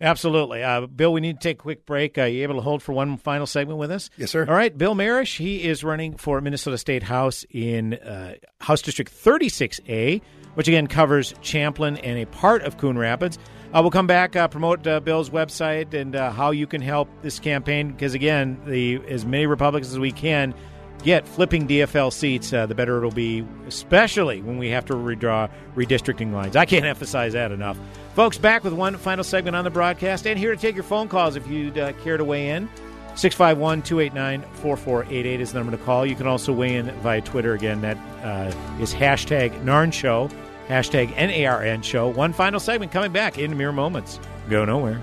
Absolutely. 0.00 0.62
Uh, 0.62 0.86
Bill, 0.86 1.12
we 1.12 1.20
need 1.20 1.40
to 1.40 1.48
take 1.48 1.58
a 1.58 1.62
quick 1.62 1.86
break. 1.86 2.18
Are 2.18 2.26
you 2.26 2.42
able 2.42 2.56
to 2.56 2.60
hold 2.60 2.82
for 2.82 2.92
one 2.92 3.16
final 3.16 3.46
segment 3.46 3.78
with 3.78 3.90
us? 3.90 4.10
Yes, 4.18 4.30
sir. 4.30 4.44
All 4.46 4.54
right. 4.54 4.76
Bill 4.76 4.94
Maresh, 4.94 5.38
he 5.38 5.64
is 5.64 5.82
running 5.82 6.16
for 6.16 6.40
Minnesota 6.40 6.76
State 6.76 7.02
House 7.02 7.44
in 7.50 7.94
uh, 7.94 8.34
House 8.60 8.82
District 8.82 9.10
36A, 9.12 10.20
which 10.54 10.68
again 10.68 10.86
covers 10.86 11.34
Champlin 11.40 11.96
and 11.98 12.18
a 12.18 12.26
part 12.26 12.62
of 12.62 12.76
Coon 12.76 12.98
Rapids. 12.98 13.38
Uh, 13.72 13.80
we'll 13.82 13.90
come 13.90 14.06
back, 14.06 14.36
uh, 14.36 14.48
promote 14.48 14.86
uh, 14.86 15.00
Bill's 15.00 15.30
website 15.30 15.92
and 15.92 16.14
uh, 16.14 16.30
how 16.30 16.50
you 16.50 16.66
can 16.66 16.80
help 16.80 17.08
this 17.22 17.38
campaign 17.38 17.90
because, 17.90 18.14
again, 18.14 18.60
the 18.66 19.00
as 19.08 19.24
many 19.24 19.46
Republicans 19.46 19.92
as 19.92 19.98
we 19.98 20.12
can 20.12 20.54
get 21.02 21.26
flipping 21.26 21.66
DFL 21.68 22.12
seats, 22.12 22.52
uh, 22.52 22.66
the 22.66 22.74
better 22.74 22.96
it'll 22.98 23.10
be, 23.10 23.46
especially 23.66 24.40
when 24.42 24.58
we 24.58 24.70
have 24.70 24.84
to 24.86 24.94
redraw 24.94 25.50
redistricting 25.74 26.32
lines. 26.32 26.56
I 26.56 26.64
can't 26.64 26.84
emphasize 26.84 27.32
that 27.32 27.52
enough. 27.52 27.78
Folks, 28.16 28.38
back 28.38 28.64
with 28.64 28.72
one 28.72 28.96
final 28.96 29.22
segment 29.22 29.54
on 29.54 29.64
the 29.64 29.70
broadcast 29.70 30.26
and 30.26 30.38
here 30.38 30.54
to 30.54 30.58
take 30.58 30.74
your 30.74 30.84
phone 30.84 31.06
calls 31.06 31.36
if 31.36 31.46
you'd 31.48 31.76
uh, 31.76 31.92
care 32.02 32.16
to 32.16 32.24
weigh 32.24 32.48
in. 32.48 32.66
651 33.14 33.82
289 33.82 34.40
4488 34.54 35.38
is 35.42 35.52
the 35.52 35.58
number 35.58 35.76
to 35.76 35.84
call. 35.84 36.06
You 36.06 36.16
can 36.16 36.26
also 36.26 36.50
weigh 36.50 36.76
in 36.76 36.90
via 37.02 37.20
Twitter. 37.20 37.52
Again, 37.52 37.82
that 37.82 37.98
uh, 38.24 38.80
is 38.80 38.94
hashtag 38.94 39.62
NARN 39.64 39.92
Show, 39.92 40.30
hashtag 40.66 41.14
NARN 41.14 41.84
Show. 41.84 42.08
One 42.08 42.32
final 42.32 42.58
segment 42.58 42.90
coming 42.90 43.12
back 43.12 43.36
in 43.36 43.54
mere 43.54 43.70
moments. 43.70 44.18
Go 44.48 44.64
nowhere. 44.64 45.02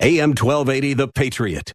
AM 0.00 0.30
1280, 0.30 0.94
The 0.94 1.08
Patriot. 1.08 1.74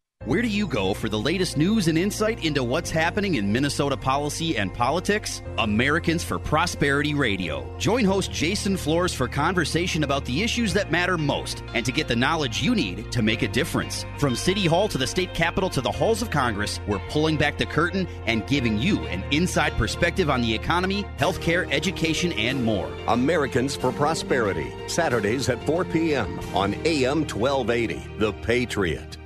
Where 0.25 0.43
do 0.43 0.47
you 0.47 0.67
go 0.67 0.93
for 0.93 1.09
the 1.09 1.17
latest 1.17 1.57
news 1.57 1.87
and 1.87 1.97
insight 1.97 2.45
into 2.45 2.63
what's 2.63 2.91
happening 2.91 3.35
in 3.35 3.51
Minnesota 3.51 3.97
policy 3.97 4.55
and 4.55 4.71
politics? 4.71 5.41
Americans 5.57 6.23
for 6.23 6.37
Prosperity 6.37 7.15
Radio. 7.15 7.75
Join 7.79 8.05
host 8.05 8.31
Jason 8.31 8.75
Flohrs 8.75 9.15
for 9.15 9.27
conversation 9.27 10.03
about 10.03 10.23
the 10.25 10.43
issues 10.43 10.73
that 10.73 10.91
matter 10.91 11.17
most 11.17 11.63
and 11.73 11.83
to 11.87 11.91
get 11.91 12.07
the 12.07 12.15
knowledge 12.15 12.61
you 12.61 12.75
need 12.75 13.11
to 13.11 13.23
make 13.23 13.41
a 13.41 13.47
difference. 13.47 14.05
From 14.19 14.35
City 14.35 14.67
Hall 14.67 14.87
to 14.89 14.99
the 14.99 15.07
state 15.07 15.33
capitol 15.33 15.71
to 15.71 15.81
the 15.81 15.91
halls 15.91 16.21
of 16.21 16.29
Congress, 16.29 16.79
we're 16.87 17.01
pulling 17.09 17.35
back 17.35 17.57
the 17.57 17.65
curtain 17.65 18.07
and 18.27 18.45
giving 18.45 18.77
you 18.77 18.99
an 19.07 19.23
inside 19.31 19.73
perspective 19.73 20.29
on 20.29 20.43
the 20.43 20.53
economy, 20.53 21.03
healthcare, 21.17 21.67
education, 21.71 22.31
and 22.33 22.63
more. 22.63 22.95
Americans 23.07 23.75
for 23.75 23.91
Prosperity, 23.91 24.71
Saturdays 24.87 25.49
at 25.49 25.65
4 25.65 25.83
p.m. 25.85 26.39
on 26.53 26.75
AM 26.85 27.21
1280, 27.27 28.19
The 28.19 28.33
Patriot. 28.33 29.17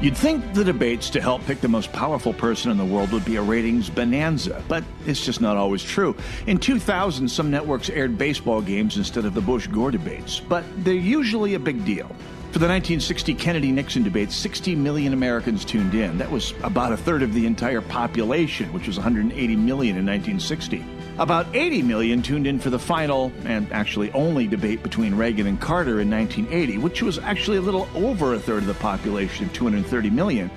You'd 0.00 0.16
think 0.16 0.54
the 0.54 0.62
debates 0.62 1.10
to 1.10 1.20
help 1.20 1.44
pick 1.44 1.60
the 1.60 1.66
most 1.66 1.92
powerful 1.92 2.32
person 2.32 2.70
in 2.70 2.76
the 2.76 2.84
world 2.84 3.10
would 3.10 3.24
be 3.24 3.34
a 3.34 3.42
ratings 3.42 3.90
bonanza, 3.90 4.62
but 4.68 4.84
it's 5.06 5.20
just 5.20 5.40
not 5.40 5.56
always 5.56 5.82
true. 5.82 6.14
In 6.46 6.58
2000, 6.58 7.28
some 7.28 7.50
networks 7.50 7.90
aired 7.90 8.16
baseball 8.16 8.62
games 8.62 8.96
instead 8.96 9.24
of 9.24 9.34
the 9.34 9.40
Bush 9.40 9.66
Gore 9.66 9.90
debates, 9.90 10.38
but 10.38 10.62
they're 10.84 10.94
usually 10.94 11.54
a 11.54 11.58
big 11.58 11.84
deal. 11.84 12.06
For 12.52 12.60
the 12.60 12.68
1960 12.68 13.34
Kennedy 13.34 13.72
Nixon 13.72 14.04
debate, 14.04 14.30
60 14.30 14.76
million 14.76 15.12
Americans 15.14 15.64
tuned 15.64 15.94
in. 15.94 16.16
That 16.16 16.30
was 16.30 16.54
about 16.62 16.92
a 16.92 16.96
third 16.96 17.24
of 17.24 17.34
the 17.34 17.44
entire 17.44 17.80
population, 17.80 18.72
which 18.72 18.86
was 18.86 18.98
180 18.98 19.56
million 19.56 19.96
in 19.96 20.06
1960. 20.06 20.84
About 21.18 21.48
80 21.52 21.82
million 21.82 22.22
tuned 22.22 22.46
in 22.46 22.60
for 22.60 22.70
the 22.70 22.78
final, 22.78 23.32
and 23.44 23.70
actually 23.72 24.12
only, 24.12 24.46
debate 24.46 24.84
between 24.84 25.16
Reagan 25.16 25.48
and 25.48 25.60
Carter 25.60 26.00
in 26.00 26.08
1980, 26.08 26.78
which 26.78 27.02
was 27.02 27.18
actually 27.18 27.56
a 27.56 27.60
little 27.60 27.88
over 27.96 28.34
a 28.34 28.38
third 28.38 28.58
of 28.58 28.68
the 28.68 28.74
population 28.74 29.46
of 29.46 29.52
230 29.52 30.10
million. 30.10 30.48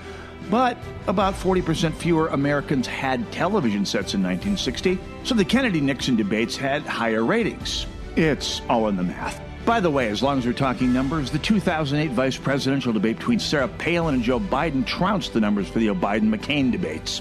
But 0.51 0.77
about 1.07 1.33
40% 1.33 1.95
fewer 1.95 2.27
Americans 2.27 2.85
had 2.85 3.31
television 3.31 3.87
sets 3.87 4.13
in 4.13 4.21
1960, 4.21 4.99
so 5.23 5.33
the 5.33 5.43
Kennedy 5.43 5.81
Nixon 5.81 6.15
debates 6.15 6.55
had 6.55 6.83
higher 6.83 7.25
ratings. 7.25 7.87
It's 8.15 8.61
all 8.69 8.87
in 8.87 8.97
the 8.97 9.03
math. 9.03 9.41
By 9.65 9.79
the 9.79 9.89
way, 9.89 10.09
as 10.09 10.21
long 10.21 10.37
as 10.37 10.45
we're 10.45 10.53
talking 10.53 10.93
numbers, 10.93 11.31
the 11.31 11.39
2008 11.39 12.11
vice 12.11 12.37
presidential 12.37 12.93
debate 12.93 13.17
between 13.17 13.39
Sarah 13.39 13.67
Palin 13.67 14.13
and 14.13 14.23
Joe 14.23 14.39
Biden 14.39 14.85
trounced 14.85 15.33
the 15.33 15.39
numbers 15.39 15.67
for 15.69 15.79
the 15.79 15.87
Biden 15.87 16.35
McCain 16.35 16.71
debates. 16.71 17.19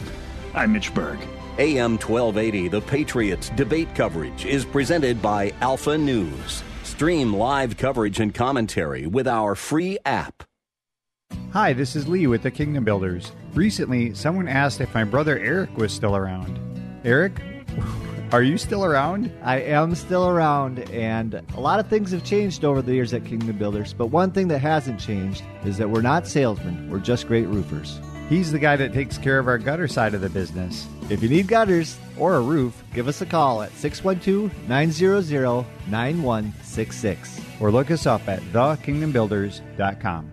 I'm 0.55 0.75
Mitch 0.75 0.93
Berg. 0.93 1.19
AM 1.59 1.99
1280, 1.99 2.69
The 2.69 2.81
Patriots 2.81 3.51
debate 3.51 3.95
coverage 3.95 4.47
is 4.47 4.65
presented 4.65 5.21
by 5.21 5.53
Alpha 5.61 5.99
News. 5.99 6.63
Stream 6.85 7.35
live 7.35 7.77
coverage 7.77 8.21
and 8.21 8.35
commentary 8.35 9.07
with 9.07 9.27
our 9.27 9.55
free 9.55 9.99
app. 10.05 10.45
Hi, 11.53 11.73
this 11.73 11.97
is 11.97 12.07
Lee 12.07 12.27
with 12.27 12.43
the 12.43 12.51
Kingdom 12.51 12.85
Builders. 12.85 13.33
Recently, 13.55 14.15
someone 14.15 14.49
asked 14.49 14.81
if 14.81 14.95
my 14.95 15.05
brother 15.05 15.39
Eric 15.39 15.77
was 15.77 15.93
still 15.93 16.15
around. 16.15 16.59
Eric, 17.05 17.41
are 18.33 18.43
you 18.43 18.57
still 18.57 18.85
around? 18.85 19.33
I 19.43 19.61
am 19.61 19.95
still 19.95 20.29
around, 20.29 20.79
and 20.91 21.35
a 21.55 21.61
lot 21.61 21.81
of 21.81 21.89
things 21.89 22.13
have 22.13 22.25
changed 22.25 22.65
over 22.65 22.81
the 22.81 22.95
years 22.95 23.13
at 23.13 23.25
Kingdom 23.25 23.59
Builders, 23.59 23.93
but 23.93 24.07
one 24.07 24.31
thing 24.31 24.49
that 24.49 24.61
hasn't 24.61 25.01
changed 25.01 25.43
is 25.65 25.79
that 25.79 25.91
we're 25.91 26.03
not 26.03 26.29
salesmen, 26.29 26.89
we're 26.89 27.01
just 27.01 27.27
great 27.27 27.49
roofers. 27.49 28.01
He's 28.31 28.53
the 28.53 28.61
guy 28.61 28.77
that 28.77 28.93
takes 28.93 29.19
care 29.19 29.41
of 29.41 29.49
our 29.49 29.59
gutter 29.59 29.89
side 29.89 30.15
of 30.15 30.21
the 30.21 30.31
business. 30.31 30.87
If 31.11 31.21
you 31.21 31.29
need 31.29 31.49
gutters 31.49 31.99
or 32.17 32.37
a 32.37 32.41
roof, 32.41 32.81
give 32.95 33.09
us 33.09 33.21
a 33.21 33.27
call 33.27 33.61
at 33.61 33.73
612 33.73 34.69
900 34.69 35.67
9166. 35.91 37.41
Or 37.59 37.73
look 37.73 37.91
us 37.91 38.07
up 38.07 38.29
at 38.29 38.41
thekingdombuilders.com. 38.53 40.33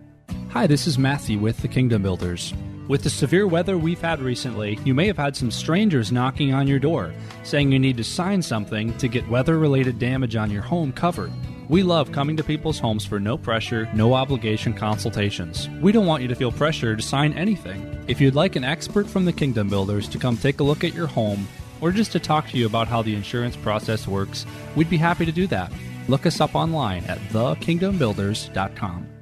Hi, 0.51 0.67
this 0.67 0.85
is 0.85 0.99
Matthew 0.99 1.39
with 1.39 1.57
the 1.57 1.67
Kingdom 1.67 2.03
Builders. 2.03 2.53
With 2.87 3.01
the 3.01 3.09
severe 3.09 3.47
weather 3.47 3.79
we've 3.79 3.99
had 3.99 4.21
recently, 4.21 4.77
you 4.85 4.93
may 4.93 5.07
have 5.07 5.17
had 5.17 5.35
some 5.35 5.49
strangers 5.49 6.11
knocking 6.11 6.53
on 6.53 6.67
your 6.67 6.77
door, 6.77 7.15
saying 7.41 7.71
you 7.71 7.79
need 7.79 7.97
to 7.97 8.03
sign 8.03 8.43
something 8.43 8.95
to 8.99 9.07
get 9.07 9.27
weather 9.27 9.57
related 9.57 9.97
damage 9.97 10.35
on 10.35 10.51
your 10.51 10.61
home 10.61 10.93
covered. 10.93 11.31
We 11.69 11.83
love 11.83 12.13
coming 12.13 12.37
to 12.37 12.45
people's 12.45 12.79
homes 12.79 13.05
for 13.05 13.19
no 13.19 13.37
pressure, 13.37 13.89
no 13.93 14.13
obligation 14.13 14.73
consultations. 14.73 15.67
We 15.81 15.91
don't 15.91 16.05
want 16.05 16.21
you 16.21 16.29
to 16.29 16.35
feel 16.35 16.51
pressure 16.51 16.95
to 16.95 17.01
sign 17.01 17.33
anything. 17.33 18.05
If 18.07 18.21
you'd 18.21 18.35
like 18.35 18.55
an 18.55 18.63
expert 18.63 19.05
from 19.05 19.25
the 19.25 19.33
Kingdom 19.33 19.67
Builders 19.67 20.07
to 20.09 20.17
come 20.17 20.37
take 20.37 20.61
a 20.61 20.63
look 20.63 20.85
at 20.85 20.93
your 20.93 21.07
home, 21.07 21.45
or 21.81 21.91
just 21.91 22.13
to 22.13 22.19
talk 22.19 22.47
to 22.49 22.57
you 22.57 22.67
about 22.67 22.87
how 22.87 23.01
the 23.01 23.15
insurance 23.15 23.57
process 23.57 24.07
works, 24.07 24.45
we'd 24.77 24.89
be 24.89 24.95
happy 24.95 25.25
to 25.25 25.31
do 25.31 25.45
that. 25.47 25.71
Look 26.07 26.25
us 26.25 26.39
up 26.39 26.55
online 26.55 27.03
at 27.03 27.19
thekingdombuilders.com. 27.31 29.16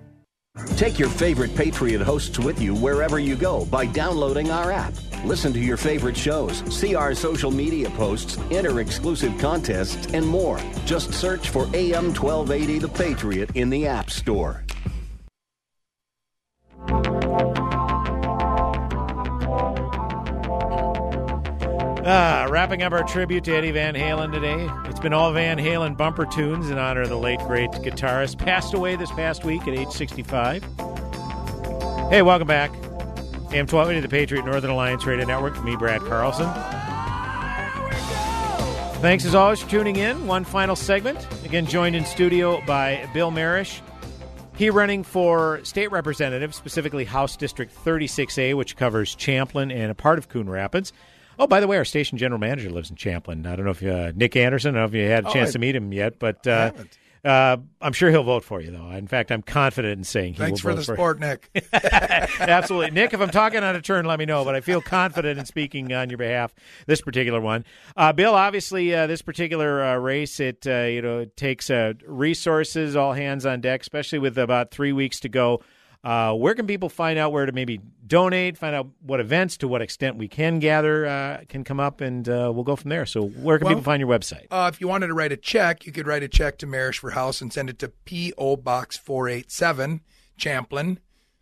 Take 0.77 0.99
your 0.99 1.09
favorite 1.09 1.55
Patriot 1.55 2.01
hosts 2.01 2.37
with 2.37 2.61
you 2.61 2.75
wherever 2.75 3.17
you 3.17 3.35
go 3.35 3.65
by 3.65 3.85
downloading 3.85 4.51
our 4.51 4.71
app. 4.71 4.93
Listen 5.23 5.53
to 5.53 5.59
your 5.59 5.77
favorite 5.77 6.17
shows, 6.17 6.59
see 6.73 6.95
our 6.95 7.15
social 7.15 7.49
media 7.49 7.89
posts, 7.91 8.37
enter 8.51 8.81
exclusive 8.81 9.37
contests, 9.37 10.13
and 10.13 10.25
more. 10.25 10.59
Just 10.85 11.13
search 11.13 11.49
for 11.49 11.63
AM 11.73 12.13
1280 12.13 12.79
The 12.79 12.89
Patriot 12.89 13.51
in 13.55 13.69
the 13.69 13.87
App 13.87 14.09
Store. 14.09 14.64
Ah, 22.07 22.45
wrapping 22.51 22.83
up 22.83 22.93
our 22.93 23.03
tribute 23.03 23.43
to 23.45 23.55
Eddie 23.55 23.71
Van 23.71 23.95
Halen 23.95 24.31
today. 24.31 24.69
It's 24.87 24.99
been 24.99 25.11
all 25.11 25.33
Van 25.33 25.57
Halen 25.57 25.97
bumper 25.97 26.27
tunes 26.27 26.69
in 26.69 26.77
honor 26.77 27.01
of 27.01 27.09
the 27.09 27.17
late 27.17 27.39
great 27.39 27.71
guitarist. 27.71 28.37
Passed 28.37 28.75
away 28.75 28.95
this 28.95 29.09
past 29.13 29.43
week 29.43 29.63
at 29.63 29.69
age 29.69 29.89
65. 29.89 30.63
Hey, 32.11 32.21
welcome 32.21 32.47
back. 32.47 32.69
AM 33.51 33.65
1280, 33.65 34.01
the 34.01 34.07
Patriot 34.07 34.45
Northern 34.45 34.69
Alliance 34.69 35.03
Radio 35.07 35.25
Network. 35.25 35.63
Me, 35.63 35.75
Brad 35.75 35.99
Carlson. 36.01 36.45
Thanks 39.01 39.25
as 39.25 39.33
always 39.33 39.61
for 39.61 39.69
tuning 39.71 39.95
in. 39.95 40.27
One 40.27 40.43
final 40.43 40.75
segment. 40.75 41.27
Again, 41.43 41.65
joined 41.65 41.95
in 41.95 42.05
studio 42.05 42.61
by 42.67 43.09
Bill 43.15 43.31
Maresh. 43.31 43.81
He 44.57 44.69
running 44.69 45.03
for 45.03 45.59
state 45.63 45.91
representative, 45.91 46.53
specifically 46.53 47.05
House 47.05 47.35
District 47.35 47.73
36A, 47.83 48.53
which 48.53 48.75
covers 48.75 49.15
Champlin 49.15 49.71
and 49.71 49.89
a 49.89 49.95
part 49.95 50.19
of 50.19 50.29
Coon 50.29 50.47
Rapids. 50.47 50.93
Oh, 51.39 51.47
by 51.47 51.59
the 51.59 51.67
way, 51.67 51.77
our 51.77 51.85
station 51.85 52.17
general 52.17 52.39
manager 52.39 52.69
lives 52.69 52.89
in 52.89 52.95
Champlin. 52.95 53.45
I 53.45 53.55
don't 53.55 53.65
know 53.65 53.71
if 53.71 53.83
uh, 53.83 54.11
Nick 54.15 54.35
Anderson. 54.35 54.75
I 54.75 54.79
don't 54.79 54.91
know 54.91 54.97
if 54.97 55.03
you 55.03 55.09
had 55.09 55.25
a 55.25 55.29
Oh, 55.29 55.33
chance 55.33 55.49
I- 55.49 55.53
to 55.53 55.59
meet 55.59 55.75
him 55.75 55.91
yet, 55.93 56.19
but 56.19 56.45
uh, 56.47 56.71
uh, 57.23 57.57
I'm 57.81 57.93
sure 57.93 58.11
he'll 58.11 58.23
vote 58.23 58.43
for 58.43 58.61
you, 58.61 58.69
though. 58.71 58.89
In 58.91 59.07
fact, 59.07 59.31
I'm 59.31 59.41
confident 59.41 59.97
in 59.97 60.03
saying 60.03 60.33
he 60.33 60.39
Thanks 60.39 60.63
will 60.63 60.69
for 60.71 60.75
vote 60.75 60.77
the 60.77 60.83
support, 60.83 61.19
Nick. 61.19 61.49
Absolutely, 62.39 62.91
Nick. 62.91 63.13
If 63.13 63.21
I'm 63.21 63.29
talking 63.31 63.59
out 63.63 63.75
of 63.75 63.83
turn, 63.83 64.05
let 64.05 64.19
me 64.19 64.25
know. 64.25 64.45
But 64.45 64.55
I 64.55 64.61
feel 64.61 64.81
confident 64.81 65.39
in 65.39 65.45
speaking 65.45 65.91
on 65.93 66.09
your 66.09 66.17
behalf. 66.17 66.53
This 66.85 67.01
particular 67.01 67.41
one, 67.41 67.65
uh, 67.97 68.13
Bill. 68.13 68.35
Obviously, 68.35 68.93
uh, 68.93 69.07
this 69.07 69.21
particular 69.21 69.83
uh, 69.83 69.95
race, 69.97 70.39
it 70.39 70.65
uh, 70.67 70.83
you 70.83 71.01
know 71.01 71.19
it 71.19 71.35
takes 71.35 71.69
uh, 71.69 71.93
resources, 72.05 72.95
all 72.95 73.13
hands 73.13 73.45
on 73.45 73.61
deck, 73.61 73.81
especially 73.81 74.19
with 74.19 74.37
about 74.37 74.71
three 74.71 74.91
weeks 74.93 75.19
to 75.21 75.29
go. 75.29 75.61
Uh, 76.05 76.35
where 76.35 76.53
can 76.53 76.67
people 76.67 76.87
find 76.87 77.17
out 77.17 77.31
where 77.31 77.47
to 77.47 77.51
maybe 77.51 77.81
donate? 78.05 78.59
Find 78.59 78.75
out 78.75 78.87
what 79.01 79.19
events, 79.19 79.57
to 79.57 79.67
what 79.67 79.81
extent 79.81 80.17
we 80.17 80.27
can 80.27 80.59
gather, 80.59 81.07
uh, 81.07 81.39
can 81.49 81.63
come 81.63 81.79
up, 81.79 81.99
and 81.99 82.29
uh, 82.29 82.51
we'll 82.53 82.63
go 82.63 82.75
from 82.75 82.89
there. 82.89 83.07
So, 83.07 83.23
where 83.27 83.57
can 83.57 83.65
Well, 83.65 83.73
people 83.73 83.83
find 83.83 83.99
your 83.99 84.09
website? 84.09 84.45
Uh, 84.51 84.69
if 84.71 84.79
you 84.79 84.87
wanted 84.87 85.07
to 85.07 85.15
write 85.15 85.31
a 85.31 85.37
check, 85.37 85.87
you 85.87 85.91
could 85.91 86.05
write 86.05 86.21
a 86.21 86.27
check 86.27 86.59
to 86.59 86.67
Maresh 86.67 86.99
for 86.99 87.09
House 87.11 87.41
and 87.41 87.51
send 87.51 87.71
it 87.71 87.79
to 87.79 87.87
P.O. 87.87 88.57
Box 88.57 88.97
487, 88.97 90.01
Champlin, 90.37 90.99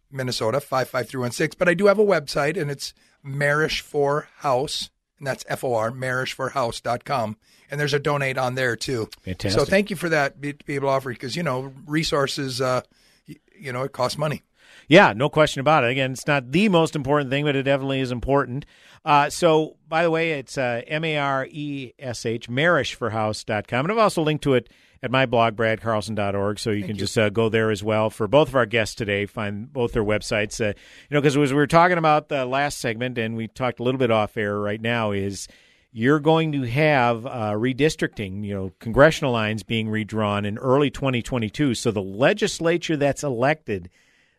Minnesota 0.10 0.62
55316. 0.62 1.58
But 1.60 1.68
I 1.68 1.74
do 1.74 1.88
have 1.88 2.00
a 2.00 2.06
website, 2.06 2.60
and 2.60 2.72
it's 2.72 2.94
Maresh 3.26 3.82
for 3.82 4.30
House, 4.38 4.92
and 5.18 5.28
that's 5.28 5.44
F 5.50 5.66
O 5.66 5.74
R, 5.74 5.92
mareshforhouse.com. 5.92 7.36
And 7.70 7.80
there's 7.82 7.94
a 7.94 8.00
donate 8.00 8.38
on 8.38 8.56
there, 8.56 8.78
too. 8.78 9.10
Fantastic. 9.24 9.60
So 9.60 9.66
thank 9.66 9.90
you 9.90 9.98
for 9.98 10.08
that, 10.08 10.40
be, 10.40 10.54
to 10.54 10.66
be 10.66 10.76
able 10.76 10.88
to 10.88 10.92
offer, 10.94 11.10
because, 11.10 11.36
you 11.36 11.44
know, 11.44 11.74
resources, 11.86 12.62
uh, 12.62 12.84
you 13.26 13.74
know, 13.74 13.84
it 13.84 13.92
costs 13.92 14.18
money. 14.18 14.42
Yeah, 14.88 15.14
no 15.14 15.30
question 15.30 15.60
about 15.62 15.84
it. 15.84 15.92
Again, 15.92 16.12
it's 16.12 16.28
not 16.28 16.52
the 16.52 16.70
most 16.70 16.96
important 16.96 17.30
thing, 17.30 17.46
but 17.46 17.56
it 17.56 17.64
definitely 17.64 18.00
is 18.00 18.12
important. 18.12 18.66
Uh, 19.06 19.30
so, 19.30 19.78
by 19.88 20.04
the 20.04 20.12
way, 20.12 20.34
it's 20.34 20.58
uh, 20.58 20.82
M 20.88 21.04
A 21.04 21.18
R 21.18 21.48
E 21.50 21.94
S 22.00 22.26
H, 22.26 22.50
mareshforhouse.com. 22.50 23.86
And 23.86 23.92
I've 23.92 23.98
also 23.98 24.22
linked 24.22 24.44
to 24.44 24.54
it 24.54 24.70
at 25.04 25.12
my 25.12 25.26
blog, 25.26 25.56
bradcarlson.org. 25.56 26.58
So 26.60 26.72
you 26.72 26.86
can 26.86 26.98
just 26.98 27.18
uh, 27.18 27.30
go 27.30 27.50
there 27.50 27.70
as 27.70 27.84
well. 27.84 28.10
For 28.10 28.28
both 28.28 28.48
of 28.48 28.56
our 28.56 28.66
guests 28.66 28.96
today, 28.96 29.26
find 29.26 29.72
both 29.72 29.92
their 29.92 30.04
websites. 30.04 30.62
Uh, 30.62 30.70
you 30.70 30.74
know, 31.12 31.20
because 31.20 31.36
as 31.36 31.52
we 31.52 31.58
were 31.58 31.68
talking 31.68 31.98
about 31.98 32.30
the 32.30 32.46
last 32.46 32.80
segment, 32.80 33.18
and 33.18 33.36
we 33.36 33.50
talked 33.50 33.82
a 33.82 33.84
little 33.84 34.00
bit 34.00 34.12
off 34.12 34.38
air 34.38 34.58
right 34.58 34.82
now, 34.82 35.12
is 35.12 35.50
you're 35.92 36.22
going 36.22 36.54
to 36.54 36.64
have 36.64 37.26
uh, 37.26 37.52
redistricting, 37.52 38.46
you 38.46 38.54
know, 38.54 38.72
congressional 38.80 39.34
lines 39.34 39.62
being 39.62 39.90
redrawn 39.90 40.46
in 40.46 40.58
early 40.58 40.90
2022. 40.90 41.76
So 41.76 41.92
the 41.92 42.02
legislature 42.02 42.96
that's 42.96 43.24
elected 43.24 43.90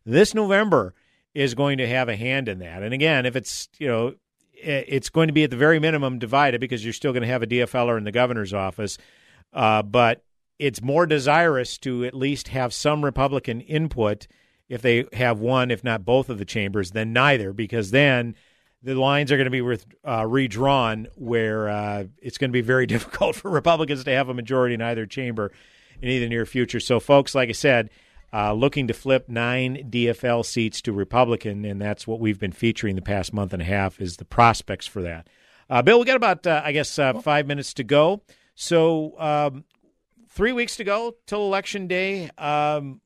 this 0.05 0.35
November 0.35 0.95
is 1.35 1.55
going 1.55 1.79
to 1.79 1.89
have 1.89 2.09
a 2.09 2.17
hand 2.17 2.49
in 2.49 2.61
that. 2.61 2.83
And 2.83 2.95
again, 2.95 3.27
if 3.27 3.37
it's, 3.37 3.69
you 3.79 3.89
know, 3.89 4.15
it's 4.53 5.11
going 5.11 5.27
to 5.27 5.33
be 5.33 5.45
at 5.45 5.51
the 5.51 5.57
very 5.57 5.79
minimum 5.79 6.19
divided 6.19 6.61
because 6.61 6.85
you're 6.85 6.93
still 6.93 7.13
going 7.13 7.23
to 7.23 7.29
have 7.29 7.43
a 7.43 7.47
DFLer 7.47 7.99
in 7.99 8.05
the 8.05 8.13
governor's 8.13 8.55
office. 8.55 8.99
Uh, 9.53 9.83
but 9.83 10.25
it's 10.59 10.81
more 10.81 11.07
desirous 11.07 11.79
to 11.79 12.05
at 12.05 12.15
least 12.15 12.49
have 12.49 12.73
some 12.73 13.05
Republican 13.05 13.61
input 13.61 14.27
if 14.69 14.81
they 14.81 15.05
have 15.13 15.41
one, 15.41 15.71
if 15.71 15.85
not 15.85 16.05
both 16.05 16.31
of 16.31 16.39
the 16.39 16.45
chambers, 16.45 16.93
than 16.93 17.13
neither, 17.13 17.53
because 17.53 17.91
then 17.91 18.35
the 18.83 18.95
lines 18.95 19.31
are 19.31 19.37
going 19.37 19.45
to 19.45 19.51
be 19.51 19.61
with, 19.61 19.85
uh, 20.07 20.25
redrawn 20.27 21.07
where 21.17 21.69
uh, 21.69 22.05
it's 22.23 22.39
going 22.39 22.51
to 22.51 22.53
be 22.53 22.63
very 22.63 22.87
difficult 22.87 23.37
for 23.37 23.51
Republicans 23.51 24.05
to 24.05 24.11
have 24.11 24.29
a 24.29 24.35
majority 24.35 24.75
in 24.75 24.83
either 24.83 25.07
chamber 25.07 25.53
in 26.01 26.09
either 26.09 26.29
near 26.29 26.47
future. 26.47 26.81
So, 26.81 27.01
folks, 27.01 27.35
like 27.35 27.49
I 27.49 27.53
said, 27.53 27.91
uh, 28.35 28.53
looking 28.53 28.89
to 28.89 28.95
flip 28.95 29.29
nine 29.29 29.89
DFL 29.91 30.45
seats 30.45 30.83
to 30.83 30.93
Republican, 30.93 31.65
and 31.65 31.81
that's 31.81 32.05
what 32.05 32.19
we've 32.19 32.41
been 32.41 32.53
featuring 32.53 32.97
the 32.97 33.03
past 33.03 33.33
month 33.33 33.53
and 33.53 33.63
a 33.63 33.65
half 33.65 34.01
is 34.01 34.17
the 34.17 34.25
prospects 34.25 34.89
for 34.89 35.03
that. 35.03 35.29
Uh, 35.71 35.83
Bill, 35.83 36.01
we 36.01 36.05
got 36.05 36.17
about 36.17 36.45
uh, 36.45 36.61
I 36.65 36.73
guess 36.73 36.99
uh, 36.99 37.15
five 37.21 37.47
minutes 37.47 37.75
to 37.75 37.85
go. 37.85 38.23
So 38.57 39.19
um, 39.21 39.65
three 40.29 40.53
weeks 40.53 40.77
to 40.77 40.85
go 40.85 41.15
till 41.27 41.43
election 41.43 41.87
day. 41.87 42.29
Um, 42.37 43.01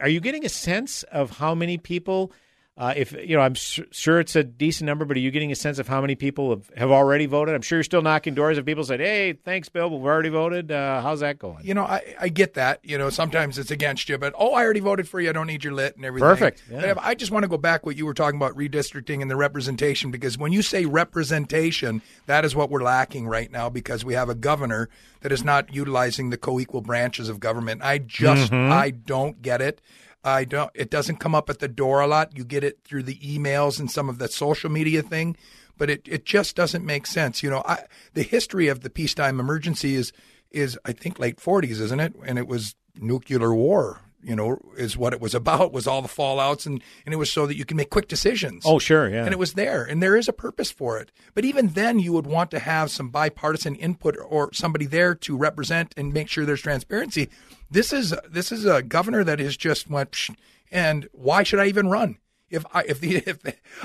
are 0.00 0.08
you 0.08 0.20
getting 0.20 0.46
a 0.46 0.48
sense 0.48 1.02
of 1.02 1.38
how 1.38 1.54
many 1.54 1.76
people? 1.76 2.32
Uh, 2.80 2.94
if 2.96 3.12
you 3.12 3.36
know, 3.36 3.42
I'm 3.42 3.54
su- 3.56 3.84
sure 3.90 4.20
it's 4.20 4.34
a 4.36 4.42
decent 4.42 4.86
number, 4.86 5.04
but 5.04 5.18
are 5.18 5.20
you 5.20 5.30
getting 5.30 5.52
a 5.52 5.54
sense 5.54 5.78
of 5.78 5.86
how 5.86 6.00
many 6.00 6.14
people 6.14 6.48
have, 6.48 6.70
have 6.78 6.90
already 6.90 7.26
voted? 7.26 7.54
I'm 7.54 7.60
sure 7.60 7.76
you're 7.76 7.84
still 7.84 8.00
knocking 8.00 8.32
doors. 8.32 8.56
If 8.56 8.64
people 8.64 8.84
said, 8.84 9.00
"Hey, 9.00 9.34
thanks, 9.34 9.68
Bill, 9.68 9.90
but 9.90 9.96
we've 9.98 10.06
already 10.06 10.30
voted," 10.30 10.72
uh, 10.72 11.02
how's 11.02 11.20
that 11.20 11.38
going? 11.38 11.58
You 11.62 11.74
know, 11.74 11.82
I, 11.84 12.02
I 12.18 12.28
get 12.30 12.54
that. 12.54 12.80
You 12.82 12.96
know, 12.96 13.10
sometimes 13.10 13.58
it's 13.58 13.70
against 13.70 14.08
you, 14.08 14.16
but 14.16 14.32
oh, 14.38 14.52
I 14.54 14.64
already 14.64 14.80
voted 14.80 15.06
for 15.06 15.20
you. 15.20 15.28
I 15.28 15.32
don't 15.32 15.46
need 15.46 15.62
your 15.62 15.74
lit 15.74 15.94
and 15.96 16.06
everything. 16.06 16.26
Perfect, 16.26 16.62
yeah. 16.70 16.94
But 16.94 17.04
I 17.04 17.14
just 17.14 17.30
want 17.30 17.42
to 17.42 17.48
go 17.50 17.58
back 17.58 17.84
what 17.84 17.96
you 17.96 18.06
were 18.06 18.14
talking 18.14 18.38
about 18.40 18.56
redistricting 18.56 19.20
and 19.20 19.30
the 19.30 19.36
representation 19.36 20.10
because 20.10 20.38
when 20.38 20.50
you 20.52 20.62
say 20.62 20.86
representation, 20.86 22.02
that 22.26 22.44
is 22.44 22.56
what 22.56 22.70
we're 22.70 22.82
lacking 22.82 23.26
right 23.26 23.50
now 23.52 23.68
because 23.68 24.04
we 24.04 24.14
have 24.14 24.28
a 24.28 24.34
governor 24.34 24.88
that 25.20 25.32
is 25.32 25.44
not 25.44 25.72
utilizing 25.74 26.30
the 26.30 26.36
co-equal 26.38 26.80
branches 26.80 27.28
of 27.28 27.40
government. 27.40 27.82
I 27.84 27.98
just 27.98 28.50
Mhm. 28.50 28.70
I 28.72 28.90
don't 28.90 29.42
get 29.42 29.60
it. 29.60 29.80
I 30.22 30.44
don't. 30.44 30.70
It 30.74 30.90
doesn't 30.90 31.16
come 31.16 31.34
up 31.34 31.48
at 31.48 31.60
the 31.60 31.68
door 31.68 32.00
a 32.00 32.06
lot. 32.06 32.36
You 32.36 32.44
get 32.44 32.64
it 32.64 32.80
through 32.84 33.04
the 33.04 33.16
emails 33.16 33.80
and 33.80 33.90
some 33.90 34.08
of 34.08 34.18
the 34.18 34.28
social 34.28 34.70
media 34.70 35.02
thing, 35.02 35.36
but 35.78 35.88
it, 35.88 36.02
it 36.06 36.24
just 36.24 36.56
doesn't 36.56 36.84
make 36.84 37.06
sense. 37.06 37.42
You 37.42 37.50
know, 37.50 37.62
I, 37.66 37.84
the 38.14 38.22
history 38.22 38.68
of 38.68 38.80
the 38.80 38.90
peacetime 38.90 39.40
emergency 39.40 39.94
is 39.94 40.12
is 40.50 40.78
I 40.84 40.92
think 40.92 41.18
late 41.18 41.38
40s, 41.38 41.80
isn't 41.80 42.00
it? 42.00 42.14
And 42.24 42.38
it 42.38 42.48
was 42.48 42.74
nuclear 42.98 43.54
war. 43.54 44.00
You 44.22 44.36
know, 44.36 44.58
is 44.76 44.96
what 44.96 45.12
it 45.12 45.20
was 45.20 45.34
about. 45.34 45.72
Was 45.72 45.86
all 45.86 46.02
the 46.02 46.08
fallouts 46.08 46.66
and 46.66 46.82
and 47.06 47.14
it 47.14 47.16
was 47.16 47.30
so 47.30 47.46
that 47.46 47.56
you 47.56 47.64
can 47.64 47.76
make 47.76 47.90
quick 47.90 48.08
decisions. 48.08 48.64
Oh, 48.66 48.78
sure, 48.78 49.08
yeah. 49.08 49.24
And 49.24 49.32
it 49.32 49.38
was 49.38 49.54
there, 49.54 49.82
and 49.82 50.02
there 50.02 50.16
is 50.16 50.28
a 50.28 50.32
purpose 50.32 50.70
for 50.70 50.98
it. 50.98 51.10
But 51.34 51.44
even 51.44 51.68
then, 51.68 51.98
you 51.98 52.12
would 52.12 52.26
want 52.26 52.50
to 52.50 52.58
have 52.58 52.90
some 52.90 53.08
bipartisan 53.08 53.76
input 53.76 54.16
or 54.28 54.52
somebody 54.52 54.86
there 54.86 55.14
to 55.14 55.36
represent 55.36 55.94
and 55.96 56.12
make 56.12 56.28
sure 56.28 56.44
there's 56.44 56.62
transparency. 56.62 57.30
This 57.70 57.92
is 57.92 58.14
this 58.28 58.52
is 58.52 58.64
a 58.64 58.82
governor 58.82 59.24
that 59.24 59.38
has 59.38 59.56
just 59.56 59.88
went, 59.88 60.12
Psh, 60.12 60.34
and 60.70 61.08
why 61.12 61.42
should 61.42 61.60
I 61.60 61.66
even 61.66 61.88
run? 61.88 62.18
If 62.50 62.66
I 62.74 62.82
if 62.82 63.00
the 63.00 63.16
if 63.26 63.38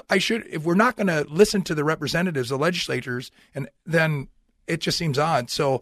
I 0.09 0.17
should 0.17 0.45
if 0.49 0.63
we're 0.63 0.75
not 0.75 0.95
going 0.95 1.07
to 1.07 1.25
listen 1.29 1.61
to 1.63 1.75
the 1.75 1.83
representatives, 1.83 2.49
the 2.49 2.57
legislators, 2.57 3.31
and 3.53 3.69
then 3.85 4.27
it 4.67 4.81
just 4.81 4.97
seems 4.97 5.19
odd. 5.19 5.49
So 5.49 5.79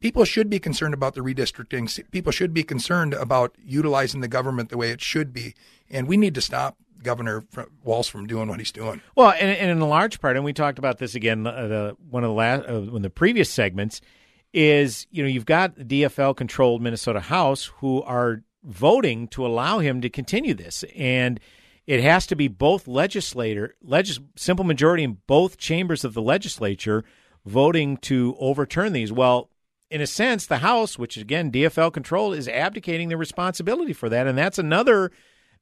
people 0.00 0.24
should 0.24 0.48
be 0.50 0.58
concerned 0.58 0.94
about 0.94 1.14
the 1.14 1.20
redistricting. 1.20 2.10
People 2.10 2.32
should 2.32 2.54
be 2.54 2.62
concerned 2.62 3.14
about 3.14 3.54
utilizing 3.62 4.20
the 4.20 4.28
government 4.28 4.70
the 4.70 4.78
way 4.78 4.90
it 4.90 5.00
should 5.00 5.32
be, 5.32 5.54
and 5.90 6.06
we 6.06 6.16
need 6.16 6.34
to 6.34 6.40
stop 6.40 6.76
Governor 7.02 7.44
Walz 7.84 8.08
from 8.08 8.26
doing 8.26 8.48
what 8.48 8.58
he's 8.58 8.72
doing. 8.72 9.00
Well, 9.14 9.30
and, 9.30 9.50
and 9.50 9.70
in 9.70 9.80
a 9.80 9.86
large 9.86 10.20
part, 10.20 10.36
and 10.36 10.44
we 10.44 10.52
talked 10.52 10.78
about 10.78 10.98
this 10.98 11.14
again, 11.14 11.46
uh, 11.46 11.66
the, 11.66 11.96
one 12.10 12.24
of 12.24 12.28
the 12.28 12.34
last, 12.34 12.68
uh, 12.68 12.80
one 12.80 12.96
of 12.96 13.02
the 13.02 13.10
previous 13.10 13.50
segments, 13.50 14.00
is 14.52 15.06
you 15.10 15.22
know 15.22 15.28
you've 15.28 15.46
got 15.46 15.76
the 15.76 15.84
DFL 15.84 16.36
controlled 16.36 16.82
Minnesota 16.82 17.20
House 17.20 17.66
who 17.76 18.02
are 18.02 18.42
voting 18.64 19.28
to 19.28 19.46
allow 19.46 19.78
him 19.78 20.00
to 20.00 20.08
continue 20.08 20.54
this, 20.54 20.84
and 20.96 21.38
it 21.86 22.02
has 22.02 22.26
to 22.26 22.36
be 22.36 22.48
both 22.48 22.88
legislator, 22.88 23.74
legis, 23.82 24.20
simple 24.36 24.64
majority 24.64 25.04
in 25.04 25.18
both 25.26 25.56
chambers 25.56 26.04
of 26.04 26.14
the 26.14 26.22
legislature 26.22 27.04
voting 27.46 27.96
to 27.98 28.36
overturn 28.38 28.92
these. 28.92 29.12
Well, 29.12 29.50
in 29.90 30.00
a 30.00 30.06
sense, 30.06 30.46
the 30.46 30.58
House, 30.58 30.98
which 30.98 31.16
again 31.16 31.50
DFL 31.50 31.92
controlled, 31.92 32.34
is 32.34 32.48
abdicating 32.48 33.08
the 33.08 33.16
responsibility 33.16 33.92
for 33.92 34.08
that, 34.08 34.26
and 34.26 34.36
that's 34.36 34.58
another 34.58 35.10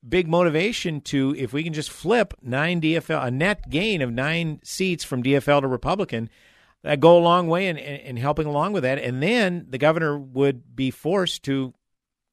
big 0.07 0.29
motivation 0.29 1.01
to 1.01 1.35
if 1.37 1.53
we 1.53 1.63
can 1.63 1.73
just 1.73 1.91
flip 1.91 2.35
nine 2.43 2.81
DFL 2.81 3.25
a 3.25 3.31
net 3.31 3.69
gain 3.71 4.03
of 4.03 4.13
nine 4.13 4.61
seats 4.63 5.05
from 5.05 5.23
DFL 5.23 5.63
to 5.63 5.69
Republican, 5.69 6.29
that 6.83 7.01
go 7.01 7.19
a 7.19 7.21
long 7.21 7.49
way 7.49 7.69
in, 7.69 7.77
in, 7.77 8.01
in 8.01 8.17
helping 8.17 8.47
along 8.47 8.73
with 8.73 8.85
that. 8.85 8.99
And 8.99 9.23
then 9.23 9.67
the 9.69 9.79
governor 9.79 10.19
would 10.19 10.77
be 10.77 10.91
forced 10.91 11.43
to 11.45 11.75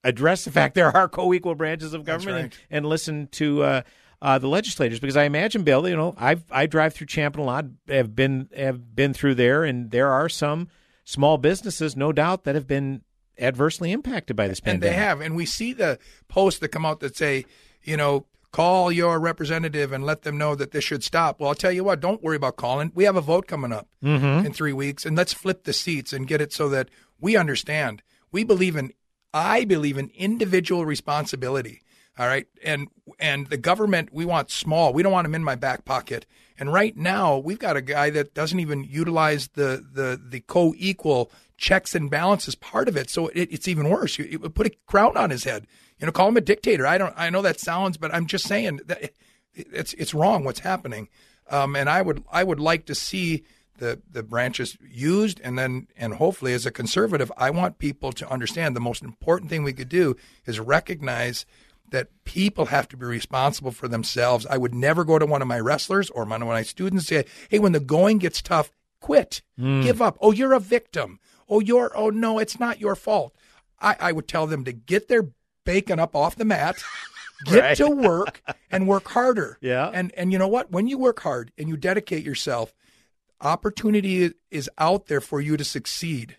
address 0.04 0.46
the 0.46 0.52
fact 0.52 0.76
there 0.76 0.96
are 0.96 1.08
co-equal 1.08 1.56
branches 1.56 1.94
of 1.94 2.06
government 2.06 2.36
right. 2.36 2.60
and, 2.70 2.78
and 2.78 2.86
listen 2.86 3.28
to 3.32 3.64
uh, 3.64 3.82
uh, 4.22 4.38
the 4.38 4.48
legislators 4.48 5.00
because 5.00 5.18
I 5.18 5.24
imagine, 5.24 5.64
Bill, 5.64 5.88
you 5.88 5.96
know, 5.96 6.14
I 6.18 6.38
I 6.52 6.66
drive 6.66 6.94
through 6.94 7.08
Champlin 7.08 7.44
a 7.44 7.48
lot, 7.48 7.66
have 7.88 8.16
been 8.16 8.50
have 8.56 8.96
been 8.96 9.14
through 9.14 9.36
there, 9.36 9.64
and 9.64 9.92
there 9.92 10.12
are 10.12 10.30
some 10.30 10.70
small 11.04 11.38
businesses, 11.38 11.96
no 11.96 12.12
doubt, 12.12 12.44
that 12.44 12.56
have 12.56 12.68
been 12.68 13.02
adversely 13.40 13.92
impacted 13.92 14.36
by 14.36 14.48
this 14.48 14.60
and 14.60 14.66
pandemic. 14.82 14.92
they 14.96 15.00
have, 15.02 15.20
and 15.22 15.36
we 15.36 15.46
see 15.46 15.74
the 15.74 15.98
posts 16.28 16.60
that 16.60 16.70
come 16.70 16.86
out 16.86 17.00
that 17.00 17.16
say, 17.18 17.46
you 17.84 17.98
know, 17.98 18.26
call 18.52 18.92
your 18.92 19.20
representative 19.20 19.92
and 19.92 20.06
let 20.06 20.22
them 20.22 20.38
know 20.38 20.54
that 20.54 20.70
this 20.72 20.84
should 20.84 21.04
stop. 21.04 21.40
Well, 21.40 21.50
I'll 21.50 21.56
tell 21.56 21.72
you 21.72 21.84
what, 21.84 22.00
don't 22.00 22.22
worry 22.22 22.36
about 22.36 22.56
calling. 22.56 22.92
We 22.94 23.06
have 23.06 23.16
a 23.16 23.22
vote 23.22 23.48
coming 23.48 23.72
up 23.74 23.88
Mhm. 24.04 24.46
in 24.46 24.54
three 24.54 24.74
weeks, 24.74 25.06
and 25.06 25.18
let's 25.18 25.34
flip 25.34 25.64
the 25.64 25.74
seats 25.74 26.14
and 26.14 26.28
get 26.28 26.40
it 26.42 26.54
so 26.54 26.70
that 26.70 26.90
we 27.20 27.36
understand. 27.36 28.04
We 28.32 28.44
believe 28.44 28.76
in, 28.76 28.94
I 29.34 29.66
believe 29.66 29.98
in 29.98 30.12
individual 30.14 30.86
responsibility. 30.86 31.82
All 32.18 32.28
right, 32.28 32.46
and 32.64 32.90
and 33.20 33.48
the 33.48 33.58
government 33.58 34.10
we 34.14 34.24
want 34.24 34.52
small. 34.52 34.94
We 34.94 35.02
don't 35.02 35.12
want 35.12 35.26
them 35.26 35.34
in 35.34 35.44
my 35.44 35.56
back 35.56 35.84
pocket. 35.84 36.28
And 36.60 36.72
right 36.72 36.96
now 36.96 37.38
we've 37.40 37.58
got 37.58 37.76
a 37.76 37.82
guy 37.82 38.12
that 38.12 38.36
doesn't 38.36 38.60
even 38.60 38.84
utilize 38.84 39.48
the 39.50 39.84
the 39.92 40.22
the 40.24 40.42
co-equal 40.42 41.32
checks 41.58 41.96
and 41.96 42.12
balances 42.12 42.54
part 42.54 42.88
of 42.88 42.96
it. 42.96 43.10
So 43.10 43.30
it, 43.30 43.50
it's 43.52 43.68
even 43.68 43.90
worse. 43.90 44.20
You, 44.20 44.26
you 44.26 44.40
put 44.40 44.68
a 44.68 44.72
crown 44.86 45.18
on 45.18 45.32
his 45.32 45.44
head. 45.44 45.66
You 46.00 46.06
know, 46.06 46.12
call 46.12 46.28
him 46.28 46.38
a 46.38 46.42
dictator. 46.42 46.86
I 46.86 46.98
don't. 47.00 47.14
I 47.18 47.32
know 47.32 47.42
that 47.42 47.60
sounds, 47.60 47.98
but 47.98 48.14
I'm 48.14 48.28
just 48.28 48.46
saying 48.46 48.82
that 48.86 49.02
it, 49.02 49.16
it's 49.54 49.94
it's 49.94 50.14
wrong 50.14 50.44
what's 50.44 50.60
happening. 50.60 51.10
Um, 51.50 51.76
and 51.76 51.90
I 51.90 52.02
would 52.02 52.24
I 52.32 52.44
would 52.44 52.60
like 52.60 52.86
to 52.86 52.96
see 52.96 53.44
the 53.78 54.02
the 54.10 54.22
branches 54.24 54.78
used, 54.88 55.40
and 55.44 55.58
then 55.58 55.88
and 55.98 56.16
hopefully 56.16 56.54
as 56.54 56.66
a 56.66 56.72
conservative, 56.72 57.32
I 57.38 57.50
want 57.50 57.80
people 57.80 58.12
to 58.14 58.30
understand 58.30 58.76
the 58.76 58.82
most 58.82 59.02
important 59.02 59.50
thing 59.50 59.64
we 59.64 59.74
could 59.74 59.90
do 59.90 60.16
is 60.46 60.60
recognize 60.60 61.46
that 61.94 62.10
people 62.26 62.66
have 62.66 62.88
to 62.90 62.98
be 62.98 63.06
responsible 63.06 63.72
for 63.72 63.88
themselves. 63.88 64.46
I 64.50 64.58
would 64.58 64.76
never 64.76 65.04
go 65.06 65.18
to 65.18 65.26
one 65.26 65.42
of 65.42 65.48
my 65.48 65.60
wrestlers 65.60 66.10
or 66.10 66.26
one 66.26 66.42
of 66.42 66.48
my 66.50 66.64
students 66.64 67.10
and 67.10 67.26
say, 67.26 67.32
"Hey, 67.50 67.60
when 67.60 67.72
the 67.72 67.80
going 67.80 68.18
gets 68.18 68.42
tough, 68.42 68.72
quit, 69.00 69.42
Mm. 69.60 69.84
give 69.84 70.02
up. 70.02 70.18
Oh, 70.20 70.32
you're 70.32 70.54
a 70.54 70.60
victim. 70.60 71.20
Oh, 71.48 71.60
you're. 71.62 71.92
Oh 71.96 72.10
no, 72.10 72.40
it's 72.40 72.60
not 72.60 72.82
your 72.82 72.96
fault." 72.96 73.34
I, 73.80 73.96
I 74.00 74.12
would 74.12 74.28
tell 74.28 74.48
them 74.48 74.64
to 74.66 74.72
get 74.74 75.08
their 75.08 75.30
bacon 75.66 76.00
up 76.00 76.16
off 76.16 76.36
the 76.36 76.46
mat, 76.46 76.84
get 77.46 77.60
Right. 77.62 77.78
to 77.78 77.90
work, 77.90 78.42
and 78.72 78.88
work 78.88 79.08
harder. 79.10 79.58
Yeah. 79.62 79.90
And 79.94 80.12
and 80.16 80.32
you 80.34 80.40
know 80.40 80.48
what? 80.48 80.72
When 80.72 80.88
you 80.88 80.98
work 80.98 81.20
hard 81.22 81.52
and 81.58 81.70
you 81.70 81.78
dedicate 81.78 82.24
yourself, 82.26 82.74
opportunity 83.42 84.34
is 84.52 84.70
out 84.78 85.08
there 85.08 85.22
for 85.22 85.42
you 85.42 85.58
to 85.58 85.64
succeed. 85.64 86.38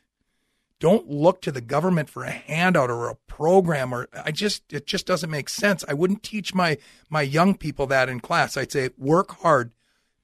Don't 0.81 1.09
look 1.09 1.41
to 1.43 1.53
the 1.53 1.61
government 1.61 2.11
for 2.11 2.25
a 2.25 2.31
handout 2.31 2.91
or 2.91 3.09
a 3.09 3.15
program 3.15 3.95
or 3.95 4.09
I 4.13 4.33
just 4.33 4.73
it 4.73 4.87
just 4.87 5.07
doesn't 5.07 5.31
make 5.31 5.49
sense. 5.49 5.85
I 5.89 5.95
wouldn't 5.95 6.23
teach 6.23 6.55
my 6.55 6.79
my 7.09 7.23
young 7.23 7.55
people 7.55 7.87
that 7.87 8.09
in 8.09 8.21
class. 8.21 8.57
I'd 8.57 8.73
say 8.73 8.91
work 8.99 9.41
hard. 9.41 9.73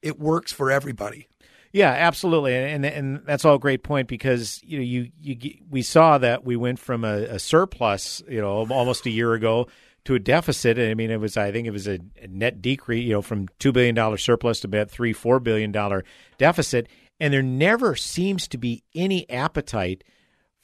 It 0.03 0.19
works 0.19 0.53
for 0.53 0.71
everybody. 0.71 1.29
Yeah, 1.73 1.91
absolutely, 1.91 2.57
and 2.57 2.85
and 2.85 3.23
that's 3.25 3.45
all 3.45 3.55
a 3.55 3.61
great 3.61 3.85
point 3.85 4.09
because 4.09 4.61
you 4.65 4.79
know 4.79 4.85
you 4.85 5.11
you 5.21 5.55
we 5.71 5.83
saw 5.83 6.19
that 6.19 6.45
we 6.45 6.57
went 6.57 6.81
from 6.81 7.05
a, 7.05 7.23
a 7.23 7.39
surplus 7.39 8.23
you 8.29 8.41
know 8.41 8.67
almost 8.71 9.07
a 9.07 9.11
year 9.11 9.35
ago 9.35 9.69
to 10.05 10.17
a 10.17 10.19
deficit. 10.19 10.79
I 10.79 10.95
mean, 10.95 11.13
it 11.13 11.21
was 11.21 11.37
I 11.37 11.53
think 11.53 11.69
it 11.69 11.73
was 11.73 11.87
a, 11.87 12.01
net 12.29 12.61
decrease 12.61 13.05
you 13.05 13.13
know 13.13 13.23
from 13.23 13.47
two 13.61 13.71
billion 13.71 13.95
dollar 13.95 14.17
surplus 14.17 14.61
to 14.61 14.67
about 14.67 14.91
three 14.91 15.13
four 15.13 15.39
billion 15.39 15.71
dollar 15.71 16.05
deficit, 16.39 16.89
and 17.21 17.33
there 17.33 17.43
never 17.43 17.95
seems 17.95 18.49
to 18.49 18.59
be 18.59 18.83
any 18.93 19.31
appetite 19.31 20.03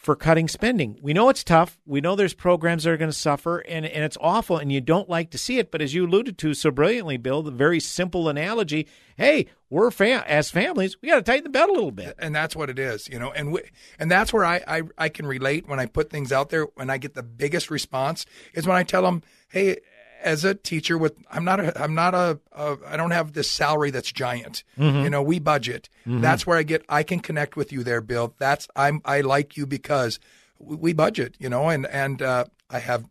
for 0.07 0.15
cutting 0.15 0.47
spending. 0.47 0.97
We 1.03 1.13
know 1.13 1.29
it's 1.31 1.43
tough. 1.43 1.81
We 1.85 2.01
know 2.01 2.15
there's 2.15 2.33
programs 2.33 2.85
that 2.85 2.91
are 2.93 2.97
going 2.97 3.11
to 3.11 3.17
suffer, 3.17 3.59
and, 3.59 3.85
and 3.85 4.05
it's 4.05 4.17
awful, 4.21 4.57
and 4.57 4.71
you 4.71 4.81
don't 4.81 5.09
like 5.09 5.31
to 5.33 5.39
see 5.39 5.59
it. 5.59 5.73
But 5.73 5.83
as 5.83 5.95
you 5.95 6.07
alluded 6.07 6.39
to 6.39 6.55
so 6.55 6.71
brilliantly, 6.71 7.17
Bill, 7.17 7.43
the 7.43 7.51
very 7.51 7.81
simple 7.81 8.29
analogy 8.29 8.87
hey, 9.17 9.47
we're 9.69 9.91
fam- 9.91 10.23
as 10.27 10.51
families, 10.51 10.97
we 11.01 11.09
got 11.09 11.17
to 11.17 11.23
tighten 11.23 11.45
the 11.45 11.51
belt 11.51 11.71
a 11.71 11.73
little 11.73 11.91
bit. 11.91 12.15
and 12.19 12.35
that's 12.35 12.55
what 12.55 12.71
it 12.71 12.79
is, 12.79 13.09
you 13.09 13.19
know. 13.19 13.33
And 13.33 13.51
we, 13.51 13.63
and 13.99 14.11
that's 14.11 14.33
where 14.33 14.45
I, 14.45 14.61
I 14.69 14.83
I 14.97 15.09
can 15.09 15.27
relate 15.27 15.67
when 15.67 15.81
I 15.81 15.87
put 15.87 16.09
things 16.09 16.31
out 16.31 16.51
there. 16.51 16.67
When 16.77 16.89
I 16.89 16.99
get 16.99 17.15
the 17.15 17.25
biggest 17.25 17.69
response 17.69 18.27
is 18.55 18.65
when 18.65 18.77
I 18.77 18.85
tell 18.85 19.03
them, 19.03 19.23
"Hey, 19.49 19.79
as 20.27 20.45
a 20.45 20.55
teacher, 20.55 20.99
with 20.99 21.15
I'm 21.31 21.45
not 21.45 21.61
a 21.61 21.83
I'm 21.83 21.95
not 21.95 22.15
a, 22.15 22.39
a 22.53 22.77
I 22.87 22.97
don't 22.99 23.13
have 23.13 23.33
this 23.33 23.51
salary 23.51 23.91
that's 23.91 24.13
giant. 24.13 24.65
Mhm. 24.79 25.05
You 25.05 25.11
know, 25.11 25.23
we 25.23 25.39
budget. 25.39 25.89
Mhm. 26.07 26.21
That's 26.21 26.47
where 26.47 26.59
I 26.59 26.63
get 26.65 26.85
I 26.89 27.03
can 27.03 27.21
connect 27.21 27.57
with 27.57 27.73
you 27.73 27.83
there, 27.85 28.01
Bill. 28.03 28.35
That's 28.39 28.69
I'm 28.77 29.01
I 29.05 29.21
like 29.23 29.57
you 29.57 29.67
because 29.67 30.19
we, 30.59 30.77
we 30.77 30.93
budget. 30.93 31.37
You 31.39 31.49
know, 31.49 31.69
and 31.71 31.87
and 31.87 32.21
uh, 32.21 32.45
I 32.69 32.81
have 32.81 33.05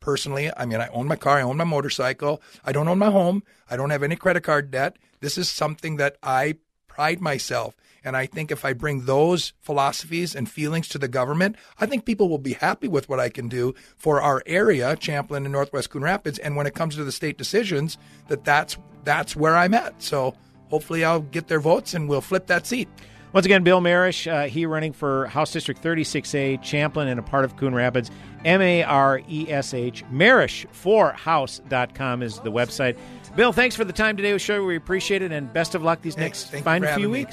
personally, 0.00 0.50
I 0.56 0.64
mean, 0.64 0.80
I 0.80 0.88
own 0.88 1.06
my 1.08 1.16
car, 1.16 1.38
I 1.38 1.42
own 1.42 1.56
my 1.58 1.64
motorcycle, 1.64 2.40
I 2.64 2.72
don't 2.72 2.88
own 2.88 2.98
my 2.98 3.10
home, 3.10 3.42
I 3.70 3.76
don't 3.76 3.90
have 3.90 4.02
any 4.02 4.16
credit 4.16 4.42
card 4.42 4.70
debt. 4.70 4.96
This 5.20 5.36
is 5.36 5.50
something 5.50 5.96
that 5.96 6.16
I 6.22 6.54
pride 6.88 7.20
myself. 7.20 7.74
And 8.04 8.16
I 8.16 8.26
think 8.26 8.50
if 8.50 8.64
I 8.64 8.72
bring 8.72 9.04
those 9.04 9.52
philosophies 9.60 10.34
and 10.34 10.48
feelings 10.48 10.88
to 10.88 10.98
the 10.98 11.08
government, 11.08 11.56
I 11.78 11.86
think 11.86 12.04
people 12.04 12.28
will 12.28 12.38
be 12.38 12.54
happy 12.54 12.88
with 12.88 13.08
what 13.08 13.20
I 13.20 13.28
can 13.28 13.48
do 13.48 13.74
for 13.96 14.20
our 14.20 14.42
area, 14.46 14.96
Champlin 14.96 15.44
and 15.44 15.52
Northwest 15.52 15.90
Coon 15.90 16.02
Rapids. 16.02 16.38
And 16.38 16.56
when 16.56 16.66
it 16.66 16.74
comes 16.74 16.96
to 16.96 17.04
the 17.04 17.12
state 17.12 17.38
decisions, 17.38 17.98
that 18.28 18.44
that's 18.44 18.76
that's 19.04 19.34
where 19.34 19.56
I'm 19.56 19.74
at. 19.74 20.02
So 20.02 20.34
hopefully 20.68 21.04
I'll 21.04 21.20
get 21.20 21.48
their 21.48 21.60
votes 21.60 21.94
and 21.94 22.08
we'll 22.08 22.20
flip 22.20 22.46
that 22.46 22.66
seat. 22.66 22.88
Once 23.32 23.46
again, 23.46 23.62
Bill 23.62 23.80
Maresh, 23.80 24.30
uh, 24.30 24.48
he 24.48 24.66
running 24.66 24.92
for 24.92 25.26
House 25.26 25.52
District 25.52 25.80
36A, 25.80 26.60
Champlin, 26.62 27.06
and 27.06 27.20
a 27.20 27.22
part 27.22 27.44
of 27.44 27.56
Coon 27.56 27.74
Rapids. 27.74 28.10
M 28.44 28.60
A 28.60 28.82
R 28.82 29.20
E 29.28 29.46
S 29.48 29.72
H. 29.72 30.04
Maresh 30.12 30.66
for 30.72 31.12
House.com 31.12 32.22
is 32.22 32.40
the 32.40 32.50
website. 32.50 32.98
Bill, 33.36 33.52
thanks 33.52 33.76
for 33.76 33.84
the 33.84 33.92
time 33.92 34.16
today. 34.16 34.32
with 34.32 34.42
show. 34.42 34.64
We 34.64 34.76
appreciate 34.76 35.22
it, 35.22 35.30
and 35.30 35.52
best 35.52 35.74
of 35.74 35.82
luck 35.82 36.02
these 36.02 36.16
next 36.16 36.50
thank 36.50 36.64
fine 36.64 36.84
few 36.96 37.08
me. 37.08 37.26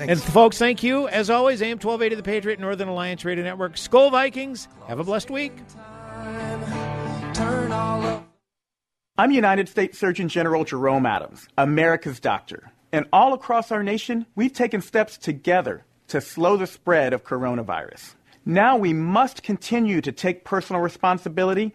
Weeks. 0.00 0.08
Thanks. 0.08 0.24
And 0.24 0.32
folks, 0.32 0.58
thank 0.58 0.82
you 0.82 1.08
as 1.08 1.30
always. 1.30 1.60
AM 1.60 1.78
1280 1.78 2.14
The 2.16 2.22
Patriot, 2.22 2.60
Northern 2.60 2.88
Alliance 2.88 3.24
Radio 3.24 3.44
Network. 3.44 3.74
Skol 3.74 4.10
Vikings. 4.10 4.68
Have 4.88 4.98
a 4.98 5.04
blessed 5.04 5.30
week. 5.30 5.52
I'm 9.18 9.30
United 9.30 9.68
States 9.68 9.98
Surgeon 9.98 10.28
General 10.28 10.64
Jerome 10.64 11.04
Adams, 11.04 11.46
America's 11.58 12.20
doctor. 12.20 12.72
And 12.92 13.06
all 13.12 13.34
across 13.34 13.70
our 13.70 13.82
nation, 13.82 14.24
we've 14.34 14.52
taken 14.52 14.80
steps 14.80 15.18
together 15.18 15.84
to 16.08 16.20
slow 16.20 16.56
the 16.56 16.66
spread 16.66 17.12
of 17.12 17.22
coronavirus. 17.22 18.14
Now 18.46 18.76
we 18.78 18.94
must 18.94 19.42
continue 19.42 20.00
to 20.00 20.10
take 20.10 20.44
personal 20.44 20.80
responsibility 20.80 21.74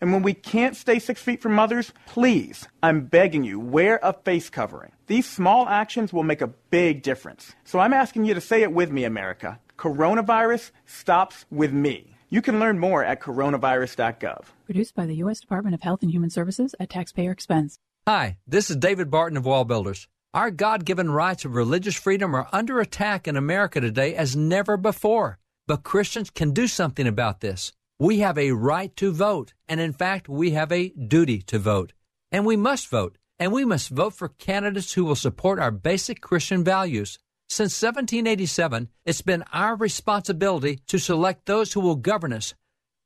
and 0.00 0.12
when 0.12 0.22
we 0.22 0.34
can't 0.34 0.76
stay 0.76 0.98
six 0.98 1.20
feet 1.22 1.40
from 1.40 1.58
others, 1.58 1.92
please, 2.06 2.68
I'm 2.82 3.06
begging 3.06 3.44
you, 3.44 3.58
wear 3.58 3.98
a 4.02 4.12
face 4.12 4.50
covering. 4.50 4.92
These 5.06 5.28
small 5.28 5.68
actions 5.68 6.12
will 6.12 6.22
make 6.22 6.40
a 6.40 6.48
big 6.70 7.02
difference. 7.02 7.54
So 7.64 7.78
I'm 7.78 7.92
asking 7.92 8.24
you 8.24 8.34
to 8.34 8.40
say 8.40 8.62
it 8.62 8.72
with 8.72 8.90
me, 8.90 9.04
America. 9.04 9.58
Coronavirus 9.78 10.70
stops 10.84 11.44
with 11.50 11.72
me. 11.72 12.16
You 12.28 12.42
can 12.42 12.58
learn 12.58 12.78
more 12.78 13.04
at 13.04 13.20
coronavirus.gov. 13.20 14.44
Produced 14.64 14.94
by 14.94 15.06
the 15.06 15.14
U.S. 15.16 15.40
Department 15.40 15.74
of 15.74 15.82
Health 15.82 16.02
and 16.02 16.10
Human 16.10 16.30
Services 16.30 16.74
at 16.80 16.90
taxpayer 16.90 17.30
expense. 17.30 17.78
Hi, 18.06 18.38
this 18.46 18.70
is 18.70 18.76
David 18.76 19.10
Barton 19.10 19.36
of 19.36 19.46
Wall 19.46 19.64
Builders. 19.64 20.08
Our 20.34 20.50
God 20.50 20.84
given 20.84 21.10
rights 21.10 21.44
of 21.44 21.54
religious 21.54 21.94
freedom 21.94 22.34
are 22.34 22.48
under 22.52 22.80
attack 22.80 23.26
in 23.26 23.36
America 23.36 23.80
today 23.80 24.14
as 24.14 24.36
never 24.36 24.76
before. 24.76 25.38
But 25.66 25.82
Christians 25.82 26.30
can 26.30 26.50
do 26.52 26.66
something 26.66 27.06
about 27.06 27.40
this. 27.40 27.72
We 27.98 28.18
have 28.18 28.36
a 28.36 28.52
right 28.52 28.94
to 28.96 29.10
vote, 29.10 29.54
and 29.68 29.80
in 29.80 29.94
fact, 29.94 30.28
we 30.28 30.50
have 30.50 30.70
a 30.70 30.90
duty 30.90 31.40
to 31.42 31.58
vote. 31.58 31.94
And 32.30 32.44
we 32.44 32.56
must 32.56 32.88
vote, 32.88 33.16
and 33.38 33.52
we 33.52 33.64
must 33.64 33.88
vote 33.88 34.12
for 34.12 34.28
candidates 34.28 34.92
who 34.92 35.06
will 35.06 35.14
support 35.14 35.58
our 35.58 35.70
basic 35.70 36.20
Christian 36.20 36.62
values. 36.62 37.18
Since 37.48 37.80
1787, 37.80 38.90
it's 39.06 39.22
been 39.22 39.44
our 39.50 39.76
responsibility 39.76 40.80
to 40.88 40.98
select 40.98 41.46
those 41.46 41.72
who 41.72 41.80
will 41.80 41.96
govern 41.96 42.34
us. 42.34 42.52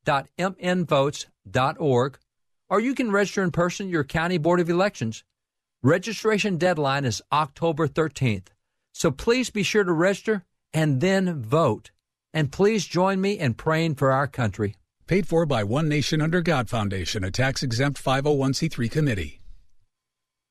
www.mnvotes.org. 0.05 2.19
or 2.69 2.79
you 2.79 2.95
can 2.95 3.11
register 3.11 3.43
in 3.43 3.51
person 3.51 3.89
your 3.89 4.03
county 4.03 4.37
board 4.37 4.59
of 4.59 4.69
elections. 4.69 5.23
Registration 5.81 6.57
deadline 6.57 7.05
is 7.05 7.21
October 7.31 7.87
13th. 7.87 8.47
So 8.93 9.11
please 9.11 9.49
be 9.49 9.63
sure 9.63 9.83
to 9.83 9.91
register 9.91 10.45
and 10.73 11.01
then 11.01 11.41
vote. 11.41 11.91
And 12.33 12.51
please 12.51 12.85
join 12.85 13.21
me 13.21 13.37
in 13.37 13.53
praying 13.53 13.95
for 13.95 14.11
our 14.11 14.27
country. 14.27 14.75
Paid 15.05 15.27
for 15.27 15.45
by 15.45 15.63
One 15.63 15.89
Nation 15.89 16.21
Under 16.21 16.41
God 16.41 16.69
Foundation, 16.69 17.23
a 17.23 17.31
tax 17.31 17.61
exempt 17.61 18.03
501c3 18.03 18.89
committee. 18.89 19.42